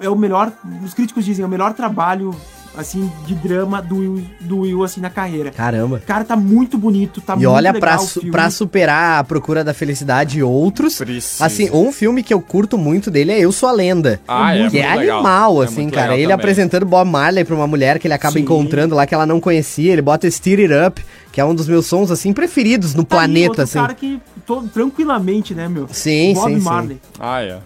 é 0.00 0.08
o 0.10 0.16
melhor, 0.16 0.52
os 0.84 0.92
críticos 0.92 1.24
dizem, 1.24 1.42
é 1.42 1.46
o 1.46 1.50
melhor 1.50 1.72
trabalho, 1.72 2.34
assim, 2.76 3.10
de 3.26 3.34
drama 3.34 3.80
do 3.80 3.96
Will, 3.96 4.24
do 4.40 4.58
Will 4.60 4.84
assim, 4.84 5.00
na 5.00 5.10
carreira. 5.10 5.50
Caramba. 5.50 6.00
Cara, 6.06 6.24
tá 6.24 6.36
muito 6.36 6.76
bonito, 6.78 7.20
tá 7.20 7.32
E 7.34 7.36
muito 7.36 7.50
olha, 7.50 7.72
legal 7.72 7.80
pra, 7.80 7.96
o 7.96 8.06
su- 8.06 8.20
filme. 8.20 8.30
pra 8.30 8.50
superar 8.50 9.20
a 9.20 9.24
procura 9.24 9.62
da 9.64 9.72
felicidade 9.74 10.38
e 10.38 10.42
outros. 10.42 10.98
Precisa. 10.98 11.44
Assim, 11.44 11.70
um 11.70 11.90
filme 11.92 12.22
que 12.22 12.32
eu 12.34 12.40
curto 12.40 12.76
muito 12.78 13.10
dele 13.10 13.32
é 13.32 13.38
Eu 13.40 13.52
Sou 13.52 13.68
a 13.68 13.72
Lenda. 13.72 14.20
Ah, 14.28 14.54
é 14.56 14.68
que 14.68 14.78
é 14.78 14.86
muito 14.88 14.98
legal. 15.00 15.18
animal, 15.18 15.62
É 15.62 15.66
assim, 15.66 15.74
muito 15.82 15.94
cara. 15.94 16.02
legal 16.06 16.18
Ele 16.18 16.24
também. 16.28 16.34
apresentando 16.34 16.86
Bob 16.86 17.08
Marley 17.10 17.44
pra 17.44 17.54
uma 17.54 17.66
mulher 17.66 17.98
que 17.98 18.06
ele 18.06 18.14
acaba 18.14 18.34
Sim. 18.34 18.40
encontrando 18.40 18.94
lá 18.94 19.06
que 19.06 19.14
ela 19.14 19.26
não 19.26 19.40
conhecia. 19.40 19.92
Ele 19.92 20.02
bota 20.02 20.30
Steer 20.30 20.60
It 20.70 20.86
Up, 20.86 21.04
que 21.32 21.40
é 21.40 21.44
um 21.44 21.54
dos 21.54 21.68
meus 21.68 21.86
sons, 21.86 22.10
assim, 22.10 22.32
preferidos 22.32 22.94
no 22.94 23.04
Tá 23.04 23.16
aí 23.16 23.20
planeta, 23.26 23.48
outro 23.48 23.62
assim. 23.64 23.78
cara 23.78 23.94
que, 23.94 24.20
tô, 24.46 24.62
tranquilamente, 24.62 25.54
né, 25.54 25.68
meu? 25.68 25.86
Sim, 25.90 26.34
Bob 26.34 26.50
sim, 26.52 26.58
sim. 26.58 26.64
Marley. 26.64 27.00
Ah, 27.18 27.40
é. 27.42 27.58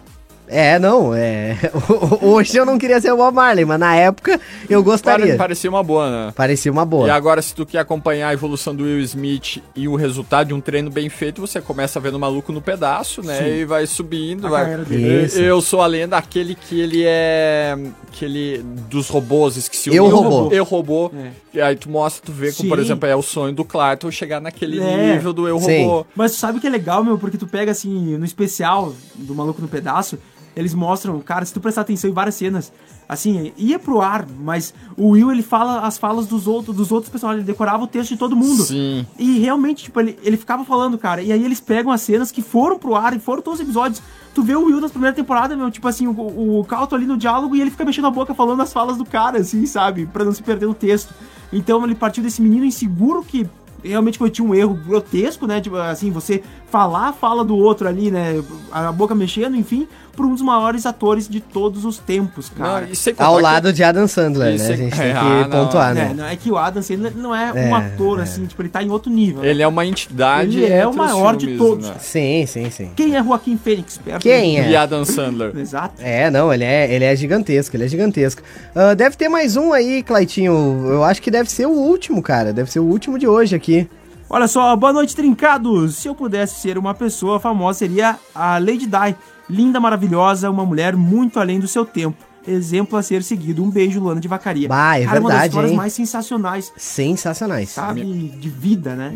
É, 0.53 0.79
não, 0.81 1.15
é. 1.15 1.57
Hoje 2.21 2.57
eu 2.57 2.67
não 2.67 2.77
queria 2.77 3.01
ser 3.01 3.13
o 3.13 3.17
Bob 3.17 3.35
Marley, 3.35 3.65
mas 3.65 3.79
na 3.79 3.95
época 3.95 4.41
eu 4.69 4.83
gostaria. 4.83 5.27
Pare- 5.27 5.39
Parecia 5.39 5.71
uma 5.71 5.83
boa, 5.83 6.11
né? 6.27 6.33
Parecia 6.35 6.73
uma 6.73 6.85
boa. 6.85 7.07
E 7.07 7.11
agora, 7.11 7.41
se 7.41 7.55
tu 7.55 7.65
quer 7.65 7.79
acompanhar 7.79 8.29
a 8.29 8.33
evolução 8.33 8.75
do 8.75 8.83
Will 8.85 8.99
Smith 9.01 9.63
e 9.77 9.87
o 9.87 9.95
resultado 9.95 10.49
de 10.49 10.55
um 10.55 10.61
treino 10.61 10.91
bem 10.91 11.09
feito, 11.09 11.41
você 11.41 11.61
começa 11.61 12.01
vendo 12.01 12.17
o 12.17 12.21
maluco 12.21 12.53
no 12.53 12.61
pedaço, 12.61 13.23
né? 13.23 13.59
E 13.59 13.65
vai 13.65 13.87
subindo, 13.87 14.47
A 14.49 14.51
vai. 14.51 14.83
Isso. 15.25 15.39
Eu 15.41 15.61
sou 15.61 15.81
a 15.83 15.87
lenda, 15.87 16.17
aquele 16.17 16.55
que 16.57 16.81
ele 16.81 17.05
é. 17.07 17.77
Aquele 18.13 18.59
dos 18.89 19.09
robôs, 19.09 19.57
esqueci 19.57 19.95
Eu, 19.95 20.07
o 20.07 20.11
nome. 20.11 20.29
Robô. 20.29 20.53
Eu 20.55 20.65
robô. 20.65 21.11
É. 21.17 21.31
E 21.55 21.61
aí 21.61 21.77
tu 21.77 21.89
mostra, 21.89 22.23
tu 22.27 22.33
vê 22.33 22.53
como, 22.53 22.69
por 22.69 22.79
Sim. 22.79 22.85
exemplo, 22.85 23.09
é 23.09 23.15
o 23.15 23.23
sonho 23.23 23.55
do 23.55 23.65
Clayton 23.65 24.11
chegar 24.11 24.41
naquele 24.41 24.81
É. 24.83 25.13
nível 25.15 25.33
do 25.33 25.47
Eu 25.47 25.61
Sim. 25.61 25.85
robô. 25.85 26.07
Mas 26.17 26.33
tu 26.33 26.39
sabe 26.39 26.59
o 26.59 26.61
que 26.61 26.67
é 26.67 26.71
legal, 26.71 27.05
meu? 27.05 27.17
Porque 27.19 27.39
tu 27.39 27.47
pega 27.47 27.71
assim, 27.71 28.17
no 28.19 28.25
especial 28.25 28.93
do 29.15 29.33
Maluco 29.35 29.63
no 29.63 29.69
Pedaço, 29.69 30.19
eles 30.55 30.75
mostram, 30.75 31.21
cara, 31.21 31.45
se 31.45 31.53
tu 31.53 31.61
prestar 31.61 31.83
atenção 31.83 32.11
em 32.11 32.13
várias 32.13 32.35
cenas, 32.35 32.73
assim, 33.09 33.53
ia 33.57 33.79
pro 33.79 34.01
ar, 34.01 34.27
mas 34.39 34.75
o 34.97 35.11
Will 35.11 35.33
ele 35.33 35.43
fala 35.43 35.81
as 35.81 35.99
falas 35.99 36.27
dos 36.27 36.47
outros, 36.47 36.77
dos 36.77 36.93
outros 36.93 37.11
personagens, 37.11 37.43
ele 37.43 37.53
decorava 37.53 37.85
o 37.85 37.87
texto 37.87 38.11
de 38.11 38.17
todo 38.17 38.37
mundo. 38.37 38.63
Sim. 38.63 39.07
E 39.19 39.39
realmente, 39.39 39.85
tipo, 39.85 39.99
ele, 40.01 40.19
ele 40.23 40.37
ficava 40.37 40.65
falando, 40.65 40.99
cara, 40.99 41.23
e 41.23 41.33
aí 41.33 41.45
eles 41.45 41.61
pegam 41.61 41.93
as 41.93 42.01
cenas 42.03 42.31
que 42.31 42.43
foram 42.43 42.79
pro 42.79 42.95
ar 42.95 43.15
e 43.15 43.19
foram 43.19 43.43
todos 43.43 43.61
os 43.61 43.65
episódios. 43.65 44.03
Tu 44.35 44.43
vê 44.43 44.55
o 44.55 44.67
Will 44.67 44.81
nas 44.81 44.93
primeiras 44.93 45.17
temporadas, 45.17 45.57
meu, 45.57 45.71
tipo 45.71 45.89
assim, 45.89 46.07
o, 46.07 46.61
o 46.61 46.65
Calto 46.65 46.95
ali 46.95 47.07
no 47.07 47.17
diálogo 47.17 47.57
e 47.57 47.61
ele 47.61 47.71
fica 47.71 47.85
mexendo 47.85 48.07
a 48.07 48.11
boca 48.11 48.33
falando 48.33 48.63
as 48.63 48.73
falas 48.73 48.97
do 48.97 49.05
cara, 49.05 49.39
assim, 49.39 49.67
sabe? 49.67 50.07
Pra 50.07 50.25
não 50.25 50.33
se 50.33 50.43
perder 50.43 50.67
no 50.67 50.75
texto. 50.75 51.13
Então 51.53 51.85
ele 51.85 51.97
partiu 51.97 52.23
desse 52.23 52.41
menino 52.41 52.65
inseguro 52.65 53.25
que 53.25 53.49
realmente 53.83 54.19
cometi 54.19 54.43
um 54.43 54.55
erro 54.55 54.75
grotesco, 54.75 55.47
né? 55.47 55.61
Tipo, 55.61 55.77
assim, 55.77 56.11
você 56.11 56.43
falar 56.71 57.09
a 57.09 57.13
fala 57.13 57.45
do 57.45 57.57
outro 57.57 57.89
ali, 57.89 58.11
né? 58.11 58.43
A 58.73 58.93
boca 58.93 59.15
mexendo, 59.15 59.57
enfim, 59.57 59.87
por 60.15 60.27
um 60.27 60.33
dos 60.33 60.43
maiores 60.43 60.85
atores 60.87 61.29
de 61.29 61.41
todos 61.41 61.85
os 61.85 61.99
tempos, 61.99 62.49
cara. 62.51 62.83
Não, 62.87 62.89
e 62.93 63.15
Ao 63.19 63.37
que- 63.37 63.43
lado 63.43 63.73
de 63.73 63.83
Adam 63.83 64.07
Sandler, 64.07 64.55
Isso 64.55 64.65
né? 64.65 64.71
A 64.71 64.73
é- 64.73 64.77
gente 64.77 64.97
tem 64.97 65.07
é, 65.09 65.13
que 65.13 65.19
ah, 65.19 65.49
não. 65.49 65.65
pontuar, 65.67 65.91
É, 65.91 65.95
né? 65.95 66.15
não, 66.17 66.25
é 66.27 66.37
que 66.37 66.51
o 66.51 66.57
Adam 66.59 66.83
Sandler 66.83 67.13
não 67.17 67.35
é, 67.35 67.53
É, 67.55 67.69
um 67.69 67.75
ator, 67.75 68.21
é. 68.21 68.23
assim, 68.23 68.47
tipo, 68.47 68.61
ele 68.63 68.69
tá 68.69 68.83
em 68.83 68.91
outro 68.91 69.11
nível. 69.11 69.43
né? 69.43 69.49
Ele 69.49 69.63
é 69.63 69.67
uma 69.67 69.85
entidade. 69.87 70.59
Ele 70.61 70.73
é 70.73 70.87
o 70.87 70.95
maior 70.95 71.37
de 71.37 71.57
todos. 71.57 71.89
né? 71.89 71.95
Sim, 71.99 72.45
sim, 72.47 72.71
sim. 72.71 72.91
Quem 72.95 73.17
é 73.17 73.23
Joaquim 73.25 73.57
Fênix? 73.57 73.99
Perto 73.99 74.23
Quem 74.23 74.59
é? 74.61 74.71
E 74.71 74.77
Adam 74.77 75.05
Sandler. 75.05 75.53
Exato. 75.59 75.95
É, 75.99 76.31
não, 76.31 76.53
ele 76.53 76.65
é, 76.65 76.93
ele 76.95 77.05
é 77.05 77.17
gigantesco, 77.17 77.75
ele 77.77 77.85
é 77.85 77.89
gigantesco. 77.89 78.43
Ah, 78.75 78.95
deve 78.95 79.17
ter 79.17 79.29
mais 79.29 79.57
um 79.57 79.73
aí, 79.73 80.03
Claitinho. 80.03 80.85
Eu 80.87 81.03
acho 81.05 81.21
que 81.23 81.31
deve 81.31 81.51
ser 81.51 81.67
o 81.67 81.73
último, 81.73 82.23
cara. 82.23 82.53
Deve 82.53 82.71
ser 82.71 82.81
o 82.81 82.85
último 82.85 83.19
de 83.19 83.27
hoje 83.27 83.57
aqui. 83.57 83.89
Olha 84.33 84.47
só, 84.47 84.77
boa 84.77 84.93
noite, 84.93 85.17
trincados! 85.17 85.97
Se 85.97 86.07
eu 86.09 86.15
pudesse 86.15 86.61
ser 86.61 86.79
uma 86.79 86.95
pessoa 86.95 87.41
famosa, 87.41 87.81
seria 87.81 88.17
a 88.33 88.59
Lady 88.59 88.87
Di. 88.87 89.17
Linda, 89.49 89.81
maravilhosa, 89.81 90.49
uma 90.49 90.65
mulher 90.65 90.95
muito 90.95 91.41
além 91.41 91.59
do 91.59 91.67
seu 91.67 91.85
tempo. 91.85 92.17
Exemplo 92.47 92.97
a 92.97 93.03
ser 93.03 93.25
seguido. 93.25 93.63
Um 93.63 93.69
beijo, 93.69 93.99
Luana 93.99 94.21
de 94.21 94.29
Vacaria. 94.29 94.69
Bah, 94.69 94.97
é 94.99 95.05
Cara, 95.05 95.19
uma 95.21 95.29
das 95.31 95.33
verdade, 95.41 95.49
histórias 95.49 95.71
hein? 95.73 95.77
mais 95.77 95.93
sensacionais, 95.93 96.73
Sensacionais. 96.77 97.71
sabe? 97.71 98.03
De 98.05 98.49
vida, 98.49 98.95
né? 98.95 99.13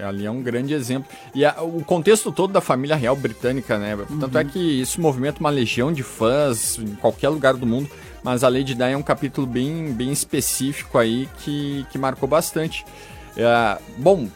É, 0.00 0.04
ali 0.04 0.24
é 0.24 0.30
um 0.30 0.42
grande 0.42 0.72
exemplo. 0.72 1.08
E 1.34 1.44
a- 1.44 1.56
o 1.62 1.84
contexto 1.84 2.32
todo 2.32 2.52
da 2.52 2.62
família 2.62 2.96
real 2.96 3.14
britânica, 3.14 3.78
né? 3.78 3.96
Tanto 4.18 4.38
é 4.38 4.44
que 4.44 4.58
isso 4.58 4.98
movimenta 5.00 5.40
uma 5.40 5.50
legião 5.50 5.92
de 5.92 6.02
fãs 6.02 6.78
em 6.78 6.94
qualquer 6.96 7.28
lugar 7.28 7.54
do 7.54 7.66
mundo. 7.66 7.88
Mas 8.22 8.42
a 8.42 8.48
Lady 8.48 8.74
Di 8.74 8.82
é 8.82 8.96
um 8.96 9.02
capítulo 9.02 9.46
bem, 9.46 9.92
bem 9.92 10.10
específico 10.10 10.96
aí 10.96 11.28
que, 11.40 11.84
que 11.90 11.98
marcou 11.98 12.26
bastante. 12.28 12.84
É, 13.36 13.78
bom, 13.98 14.26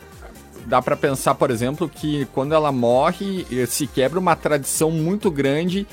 dá 0.68 0.82
pra 0.82 0.96
pensar, 0.96 1.34
por 1.34 1.50
exemplo, 1.50 1.88
que 1.88 2.26
quando 2.26 2.54
ela 2.54 2.70
morre, 2.70 3.46
se 3.66 3.86
quebra 3.86 4.18
uma 4.18 4.36
tradição 4.36 4.90
muito 4.90 5.30
grande 5.30 5.86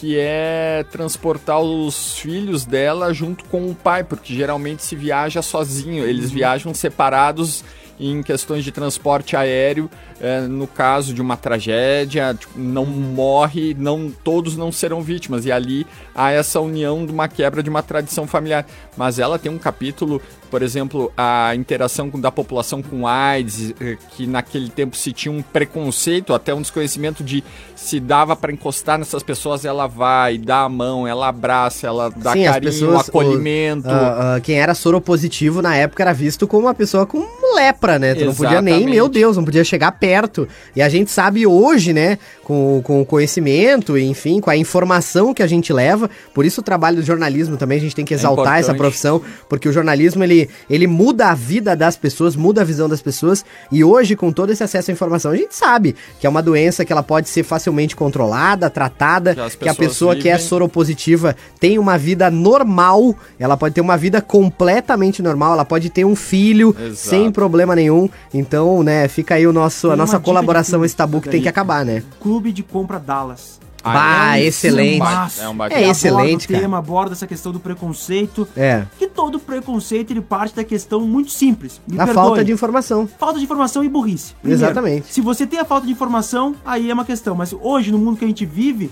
que 0.00 0.16
é 0.18 0.84
transportar 0.90 1.60
os 1.60 2.16
filhos 2.18 2.64
dela 2.64 3.12
junto 3.12 3.44
com 3.46 3.70
o 3.70 3.74
pai, 3.74 4.02
porque 4.02 4.34
geralmente 4.34 4.82
se 4.82 4.96
viaja 4.96 5.42
sozinho, 5.42 6.04
eles 6.04 6.30
viajam 6.30 6.72
separados 6.72 7.62
em 8.00 8.22
questões 8.22 8.64
de 8.64 8.72
transporte 8.72 9.36
aéreo, 9.36 9.90
eh, 10.18 10.40
no 10.42 10.66
caso 10.66 11.12
de 11.12 11.20
uma 11.20 11.36
tragédia, 11.36 12.34
tipo, 12.34 12.58
não 12.58 12.86
morre, 12.86 13.76
não 13.78 14.10
todos 14.10 14.56
não 14.56 14.72
serão 14.72 15.02
vítimas, 15.02 15.44
e 15.44 15.52
ali 15.52 15.86
há 16.14 16.30
essa 16.30 16.60
união 16.60 17.04
de 17.04 17.12
uma 17.12 17.28
quebra 17.28 17.62
de 17.62 17.68
uma 17.68 17.82
tradição 17.82 18.26
familiar. 18.26 18.66
Mas 18.96 19.18
ela 19.18 19.38
tem 19.38 19.52
um 19.52 19.58
capítulo, 19.58 20.22
por 20.50 20.62
exemplo, 20.62 21.12
a 21.16 21.54
interação 21.54 22.10
com- 22.10 22.20
da 22.20 22.30
população 22.30 22.82
com 22.82 23.06
AIDS, 23.06 23.72
eh, 23.80 23.96
que 24.16 24.26
naquele 24.26 24.68
tempo 24.68 24.96
se 24.96 25.12
tinha 25.12 25.30
um 25.32 25.42
preconceito, 25.42 26.34
até 26.34 26.52
um 26.52 26.60
desconhecimento 26.60 27.22
de 27.22 27.42
se 27.76 27.98
dava 27.98 28.36
para 28.36 28.52
encostar 28.52 28.98
nessas 28.98 29.22
pessoas, 29.22 29.64
ela 29.64 29.86
vai, 29.86 30.36
dá 30.36 30.62
a 30.64 30.68
mão, 30.68 31.06
ela 31.06 31.28
abraça, 31.28 31.86
ela 31.86 32.10
dá 32.10 32.32
Sim, 32.32 32.44
carinho, 32.44 32.72
pessoas, 32.72 33.08
acolhimento. 33.08 33.88
Ah, 33.88 34.34
ah, 34.36 34.40
quem 34.40 34.58
era 34.60 34.74
soropositivo 34.74 35.62
na 35.62 35.74
época 35.76 36.02
era 36.02 36.12
visto 36.12 36.46
como 36.46 36.66
uma 36.66 36.74
pessoa 36.74 37.06
com 37.06 37.24
lepra, 37.56 37.98
né? 37.98 38.14
Tu 38.14 38.24
não 38.24 38.34
podia 38.34 38.60
nem, 38.60 38.74
Exatamente. 38.74 38.94
meu 38.96 39.08
Deus, 39.08 39.36
não 39.36 39.44
podia 39.44 39.64
chegar 39.64 39.92
perto. 39.92 40.46
E 40.76 40.82
a 40.82 40.88
gente 40.88 41.10
sabe 41.10 41.46
hoje, 41.46 41.92
né, 41.92 42.18
com, 42.44 42.80
com 42.84 43.00
o 43.00 43.06
conhecimento, 43.06 43.96
enfim, 43.96 44.40
com 44.40 44.50
a 44.50 44.56
informação 44.56 45.32
que 45.32 45.42
a 45.42 45.46
gente 45.46 45.72
leva, 45.72 46.10
por 46.34 46.44
isso 46.44 46.60
o 46.60 46.64
trabalho 46.64 46.96
do 46.96 47.02
jornalismo 47.02 47.56
também, 47.56 47.78
a 47.78 47.80
gente 47.80 47.94
tem 47.96 48.04
que 48.04 48.14
exaltar 48.14 48.58
essa 48.58 48.72
importante. 48.72 48.78
profissão, 48.78 49.22
porque 49.48 49.68
o 49.68 49.72
jornalismo, 49.72 50.22
ele, 50.22 50.39
ele 50.68 50.86
muda 50.86 51.28
a 51.28 51.34
vida 51.34 51.74
das 51.76 51.96
pessoas, 51.96 52.36
muda 52.36 52.60
a 52.60 52.64
visão 52.64 52.88
das 52.88 53.02
pessoas, 53.02 53.44
e 53.70 53.82
hoje, 53.82 54.16
com 54.16 54.32
todo 54.32 54.50
esse 54.50 54.62
acesso 54.62 54.90
à 54.90 54.92
informação, 54.92 55.30
a 55.32 55.36
gente 55.36 55.56
sabe 55.56 55.94
que 56.18 56.26
é 56.26 56.30
uma 56.30 56.42
doença 56.42 56.84
que 56.84 56.92
ela 56.92 57.02
pode 57.02 57.28
ser 57.28 57.42
facilmente 57.42 57.96
controlada, 57.96 58.70
tratada, 58.70 59.34
Que 59.58 59.68
a 59.68 59.74
pessoa 59.74 60.14
que 60.14 60.28
é 60.28 60.32
vivem. 60.32 60.46
soropositiva 60.46 61.36
tem 61.58 61.78
uma 61.78 61.98
vida 61.98 62.30
normal, 62.30 63.14
ela 63.38 63.56
pode 63.56 63.74
ter 63.74 63.80
uma 63.80 63.96
vida 63.96 64.20
completamente 64.20 65.22
normal, 65.22 65.54
ela 65.54 65.64
pode 65.64 65.90
ter 65.90 66.04
um 66.04 66.16
filho 66.16 66.74
Exato. 66.78 66.94
sem 66.96 67.30
problema 67.30 67.74
nenhum. 67.74 68.08
Então, 68.32 68.82
né, 68.82 69.08
fica 69.08 69.34
aí 69.34 69.46
o 69.46 69.52
nosso, 69.52 69.90
a 69.90 69.96
nossa 69.96 70.18
colaboração, 70.18 70.80
de 70.80 70.86
esse 70.86 70.96
tabu 70.96 71.20
que 71.20 71.28
tem 71.28 71.42
que 71.42 71.48
acabar, 71.48 71.84
né? 71.84 72.02
Clube 72.20 72.52
de 72.52 72.62
Compra 72.62 72.98
Dallas. 72.98 73.60
Bah, 73.82 74.36
É 74.36 74.42
um 74.42 74.44
excelente. 74.44 75.02
É 75.40 75.48
um 75.48 75.64
É 75.64 75.88
excelente, 75.88 76.20
aborda 76.20 76.44
o 76.44 76.48
cara. 76.48 76.60
tema, 76.60 76.78
aborda 76.78 77.12
essa 77.12 77.26
questão 77.26 77.52
do 77.52 77.60
preconceito. 77.60 78.46
É. 78.56 78.84
Que 78.98 79.06
todo 79.06 79.38
preconceito 79.38 80.10
ele 80.10 80.20
parte 80.20 80.54
da 80.54 80.64
questão 80.64 81.00
muito 81.00 81.30
simples. 81.30 81.80
Me 81.86 81.94
A 81.98 82.04
perdoe. 82.06 82.14
falta 82.14 82.44
de 82.44 82.52
informação. 82.52 83.08
Falta 83.18 83.38
de 83.38 83.44
informação 83.44 83.82
e 83.82 83.88
burrice. 83.88 84.34
Exatamente. 84.44 85.12
Se 85.12 85.20
você 85.20 85.46
tem 85.46 85.58
a 85.58 85.64
falta 85.64 85.86
de 85.86 85.92
informação, 85.92 86.54
aí 86.64 86.90
é 86.90 86.94
uma 86.94 87.04
questão. 87.04 87.34
Mas 87.34 87.54
hoje, 87.58 87.90
no 87.90 87.98
mundo 87.98 88.16
que 88.18 88.24
a 88.24 88.28
gente 88.28 88.44
vive, 88.44 88.90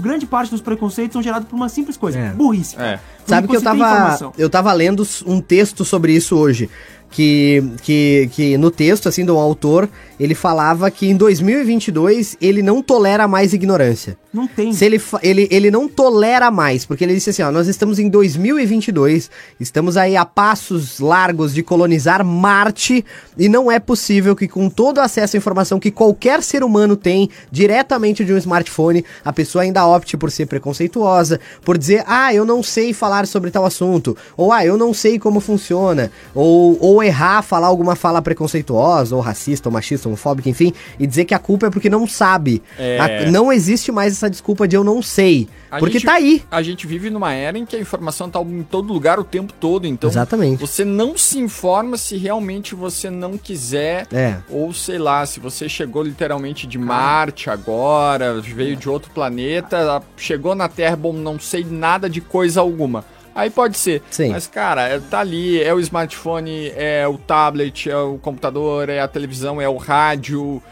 grande 0.00 0.26
parte 0.26 0.50
dos 0.50 0.60
preconceitos 0.60 1.12
são 1.12 1.22
gerados 1.22 1.48
por 1.48 1.56
uma 1.56 1.68
simples 1.68 1.96
coisa: 1.96 2.18
É. 2.18 2.30
burrice. 2.30 2.76
É. 2.78 2.98
Sabe 3.26 3.46
que 3.48 3.56
eu 3.56 3.62
tava, 3.62 3.76
informação. 3.76 4.32
eu 4.36 4.50
tava 4.50 4.72
lendo 4.72 5.06
um 5.26 5.40
texto 5.40 5.84
sobre 5.84 6.12
isso 6.12 6.36
hoje. 6.36 6.68
Que, 7.12 7.62
que, 7.82 8.30
que 8.32 8.56
no 8.56 8.70
texto, 8.70 9.06
assim, 9.06 9.22
do 9.22 9.36
autor, 9.36 9.86
ele 10.18 10.34
falava 10.34 10.90
que 10.90 11.08
em 11.08 11.16
2022 11.16 12.36
ele 12.40 12.62
não 12.62 12.82
tolera 12.82 13.28
mais 13.28 13.52
ignorância. 13.52 14.16
Não 14.32 14.46
tem. 14.46 14.72
Se 14.72 14.84
ele, 14.84 15.02
ele, 15.22 15.48
ele 15.50 15.70
não 15.70 15.88
tolera 15.88 16.50
mais, 16.50 16.86
porque 16.86 17.04
ele 17.04 17.12
disse 17.12 17.30
assim, 17.30 17.42
ó, 17.42 17.50
nós 17.50 17.68
estamos 17.68 17.98
em 17.98 18.08
2022, 18.08 19.30
estamos 19.60 19.96
aí 19.96 20.16
a 20.16 20.24
passos 20.24 21.00
largos 21.00 21.52
de 21.52 21.62
colonizar 21.62 22.24
Marte, 22.24 23.04
e 23.36 23.48
não 23.48 23.70
é 23.70 23.78
possível 23.78 24.34
que 24.34 24.48
com 24.48 24.70
todo 24.70 24.98
o 24.98 25.00
acesso 25.00 25.36
à 25.36 25.38
informação 25.38 25.78
que 25.78 25.90
qualquer 25.90 26.42
ser 26.42 26.64
humano 26.64 26.96
tem, 26.96 27.28
diretamente 27.50 28.24
de 28.24 28.32
um 28.32 28.38
smartphone, 28.38 29.04
a 29.24 29.32
pessoa 29.32 29.62
ainda 29.62 29.86
opte 29.86 30.16
por 30.16 30.30
ser 30.30 30.46
preconceituosa, 30.46 31.40
por 31.62 31.76
dizer, 31.76 32.04
ah, 32.06 32.32
eu 32.32 32.44
não 32.44 32.62
sei 32.62 32.94
falar 32.94 33.26
sobre 33.26 33.50
tal 33.50 33.66
assunto, 33.66 34.16
ou 34.36 34.52
ah, 34.52 34.64
eu 34.64 34.78
não 34.78 34.94
sei 34.94 35.18
como 35.18 35.40
funciona, 35.40 36.10
ou, 36.34 36.78
ou 36.80 37.01
errar, 37.02 37.42
falar 37.42 37.66
alguma 37.66 37.94
fala 37.96 38.20
preconceituosa, 38.22 39.14
ou 39.16 39.20
racista, 39.20 39.68
ou 39.68 39.72
machista, 39.72 40.08
homofóbica, 40.08 40.48
enfim, 40.48 40.72
e 40.98 41.06
dizer 41.06 41.24
que 41.24 41.34
a 41.34 41.38
culpa 41.38 41.66
é 41.66 41.70
porque 41.70 41.88
não 41.90 42.06
sabe. 42.06 42.62
É. 42.78 42.98
A- 42.98 43.30
não 43.30 43.52
existe 43.52 43.90
mais 43.92 44.12
essa 44.12 44.28
desculpa 44.28 44.66
de 44.68 44.76
eu 44.76 44.84
não 44.84 45.00
sei. 45.02 45.48
A 45.70 45.78
porque 45.78 45.94
gente- 45.94 46.04
tá 46.06 46.14
aí. 46.14 46.42
A 46.50 46.60
gente 46.62 46.86
vive 46.86 47.08
numa 47.08 47.32
era 47.32 47.56
em 47.56 47.64
que 47.64 47.74
a 47.76 47.80
informação 47.80 48.28
tá 48.28 48.40
em 48.42 48.62
todo 48.62 48.92
lugar 48.92 49.18
o 49.18 49.24
tempo 49.24 49.52
todo, 49.58 49.86
então 49.86 50.10
Exatamente. 50.10 50.60
você 50.60 50.84
não 50.84 51.16
se 51.16 51.38
informa 51.38 51.96
se 51.96 52.16
realmente 52.16 52.74
você 52.74 53.08
não 53.08 53.38
quiser, 53.38 54.06
É. 54.12 54.36
ou 54.50 54.72
sei 54.74 54.98
lá, 54.98 55.24
se 55.24 55.40
você 55.40 55.68
chegou 55.68 56.02
literalmente 56.02 56.66
de 56.66 56.76
Marte 56.78 57.48
agora, 57.48 58.40
veio 58.40 58.76
de 58.76 58.88
outro 58.88 59.10
planeta, 59.12 60.02
chegou 60.16 60.54
na 60.54 60.68
Terra, 60.68 60.96
bom, 60.96 61.12
não 61.12 61.38
sei 61.40 61.64
nada 61.68 62.08
de 62.08 62.20
coisa 62.20 62.60
alguma. 62.60 63.04
Aí 63.34 63.48
pode 63.50 63.78
ser. 63.78 64.02
Sim. 64.10 64.30
Mas, 64.30 64.46
cara, 64.46 64.82
é- 64.88 64.98
tá 65.00 65.20
ali, 65.20 65.60
é 65.62 65.72
o 65.72 65.80
smartphone, 65.80 66.68
é 66.76 67.06
o 67.08 67.16
tablet, 67.16 67.88
é 67.88 67.96
o 67.96 68.18
computador, 68.18 68.88
é 68.88 69.00
a 69.00 69.08
televisão, 69.08 69.60
é 69.60 69.68
o 69.68 69.76
rádio. 69.76 70.62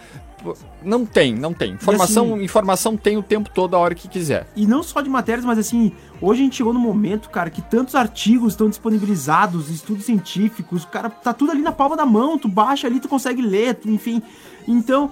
Não 0.83 1.05
tem, 1.05 1.35
não 1.35 1.53
tem. 1.53 1.73
Informação, 1.75 2.35
assim- 2.35 2.45
informação 2.45 2.97
tem 2.97 3.19
o 3.19 3.23
tempo 3.23 3.51
todo, 3.51 3.77
a 3.77 3.79
hora 3.79 3.95
que 3.95 4.09
quiser. 4.09 4.47
E 4.57 4.67
não 4.67 4.83
só 4.83 5.03
de 5.03 5.11
matérias, 5.11 5.45
mas 5.45 5.59
assim, 5.59 5.93
hoje 6.21 6.41
a 6.41 6.45
gente 6.45 6.57
chegou 6.57 6.73
no 6.73 6.81
momento, 6.81 7.29
cara, 7.29 7.51
que 7.51 7.61
tantos 7.61 7.95
artigos 7.95 8.55
estão 8.55 8.69
disponibilizados, 8.69 9.69
estudos 9.69 10.05
científicos, 10.07 10.87
cara, 10.87 11.11
tá 11.11 11.35
tudo 11.35 11.53
ali 11.53 11.61
na 11.61 11.73
palma 11.73 11.95
da 11.95 12.07
mão, 12.07 12.39
tu 12.39 12.49
baixa 12.49 12.87
ali, 12.87 12.99
tu 13.01 13.09
consegue 13.09 13.43
ler, 13.43 13.75
tu- 13.75 13.91
enfim. 13.91 14.23
Então, 14.67 15.11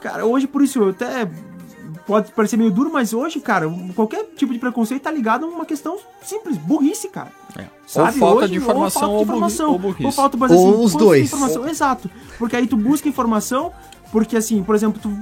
cara, 0.00 0.24
hoje 0.24 0.46
por 0.46 0.62
isso 0.62 0.78
eu 0.80 0.90
até 0.90 1.28
pode 2.08 2.32
parecer 2.32 2.56
meio 2.56 2.70
duro, 2.72 2.90
mas 2.92 3.12
hoje, 3.12 3.38
cara, 3.38 3.70
qualquer 3.94 4.24
tipo 4.34 4.52
de 4.52 4.58
preconceito 4.58 5.02
tá 5.02 5.10
ligado 5.12 5.44
a 5.44 5.48
uma 5.48 5.64
questão 5.66 5.98
simples, 6.22 6.56
burrice, 6.56 7.08
cara. 7.08 7.30
É. 7.56 7.66
Ou 8.00 8.12
falta 8.12 8.48
de 8.48 8.56
informação 8.56 9.12
ou, 9.12 9.24
burri- 9.24 9.62
ou 9.62 9.78
burrice. 9.78 10.04
Ou 10.06 10.10
falta, 10.12 10.36
mas, 10.36 10.50
Ou 10.50 10.56
assim, 10.58 10.84
os 10.84 10.92
quando 10.92 11.04
dois. 11.04 11.26
Informação, 11.26 11.68
exato. 11.68 12.10
Porque 12.38 12.56
aí 12.56 12.66
tu 12.66 12.76
busca 12.76 13.08
informação, 13.08 13.70
porque 14.10 14.36
assim, 14.36 14.62
por 14.64 14.74
exemplo, 14.74 14.98
tu 15.00 15.16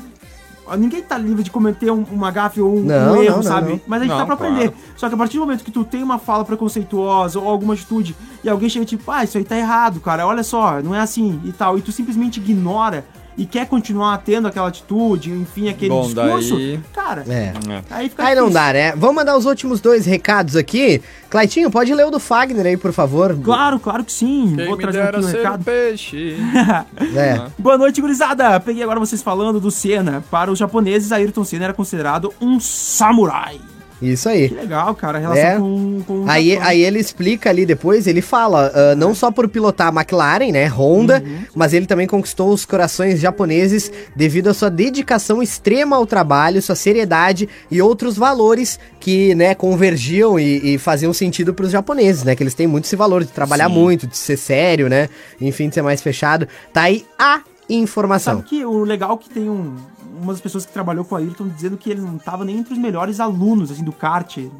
Ninguém 0.76 1.00
tá 1.00 1.16
livre 1.16 1.44
de 1.44 1.50
cometer 1.52 1.92
um, 1.92 2.02
uma 2.10 2.28
gafe 2.32 2.60
ou 2.60 2.76
um, 2.78 2.82
Não, 2.82 3.12
um 3.18 3.22
erro, 3.22 3.36
não, 3.36 3.36
não, 3.36 3.42
sabe? 3.44 3.70
não. 3.70 3.80
Mas 3.86 4.00
a 4.00 4.04
gente 4.04 4.10
Não, 4.14 4.18
tá 4.18 4.26
pra 4.26 4.36
claro. 4.36 4.52
aprender. 4.52 4.74
Só 4.96 5.08
que 5.08 5.14
a 5.14 5.16
partir 5.16 5.34
do 5.36 5.42
momento 5.42 5.62
que 5.62 5.70
tu 5.70 5.84
tem 5.84 6.02
uma 6.02 6.18
fala 6.18 6.44
preconceituosa 6.44 7.38
ou 7.38 7.48
alguma 7.48 7.74
atitude 7.74 8.16
e 8.42 8.48
alguém 8.48 8.68
chega 8.68 8.84
tipo, 8.84 9.08
ah, 9.12 9.22
isso 9.22 9.38
aí 9.38 9.44
tá 9.44 9.56
errado, 9.56 10.00
cara, 10.00 10.26
olha 10.26 10.42
só, 10.42 10.82
não 10.82 10.92
é 10.92 10.98
assim 10.98 11.40
e 11.44 11.52
tal, 11.52 11.78
e 11.78 11.82
tu 11.82 11.92
simplesmente 11.92 12.40
ignora 12.40 13.06
e 13.38 13.44
quer 13.44 13.66
continuar 13.66 14.16
tendo 14.18 14.48
aquela 14.48 14.68
atitude, 14.68 15.30
enfim, 15.30 15.68
aquele 15.68 15.90
Bom, 15.90 16.02
discurso, 16.06 16.54
daí- 16.56 16.80
cara, 16.94 17.24
É. 17.28 17.52
Aí 17.90 18.08
fica 18.08 18.24
Aí 18.24 18.34
não 18.34 18.44
difícil. 18.48 18.66
dá, 18.66 18.72
né? 18.72 18.92
Vamos 18.96 19.16
mandar 19.16 19.36
os 19.36 19.44
últimos 19.44 19.80
dois 19.80 20.06
recados 20.06 20.56
aqui. 20.56 21.02
Claitinho, 21.28 21.70
pode 21.70 21.92
ler 21.92 22.06
o 22.06 22.10
do 22.10 22.18
Fagner 22.18 22.64
aí, 22.66 22.76
por 22.76 22.92
favor. 22.92 23.36
Claro, 23.42 23.78
claro 23.78 24.04
que 24.04 24.12
sim. 24.12 24.54
Quem 24.56 24.66
Vou 24.66 24.76
trazer 24.76 25.02
aqui 25.02 25.18
um 25.18 25.22
ser 25.22 25.36
recado. 25.38 25.60
um 25.60 25.64
peixe. 25.64 26.36
É. 27.16 27.42
Boa 27.58 27.76
noite, 27.76 28.00
gurizada! 28.00 28.58
Peguei 28.60 28.82
agora 28.82 28.98
vocês 28.98 29.22
falando 29.22 29.60
do 29.60 29.70
Senna. 29.70 30.24
Para 30.30 30.50
os 30.50 30.58
japoneses, 30.58 31.12
Ayrton 31.12 31.44
Senna 31.44 31.64
era 31.64 31.74
considerado 31.74 32.32
um 32.40 32.58
samurai. 32.58 33.60
Isso 34.00 34.28
aí. 34.28 34.48
Que 34.50 34.54
legal, 34.54 34.94
cara, 34.94 35.16
a 35.16 35.20
relação 35.20 35.42
É. 35.44 35.56
com, 35.58 36.02
com 36.06 36.24
Aí, 36.28 36.50
Japão. 36.50 36.68
aí 36.68 36.82
ele 36.82 36.98
explica 36.98 37.48
ali 37.48 37.64
depois, 37.64 38.06
ele 38.06 38.20
fala, 38.20 38.70
ah, 38.74 38.94
não 38.94 39.14
só 39.14 39.30
por 39.30 39.48
pilotar 39.48 39.88
a 39.88 39.90
McLaren, 40.00 40.52
né, 40.52 40.66
Honda, 40.68 41.22
mas 41.54 41.72
ele 41.72 41.86
também 41.86 42.06
conquistou 42.06 42.50
os 42.52 42.66
corações 42.66 43.18
japoneses 43.20 43.90
devido 44.14 44.48
à 44.48 44.54
sua 44.54 44.68
dedicação 44.70 45.42
extrema 45.42 45.96
ao 45.96 46.06
trabalho, 46.06 46.60
sua 46.60 46.74
seriedade 46.74 47.48
e 47.70 47.80
outros 47.80 48.16
valores 48.18 48.78
que, 49.00 49.34
né, 49.34 49.54
convergiam 49.54 50.38
e, 50.38 50.74
e 50.74 50.78
faziam 50.78 51.12
sentido 51.14 51.54
para 51.54 51.64
os 51.64 51.72
japoneses, 51.72 52.22
né, 52.22 52.36
que 52.36 52.42
eles 52.42 52.54
têm 52.54 52.66
muito 52.66 52.84
esse 52.84 52.96
valor 52.96 53.24
de 53.24 53.30
trabalhar 53.32 53.68
muito, 53.70 54.06
de 54.06 54.18
ser 54.18 54.36
sério, 54.36 54.88
né, 54.90 55.08
enfim, 55.40 55.68
de 55.70 55.74
ser 55.74 55.82
mais 55.82 56.02
fechado. 56.02 56.46
Tá 56.72 56.82
aí 56.82 57.06
a 57.18 57.40
informação. 57.70 58.36
Sabe 58.36 58.48
que 58.48 58.64
o 58.64 58.84
legal 58.84 59.18
é 59.20 59.24
que 59.24 59.30
tem 59.30 59.48
um, 59.48 59.74
uma 60.20 60.32
das 60.32 60.40
pessoas 60.40 60.64
que 60.66 60.72
trabalhou 60.72 61.04
com 61.04 61.14
a 61.14 61.18
Ayrton 61.18 61.48
dizendo 61.48 61.76
que 61.76 61.90
ele 61.90 62.00
não 62.00 62.18
tava 62.18 62.44
nem 62.44 62.58
entre 62.58 62.72
os 62.72 62.78
melhores 62.78 63.20
alunos, 63.20 63.70
assim, 63.70 63.84
do 63.84 63.92
kart. 63.92 64.36
Ele 64.38 64.50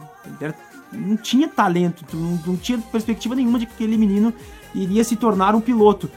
era- 0.41 0.55
não 0.93 1.17
tinha 1.17 1.49
talento, 1.49 2.05
não, 2.17 2.39
não 2.47 2.57
tinha 2.57 2.79
perspectiva 2.79 3.35
nenhuma 3.35 3.59
de 3.59 3.67
que 3.67 3.73
aquele 3.75 3.97
menino 3.99 4.33
iria 4.75 5.03
se 5.05 5.17
tornar 5.17 5.55
um 5.55 5.61
piloto. 5.61 6.11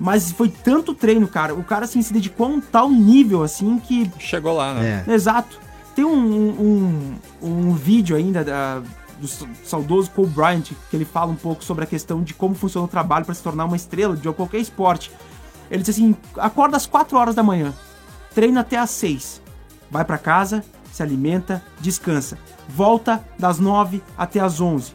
Mas 0.00 0.32
foi 0.32 0.48
tanto 0.48 0.92
treino, 0.94 1.28
cara. 1.28 1.54
O 1.54 1.62
cara, 1.62 1.84
assim, 1.84 2.02
se 2.02 2.12
dedicou 2.12 2.46
a 2.46 2.50
um 2.50 2.60
tal 2.60 2.88
nível, 2.90 3.42
assim, 3.42 3.78
que 3.78 4.10
Chegou 4.18 4.54
lá, 4.56 4.74
né? 4.74 5.04
É. 5.06 5.12
Exato. 5.12 5.60
Tem 5.94 6.04
um, 6.04 6.18
um, 6.50 7.14
um 7.40 7.72
vídeo 7.74 8.16
ainda 8.16 8.42
da- 8.42 8.82
do 9.20 9.28
sa- 9.28 9.46
saudoso 9.64 10.10
Cole 10.10 10.26
Bryant, 10.28 10.72
que 10.90 10.96
ele 10.96 11.04
fala 11.04 11.30
um 11.30 11.36
pouco 11.36 11.62
sobre 11.62 11.84
a 11.84 11.86
questão 11.86 12.22
de 12.22 12.34
como 12.34 12.54
funciona 12.56 12.84
o 12.86 12.88
trabalho 12.88 13.24
para 13.24 13.34
se 13.34 13.42
tornar 13.42 13.64
uma 13.66 13.76
estrela 13.76 14.16
de 14.16 14.28
qualquer 14.32 14.58
esporte. 14.58 15.12
Ele 15.70 15.82
diz 15.82 15.90
assim: 15.94 16.16
acorda 16.36 16.76
às 16.76 16.86
4 16.86 17.16
horas 17.16 17.34
da 17.36 17.42
manhã, 17.44 17.72
treina 18.34 18.60
até 18.60 18.76
às 18.78 18.90
6, 18.90 19.40
vai 19.90 20.04
para 20.04 20.18
casa, 20.18 20.64
se 20.92 21.02
alimenta, 21.02 21.62
descansa. 21.80 22.38
Volta 22.68 23.24
das 23.38 23.58
9 23.58 24.02
até 24.16 24.40
às 24.40 24.60
11. 24.60 24.94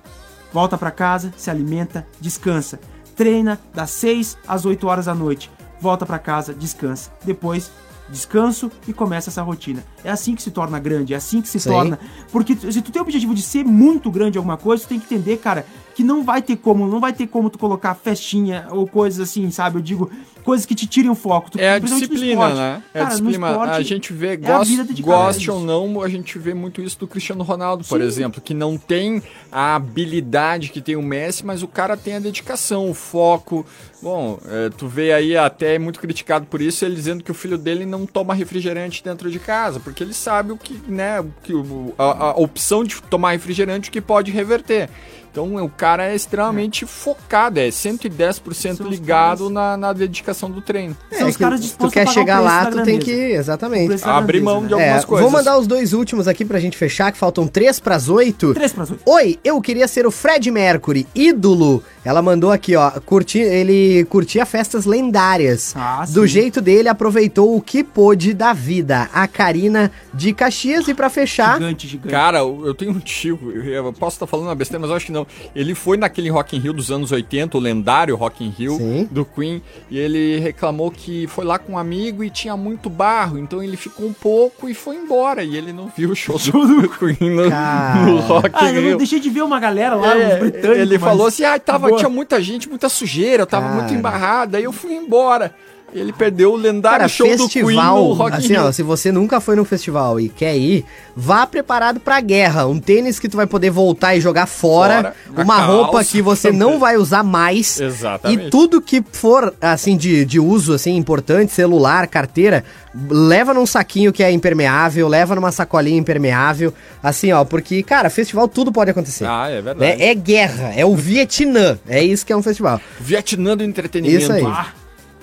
Volta 0.52 0.78
para 0.78 0.92
casa, 0.92 1.34
se 1.38 1.50
alimenta, 1.50 2.06
descansa. 2.20 2.80
Treina 3.16 3.60
das 3.74 3.92
6 3.92 4.38
às 4.48 4.66
8 4.66 4.88
horas 4.88 5.06
da 5.06 5.16
noite. 5.16 5.52
Volta 5.80 6.06
para 6.06 6.20
casa, 6.20 6.54
descansa. 6.54 7.12
Depois 7.24 7.72
descanso 8.10 8.72
e 8.88 8.94
começa 8.94 9.30
essa 9.30 9.42
rotina. 9.42 9.84
É 10.04 10.10
assim 10.12 10.36
que 10.36 10.42
se 10.42 10.52
torna 10.52 10.80
grande, 10.80 11.14
é 11.14 11.18
assim 11.18 11.42
que 11.42 11.50
se 11.50 11.60
Sim. 11.60 11.70
torna. 11.70 12.00
Porque 12.32 12.56
se 12.56 12.82
tu 12.82 12.92
tem 12.92 13.02
o 13.02 13.04
objetivo 13.04 13.34
de 13.34 13.42
ser 13.42 13.64
muito 13.66 14.10
grande 14.12 14.38
alguma 14.38 14.58
coisa, 14.58 14.84
tu 14.84 14.90
tem 14.90 15.00
que 15.00 15.06
entender, 15.14 15.38
cara, 15.38 15.66
que 15.96 16.04
não 16.04 16.24
vai 16.24 16.42
ter 16.42 16.56
como, 16.58 16.88
não 16.88 17.00
vai 17.00 17.12
ter 17.14 17.28
como 17.28 17.50
tu 17.50 17.58
colocar 17.60 17.94
festinha 17.96 18.68
ou 18.72 18.88
coisas 18.88 19.20
assim, 19.30 19.52
sabe? 19.52 19.78
Eu 19.78 19.82
digo, 19.82 20.10
coisas 20.44 20.66
que 20.66 20.74
te 20.74 20.88
tirem 20.88 21.10
o 21.12 21.16
foco. 21.16 21.52
Tu- 21.52 21.60
É 21.60 21.72
a 21.74 21.80
disciplina, 21.80 22.54
né? 22.56 22.84
É 22.94 23.00
a 23.00 23.04
Cara, 23.04 23.10
disciplina. 23.10 23.48
esporte, 23.50 23.72
a 23.74 23.82
gente 23.82 24.14
vê, 24.14 24.28
é 24.30 24.34
a 24.34 24.38
goste, 24.38 24.72
vida 24.72 24.84
dedicada 24.86 25.16
a 25.16 25.18
goste 25.26 25.42
isso. 25.44 25.52
ou 25.54 25.60
não, 25.60 26.02
a 26.02 26.08
gente 26.08 26.40
vê 26.40 26.54
muito 26.54 26.82
isso 26.82 26.98
do 26.98 27.08
Cristiano 27.08 27.44
Ronaldo, 27.44 27.84
por 27.84 28.00
Sim. 28.00 28.08
exemplo, 28.08 28.40
que 28.42 28.54
não 28.54 28.78
tem 28.78 29.22
a 29.52 29.76
habilidade 29.76 30.70
que 30.70 30.80
tem 30.82 30.96
o 30.96 31.02
Messi, 31.04 31.46
mas 31.46 31.62
o 31.62 31.68
cara 31.68 31.98
tem 31.98 32.16
a 32.16 32.20
dedicação, 32.20 32.90
o 32.90 32.94
foco. 32.94 33.66
Bom, 34.02 34.40
é, 34.48 34.70
tu 34.70 34.88
vê 34.88 35.12
aí 35.12 35.36
até 35.36 35.76
é 35.76 35.80
muito 35.80 36.00
criticado 36.00 36.46
por 36.46 36.62
isso, 36.62 36.86
ele 36.86 36.96
dizendo 36.96 37.22
que 37.24 37.32
o 37.32 37.34
filho 37.34 37.58
dele 37.58 37.86
não 37.86 38.06
toma 38.06 38.34
refrigerante 38.34 39.04
dentro 39.04 39.30
de 39.30 39.40
casa, 39.40 39.80
porque 39.90 40.04
ele 40.04 40.14
sabe 40.14 40.52
o 40.52 40.58
que, 40.58 40.74
né, 40.88 41.24
que 41.44 41.54
a, 41.98 42.04
a 42.04 42.32
opção 42.32 42.84
de 42.84 43.02
tomar 43.04 43.32
refrigerante 43.32 43.90
que 43.90 44.00
pode 44.00 44.32
reverter. 44.32 44.90
Então 45.32 45.56
o 45.64 45.70
cara 45.70 46.12
é 46.12 46.16
extremamente 46.16 46.86
focado, 46.86 47.60
é 47.60 47.68
110% 47.70 48.76
São 48.78 48.86
os 48.86 48.92
ligado 48.92 49.50
na, 49.50 49.78
na 49.78 49.94
dedicação 49.94 50.50
do 50.50 50.62
treino. 50.62 50.96
São 51.12 51.28
os 51.28 51.38
que 51.38 51.44
caras 51.44 51.60
tu 51.60 51.64
dispostos 51.64 51.94
quer 51.94 52.02
a 52.02 52.06
pagar 52.06 52.12
o 52.12 52.14
chegar 52.14 52.42
preço 52.42 52.56
lá, 52.56 52.66
tu 52.72 52.84
tem 52.84 53.00
que. 53.00 53.12
Exatamente. 53.12 54.04
Abrir 54.04 54.40
grandeza, 54.40 54.44
mão 54.60 54.68
de 54.68 54.76
né? 54.76 54.82
algumas 54.84 55.04
É, 55.04 55.08
coisas. 55.08 55.24
vou 55.32 55.40
mandar 55.40 55.58
os 55.58 55.68
dois 55.68 55.94
últimos 55.94 56.28
aqui 56.28 56.44
pra 56.44 56.60
gente 56.60 56.78
fechar, 56.78 57.12
que 57.12 57.18
faltam 57.18 57.48
três 57.48 57.80
pras 57.80 58.10
oito. 58.10 58.54
3 58.54 58.74
para 58.74 58.84
8. 58.84 59.00
Oi, 59.06 59.40
eu 59.44 59.62
queria 59.62 59.88
ser 59.88 60.06
o 60.06 60.12
Fred 60.12 60.50
Mercury, 60.52 61.08
ídolo. 61.14 61.84
Ela 62.04 62.22
mandou 62.22 62.52
aqui, 62.52 62.76
ó, 62.76 62.90
curtir, 63.02 63.40
ele 63.40 64.06
curtia 64.06 64.46
festas 64.46 64.86
lendárias. 64.86 65.74
Ah, 65.76 66.06
Do 66.10 66.26
jeito 66.26 66.62
dele, 66.62 66.88
aproveitou 66.90 67.56
o 67.56 67.62
que 67.62 67.84
pôde 67.84 68.34
da 68.34 68.54
vida. 68.54 69.10
A 69.14 69.28
Karina 69.28 69.92
de 70.14 70.34
Caxias 70.34 70.88
e 70.88 70.94
pra 70.94 71.10
fechar, 71.10 71.54
Gigante, 71.60 71.88
gigante. 71.88 72.10
Cara, 72.12 72.40
eu 72.40 72.74
tenho 72.74 72.92
um 72.92 73.00
tio, 73.00 73.38
eu 73.66 73.92
posso 73.94 74.16
estar 74.16 74.28
falando 74.28 74.48
uma 74.48 74.56
besteira, 74.56 74.80
mas 74.80 74.90
eu 74.90 74.96
acho 74.96 75.06
que 75.06 75.12
não. 75.12 75.19
Ele 75.56 75.74
foi 75.76 75.98
naquele 75.98 76.30
Rock 76.30 76.56
in 76.56 76.60
Rio 76.60 76.74
dos 76.74 76.92
anos 76.92 77.12
80, 77.12 77.58
o 77.58 77.60
lendário 77.60 78.16
Rock 78.16 78.44
in 78.44 78.50
Rio 78.50 78.78
Sim. 78.78 79.08
do 79.12 79.24
Queen, 79.26 79.62
e 79.90 79.98
ele 79.98 80.40
reclamou 80.40 80.92
que 80.92 81.28
foi 81.28 81.46
lá 81.46 81.58
com 81.60 81.74
um 81.74 81.78
amigo 81.78 82.24
e 82.24 82.30
tinha 82.30 82.56
muito 82.58 82.90
barro, 82.90 83.38
então 83.38 83.62
ele 83.64 83.78
ficou 83.78 84.08
um 84.08 84.14
pouco 84.14 84.68
e 84.70 84.74
foi 84.74 84.96
embora, 84.96 85.44
e 85.44 85.56
ele 85.56 85.72
não 85.74 85.92
viu 85.96 86.12
o 86.12 86.16
show 86.16 86.38
do 86.38 86.90
Queen 87.00 87.30
no, 87.30 87.44
no 87.46 88.20
Rock 88.22 88.50
Ah, 88.54 88.72
in 88.72 88.76
eu 88.76 88.82
Rio. 88.82 88.98
deixei 88.98 89.20
de 89.20 89.30
ver 89.30 89.44
uma 89.44 89.60
galera 89.60 89.96
lá, 89.96 90.18
É, 90.18 90.36
uns 90.36 90.40
britânicos. 90.40 90.78
ele 90.78 90.98
mas- 90.98 91.10
falou 91.10 91.28
assim, 91.28 91.44
ah, 91.44 91.60
tava, 91.60 91.88
Boa. 91.88 91.98
tinha 92.00 92.10
muita 92.10 92.42
gente, 92.42 92.68
muita 92.70 92.90
sujeira, 92.90 93.44
eu 93.44 93.48
tava 93.48 93.68
Cara. 93.68 93.76
muito 93.80 93.94
embarrado, 93.94 94.58
aí 94.58 94.64
eu 94.64 94.72
fui 94.74 94.94
embora. 94.94 95.54
Ele 95.94 96.14
perdeu 96.14 96.54
o 96.54 96.56
lendário 96.56 97.00
cara, 97.00 97.08
show 97.08 97.28
do 97.28 97.50
Queen 97.50 97.64
no 97.64 97.68
festival, 97.70 98.14
Rock 98.14 98.36
assim, 98.38 98.56
ó, 98.56 98.72
se 98.72 98.84
você 98.84 99.12
nunca 99.12 99.40
foi 99.40 99.56
num 99.56 99.66
festival 99.66 100.20
e 100.20 100.30
quer 100.30 100.56
ir, 100.58 100.86
vá 101.16 101.46
preparado 101.46 102.00
pra 102.00 102.20
guerra. 102.22 102.66
Um 102.68 102.80
tênis 102.80 103.20
que 103.20 103.28
tu 103.28 103.38
vai 103.38 103.48
poder 103.48 103.70
voltar 103.70 104.16
e 104.16 104.22
jogar 104.22 104.46
fora, 104.46 105.16
Fora, 105.26 105.44
uma 105.44 105.56
a 105.56 105.66
roupa 105.66 105.92
calça 105.94 106.12
que 106.12 106.22
você 106.22 106.52
não 106.52 106.80
vai 106.80 106.98
usar 106.98 107.24
mais. 107.24 107.80
Exatamente. 107.82 108.48
E 108.48 108.50
tudo 108.50 108.82
que 108.82 109.04
for, 109.12 109.54
assim, 109.62 109.98
de, 109.98 110.26
de 110.26 110.40
uso, 110.40 110.74
assim, 110.74 110.96
importante, 110.96 111.52
celular, 111.52 112.08
carteira, 112.08 112.64
leva 113.10 113.54
num 113.54 113.66
saquinho 113.66 114.12
que 114.12 114.24
é 114.24 114.32
impermeável, 114.32 115.08
leva 115.08 115.36
numa 115.36 115.52
sacolinha 115.52 115.98
impermeável, 115.98 116.74
assim, 117.02 117.32
ó, 117.32 117.44
porque, 117.44 117.84
cara, 117.84 118.10
festival 118.10 118.48
tudo 118.48 118.72
pode 118.72 118.92
acontecer. 118.92 119.26
Ah, 119.26 119.48
é 119.50 119.62
verdade. 119.62 119.98
Né? 119.98 120.08
É 120.08 120.16
guerra, 120.16 120.74
é 120.76 120.86
o 120.86 120.96
Vietnã, 120.96 121.78
é 121.88 122.04
isso 122.04 122.26
que 122.26 122.34
é 122.34 122.38
um 122.38 122.44
festival. 122.44 122.82
Vietnã 123.00 123.56
do 123.56 123.64
entretenimento. 123.64 124.24
Isso 124.24 124.32
aí. 124.32 124.44
Ah, 124.46 124.68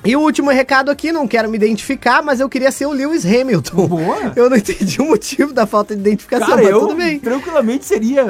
E 0.07 0.16
o 0.16 0.20
último 0.20 0.50
recado 0.50 0.90
aqui, 0.90 1.12
não 1.12 1.26
quero 1.26 1.48
me 1.48 1.57
identificar, 1.57 2.22
mas 2.22 2.40
eu 2.40 2.48
queria 2.48 2.70
ser 2.70 2.86
o 2.86 2.92
Lewis 2.92 3.24
Hamilton. 3.24 3.86
Boa. 3.86 4.32
Eu 4.36 4.48
não 4.50 4.57
entendi 4.57 5.00
o 5.00 5.07
motivo 5.07 5.52
da 5.52 5.66
falta 5.66 5.94
de 5.94 6.00
identificação, 6.00 6.48
cara, 6.48 6.62
mas 6.62 6.70
eu 6.70 6.80
tudo 6.80 6.94
bem. 6.94 7.18
tranquilamente 7.18 7.84
seria. 7.84 8.24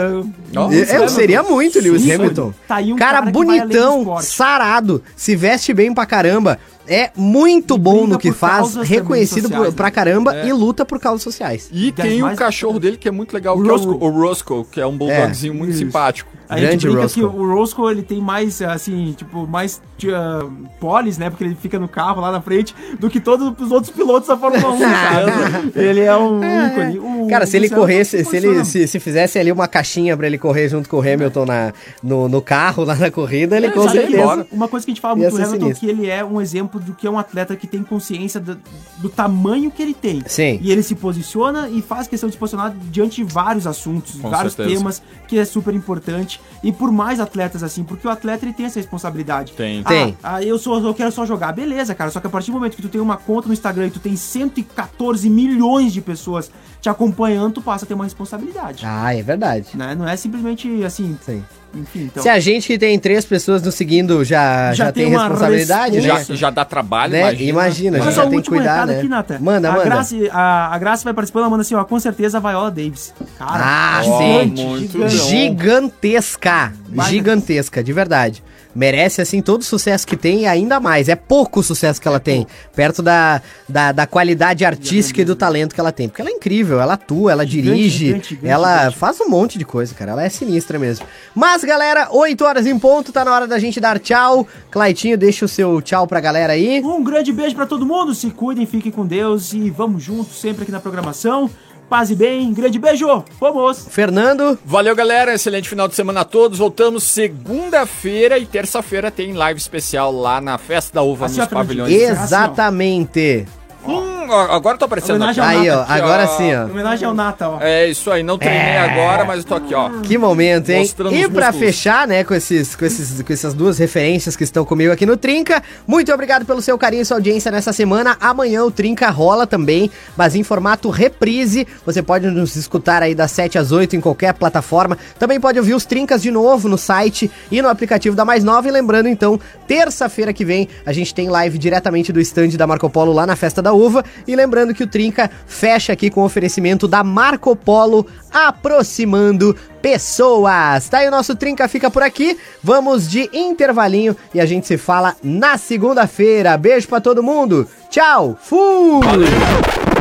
Ó, 0.54 0.70
Eu, 0.72 0.84
eu 0.84 1.08
seria 1.08 1.42
muito 1.42 1.78
o 1.78 1.82
Lewis 1.82 2.02
Sim, 2.02 2.12
Hamilton. 2.12 2.52
Tá 2.66 2.76
aí 2.76 2.92
um 2.92 2.96
cara, 2.96 3.18
cara 3.20 3.30
bonitão, 3.30 4.18
sarado, 4.20 5.02
se 5.16 5.34
veste 5.36 5.74
bem 5.74 5.92
pra 5.92 6.06
caramba. 6.06 6.58
É 6.88 7.10
muito 7.16 7.74
E 7.74 7.78
bom 7.78 8.06
no 8.06 8.18
que 8.18 8.32
faz, 8.32 8.74
reconhecido 8.76 9.48
por- 9.48 9.58
pra 9.58 9.64
sociais, 9.88 9.94
caramba 9.94 10.34
É. 10.36 10.46
e 10.48 10.52
luta 10.52 10.84
por 10.84 10.98
causas 11.00 11.22
sociais. 11.22 11.68
E 11.72 11.90
Das 11.90 12.06
tem 12.06 12.20
mais- 12.20 12.34
o 12.34 12.38
cachorro 12.38 12.78
dele 12.78 12.96
que 12.96 13.08
é 13.08 13.10
muito 13.10 13.32
legal, 13.32 13.58
O 13.58 13.62
que 13.62 13.68
é 13.68 13.72
Roscoe. 13.72 13.94
o, 13.94 14.04
o 14.04 14.10
Roscoe, 14.10 14.64
que 14.70 14.80
é 14.80 14.86
um 14.86 14.96
bulldogzinho 14.96 15.54
muito 15.54 15.70
Isso. 15.70 15.80
simpático. 15.80 16.30
A 16.48 16.58
gente 16.58 16.66
Grande 16.68 16.86
brinca 16.86 17.02
Roscoe. 17.02 17.20
que 17.22 17.26
o 17.28 17.54
Roscoe 17.54 17.90
ele 17.90 18.02
tem 18.02 18.20
mais, 18.20 18.62
assim, 18.62 19.12
tipo, 19.16 19.48
mais 19.48 19.82
uh, 20.04 20.48
polis, 20.78 21.18
né? 21.18 21.28
Porque 21.28 21.42
ele 21.42 21.56
fica 21.60 21.76
no 21.76 21.88
carro 21.88 22.20
lá 22.20 22.30
na 22.30 22.40
frente 22.40 22.72
do 23.00 23.10
que 23.10 23.18
todos 23.18 23.52
os 23.60 23.72
outros 23.72 23.90
pilotos 23.92 24.28
da 24.28 24.36
Fórmula 24.36 24.72
1, 24.72 24.78
sabe? 24.78 25.72
Ele 25.74 26.00
é 26.02 26.16
um 26.16 26.38
ícone. 26.66 26.98
O- 27.00 27.26
Cara, 27.28 27.46
se 27.46 27.56
ele 27.56 27.68
corresse, 27.68 28.24
se 28.24 28.36
ele 28.36 28.64
se, 28.64 28.86
se 28.86 29.00
fizesse 29.00 29.36
ali 29.38 29.50
uma 29.50 29.66
caixinha 29.66 30.16
pra 30.16 30.28
ele 30.28 30.38
correr 30.38 30.68
junto 30.68 30.88
com 30.88 30.98
o 30.98 31.00
Hamilton 31.00 31.44
na, 31.46 31.72
no, 32.00 32.28
no 32.28 32.40
carro, 32.40 32.84
lá 32.84 32.94
na 32.94 33.10
corrida, 33.10 33.56
ele 33.56 33.66
É, 33.66 33.70
com 33.70 33.88
certeza. 33.88 34.16
embora. 34.16 34.46
Uma 34.52 34.68
coisa 34.68 34.86
que 34.86 34.92
a 34.92 34.94
gente 34.94 35.00
fala 35.00 35.16
muito 35.16 35.30
do 35.30 35.36
Hamilton 35.36 35.58
sinistro. 35.60 35.80
que 35.80 35.92
ele 35.92 36.08
é 36.08 36.24
um 36.24 36.40
exemplo 36.40 36.75
do 36.78 36.94
que 36.94 37.06
é 37.06 37.10
um 37.10 37.18
atleta 37.18 37.54
que 37.56 37.66
tem 37.66 37.82
consciência 37.82 38.40
do, 38.40 38.58
do 38.98 39.08
tamanho 39.08 39.70
que 39.70 39.82
ele 39.82 39.94
tem. 39.94 40.22
Sim. 40.26 40.58
E 40.62 40.70
ele 40.70 40.82
se 40.82 40.94
posiciona 40.94 41.68
e 41.68 41.82
faz 41.82 42.06
questão 42.06 42.28
de 42.28 42.34
se 42.34 42.38
posicionar 42.38 42.74
diante 42.90 43.16
de 43.16 43.24
vários 43.24 43.66
assuntos, 43.66 44.20
Com 44.20 44.30
vários 44.30 44.54
certeza. 44.54 44.78
temas, 44.78 45.02
que 45.28 45.38
é 45.38 45.44
super 45.44 45.74
importante. 45.74 46.40
E 46.62 46.72
por 46.72 46.90
mais 46.90 47.20
atletas 47.20 47.62
assim, 47.62 47.84
porque 47.84 48.06
o 48.06 48.10
atleta 48.10 48.44
ele 48.44 48.52
tem 48.52 48.66
essa 48.66 48.78
responsabilidade. 48.78 49.52
Tem. 49.52 49.82
Ah, 49.84 49.88
Tem. 49.88 50.18
Ah, 50.22 50.42
eu, 50.42 50.58
sou, 50.58 50.78
eu 50.84 50.94
quero 50.94 51.12
só 51.12 51.24
jogar. 51.26 51.52
Beleza, 51.52 51.94
cara. 51.94 52.10
Só 52.10 52.20
que 52.20 52.26
a 52.26 52.30
partir 52.30 52.50
do 52.50 52.54
momento 52.54 52.76
que 52.76 52.82
tu 52.82 52.88
tem 52.88 53.00
uma 53.00 53.16
conta 53.16 53.48
no 53.48 53.52
Instagram 53.54 53.86
e 53.86 53.90
tu 53.90 54.00
tem 54.00 54.16
114 54.16 55.28
milhões 55.28 55.92
de 55.92 56.00
pessoas 56.00 56.50
te 56.80 56.88
acompanhando, 56.88 57.54
tu 57.54 57.62
passa 57.62 57.84
a 57.84 57.88
ter 57.88 57.94
uma 57.94 58.04
responsabilidade. 58.04 58.84
Ah, 58.86 59.14
é 59.14 59.22
verdade. 59.22 59.68
Né? 59.74 59.94
Não 59.94 60.08
é 60.08 60.16
simplesmente 60.16 60.84
assim, 60.84 61.16
Sim. 61.22 61.42
Enfim. 61.80 62.04
Então, 62.04 62.22
Se 62.22 62.28
a 62.28 62.38
gente 62.40 62.66
que 62.66 62.78
tem 62.78 62.98
três 62.98 63.24
pessoas 63.24 63.62
nos 63.62 63.74
seguindo 63.74 64.24
já, 64.24 64.72
já, 64.72 64.86
Já 64.86 64.92
tem, 64.92 65.04
tem 65.10 65.12
responsabilidade, 65.18 65.96
responsa. 65.96 66.18
né? 66.18 66.24
Já, 66.28 66.34
já 66.34 66.50
dá 66.50 66.64
trabalho, 66.64 67.12
Né? 67.12 67.20
imagina. 67.34 67.48
Imagina, 67.50 67.98
já 68.00 68.12
só 68.12 68.26
o 68.26 68.30
tem 68.30 68.40
que 68.40 68.48
cuidar, 68.48 68.86
né? 68.86 68.98
aqui, 68.98 69.08
Nata. 69.08 69.38
Manda, 69.40 69.68
a 69.68 69.72
manda. 69.72 69.84
Grace, 69.84 70.28
a, 70.32 70.74
a 70.74 70.78
Grace 70.78 71.04
vai 71.04 71.14
participando, 71.14 71.42
ela 71.42 71.50
manda 71.50 71.62
assim, 71.62 71.74
ó, 71.74 71.84
com 71.84 71.98
certeza 72.00 72.38
a 72.38 72.40
Viola 72.40 72.70
Davis. 72.70 73.12
Cara, 73.38 73.62
Ah, 73.64 74.02
gigante, 74.02 74.60
sim. 74.60 74.66
muito 74.68 74.92
gigante. 75.08 75.16
Gigantesca. 75.16 76.72
Gigantesca, 77.08 77.82
de 77.84 77.92
verdade. 77.92 78.42
Merece, 78.76 79.22
assim, 79.22 79.40
todo 79.40 79.62
o 79.62 79.64
sucesso 79.64 80.06
que 80.06 80.16
tem 80.16 80.42
e 80.42 80.46
ainda 80.46 80.78
mais. 80.78 81.08
É 81.08 81.16
pouco 81.16 81.60
o 81.60 81.62
sucesso 81.62 82.00
que 82.00 82.06
ela 82.06 82.20
tem, 82.20 82.46
perto 82.74 83.02
da, 83.02 83.40
da, 83.66 83.90
da 83.90 84.06
qualidade 84.06 84.66
artística 84.66 85.22
e 85.22 85.24
do 85.24 85.34
talento 85.34 85.74
que 85.74 85.80
ela 85.80 85.90
tem. 85.90 86.08
Porque 86.08 86.20
ela 86.20 86.30
é 86.30 86.34
incrível, 86.34 86.78
ela 86.78 86.92
atua, 86.94 87.32
ela 87.32 87.46
dirige, 87.46 88.06
gigante, 88.08 88.28
gigante, 88.28 88.48
ela 88.48 88.78
gigante. 88.78 88.98
faz 88.98 89.20
um 89.20 89.28
monte 89.30 89.56
de 89.56 89.64
coisa, 89.64 89.94
cara. 89.94 90.12
Ela 90.12 90.24
é 90.24 90.28
sinistra 90.28 90.78
mesmo. 90.78 91.06
Mas, 91.34 91.64
galera, 91.64 92.08
8 92.10 92.44
horas 92.44 92.66
em 92.66 92.78
ponto, 92.78 93.12
tá 93.12 93.24
na 93.24 93.34
hora 93.34 93.46
da 93.46 93.58
gente 93.58 93.80
dar 93.80 93.98
tchau. 93.98 94.46
Claitinho, 94.70 95.16
deixa 95.16 95.46
o 95.46 95.48
seu 95.48 95.80
tchau 95.80 96.06
pra 96.06 96.20
galera 96.20 96.52
aí. 96.52 96.82
Um 96.84 97.02
grande 97.02 97.32
beijo 97.32 97.56
pra 97.56 97.66
todo 97.66 97.86
mundo, 97.86 98.14
se 98.14 98.30
cuidem, 98.30 98.66
fiquem 98.66 98.92
com 98.92 99.06
Deus 99.06 99.54
e 99.54 99.70
vamos 99.70 100.02
juntos 100.02 100.38
sempre 100.38 100.64
aqui 100.64 100.72
na 100.72 100.80
programação. 100.80 101.50
Paz 101.88 102.10
e 102.10 102.16
bem, 102.16 102.52
grande 102.52 102.80
beijo, 102.80 103.06
vamos! 103.38 103.86
Fernando, 103.88 104.58
Valeu, 104.64 104.94
galera. 104.96 105.34
Excelente 105.34 105.68
final 105.68 105.86
de 105.86 105.94
semana 105.94 106.22
a 106.22 106.24
todos. 106.24 106.58
Voltamos 106.58 107.04
segunda-feira 107.04 108.38
e 108.38 108.44
terça-feira 108.44 109.08
tem 109.10 109.32
live 109.32 109.58
especial 109.60 110.10
lá 110.10 110.40
na 110.40 110.58
Festa 110.58 110.94
da 110.94 111.02
Uva 111.02 111.26
Assim, 111.26 111.38
nos 111.38 111.48
pavilhões. 111.48 111.92
exatamente. 111.92 113.46
Hum, 113.88 114.32
agora 114.50 114.74
eu 114.74 114.78
tô 114.78 114.84
aparecendo 114.86 115.16
Homenagem 115.16 115.42
aqui. 115.42 115.56
ao 115.56 115.62
Aí, 115.62 115.70
ó, 115.70 115.76
Nata. 115.80 115.92
agora 115.94 116.26
sim, 116.28 116.54
ó. 116.54 116.66
Em 116.66 116.70
homenagem 116.70 117.06
ao 117.08 117.14
Nata, 117.14 117.48
ó. 117.48 117.58
É 117.60 117.86
isso 117.88 118.10
aí, 118.10 118.22
não 118.22 118.36
treinei 118.38 118.76
agora, 118.76 119.24
mas 119.24 119.38
eu 119.38 119.44
tô 119.44 119.54
aqui, 119.54 119.74
ó. 119.74 119.88
Que 120.02 120.18
momento, 120.18 120.70
hein? 120.70 120.80
Mostrando 120.80 121.14
E 121.14 121.28
pra 121.28 121.46
músculos. 121.48 121.56
fechar, 121.74 122.06
né, 122.08 122.24
com, 122.24 122.34
esses, 122.34 122.74
com, 122.74 122.84
esses, 122.84 123.22
com 123.22 123.32
essas 123.32 123.54
duas 123.54 123.78
referências 123.78 124.34
que 124.36 124.44
estão 124.44 124.64
comigo 124.64 124.92
aqui 124.92 125.06
no 125.06 125.16
Trinca, 125.16 125.62
muito 125.86 126.12
obrigado 126.12 126.44
pelo 126.44 126.60
seu 126.60 126.76
carinho 126.76 127.02
e 127.02 127.04
sua 127.04 127.16
audiência 127.18 127.50
nessa 127.50 127.72
semana. 127.72 128.16
Amanhã 128.20 128.64
o 128.64 128.70
Trinca 128.70 129.08
rola 129.10 129.46
também, 129.46 129.90
mas 130.16 130.34
em 130.34 130.42
formato 130.42 130.90
reprise. 130.90 131.66
Você 131.84 132.02
pode 132.02 132.26
nos 132.26 132.56
escutar 132.56 133.02
aí 133.02 133.14
das 133.14 133.30
7 133.30 133.58
às 133.58 133.72
8 133.72 133.96
em 133.96 134.00
qualquer 134.00 134.34
plataforma. 134.34 134.98
Também 135.18 135.38
pode 135.40 135.58
ouvir 135.58 135.74
os 135.74 135.84
Trincas 135.86 136.20
de 136.22 136.30
novo 136.30 136.68
no 136.68 136.76
site 136.78 137.30
e 137.50 137.62
no 137.62 137.68
aplicativo 137.68 138.16
da 138.16 138.24
Mais 138.24 138.42
Nova. 138.42 138.66
E 138.68 138.70
lembrando, 138.70 139.08
então, 139.08 139.38
terça-feira 139.68 140.32
que 140.32 140.44
vem 140.44 140.68
a 140.84 140.92
gente 140.92 141.14
tem 141.14 141.28
live 141.28 141.58
diretamente 141.58 142.12
do 142.12 142.20
stand 142.20 142.48
da 142.50 142.66
Marco 142.66 142.88
Polo 142.90 143.12
lá 143.12 143.26
na 143.26 143.36
Festa 143.36 143.62
da 143.62 143.72
Uva. 143.76 144.04
E 144.26 144.34
lembrando 144.34 144.74
que 144.74 144.82
o 144.82 144.86
Trinca 144.86 145.30
fecha 145.46 145.92
aqui 145.92 146.10
com 146.10 146.22
o 146.22 146.24
oferecimento 146.24 146.88
da 146.88 147.04
Marco 147.04 147.54
Polo 147.54 148.06
aproximando 148.32 149.56
pessoas. 149.80 150.88
Tá 150.88 150.98
aí 150.98 151.08
o 151.08 151.10
nosso 151.10 151.36
Trinca 151.36 151.68
fica 151.68 151.90
por 151.90 152.02
aqui. 152.02 152.38
Vamos 152.62 153.08
de 153.08 153.28
intervalinho 153.32 154.16
e 154.34 154.40
a 154.40 154.46
gente 154.46 154.66
se 154.66 154.76
fala 154.76 155.14
na 155.22 155.56
segunda-feira. 155.56 156.56
Beijo 156.56 156.88
pra 156.88 157.00
todo 157.00 157.22
mundo. 157.22 157.68
Tchau. 157.90 158.36
Fui. 158.42 159.26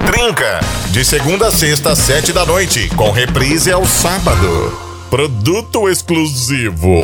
Trinca. 0.05 0.59
De 0.91 1.03
segunda 1.03 1.47
a 1.47 1.51
sexta, 1.51 1.91
às 1.91 1.99
sete 1.99 2.31
da 2.31 2.45
noite. 2.45 2.89
Com 2.95 3.11
reprise 3.11 3.71
ao 3.71 3.85
sábado. 3.85 4.85
Produto 5.09 5.87
exclusivo. 5.89 7.03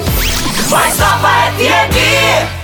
Mais 0.70 0.98
nova 0.98 2.61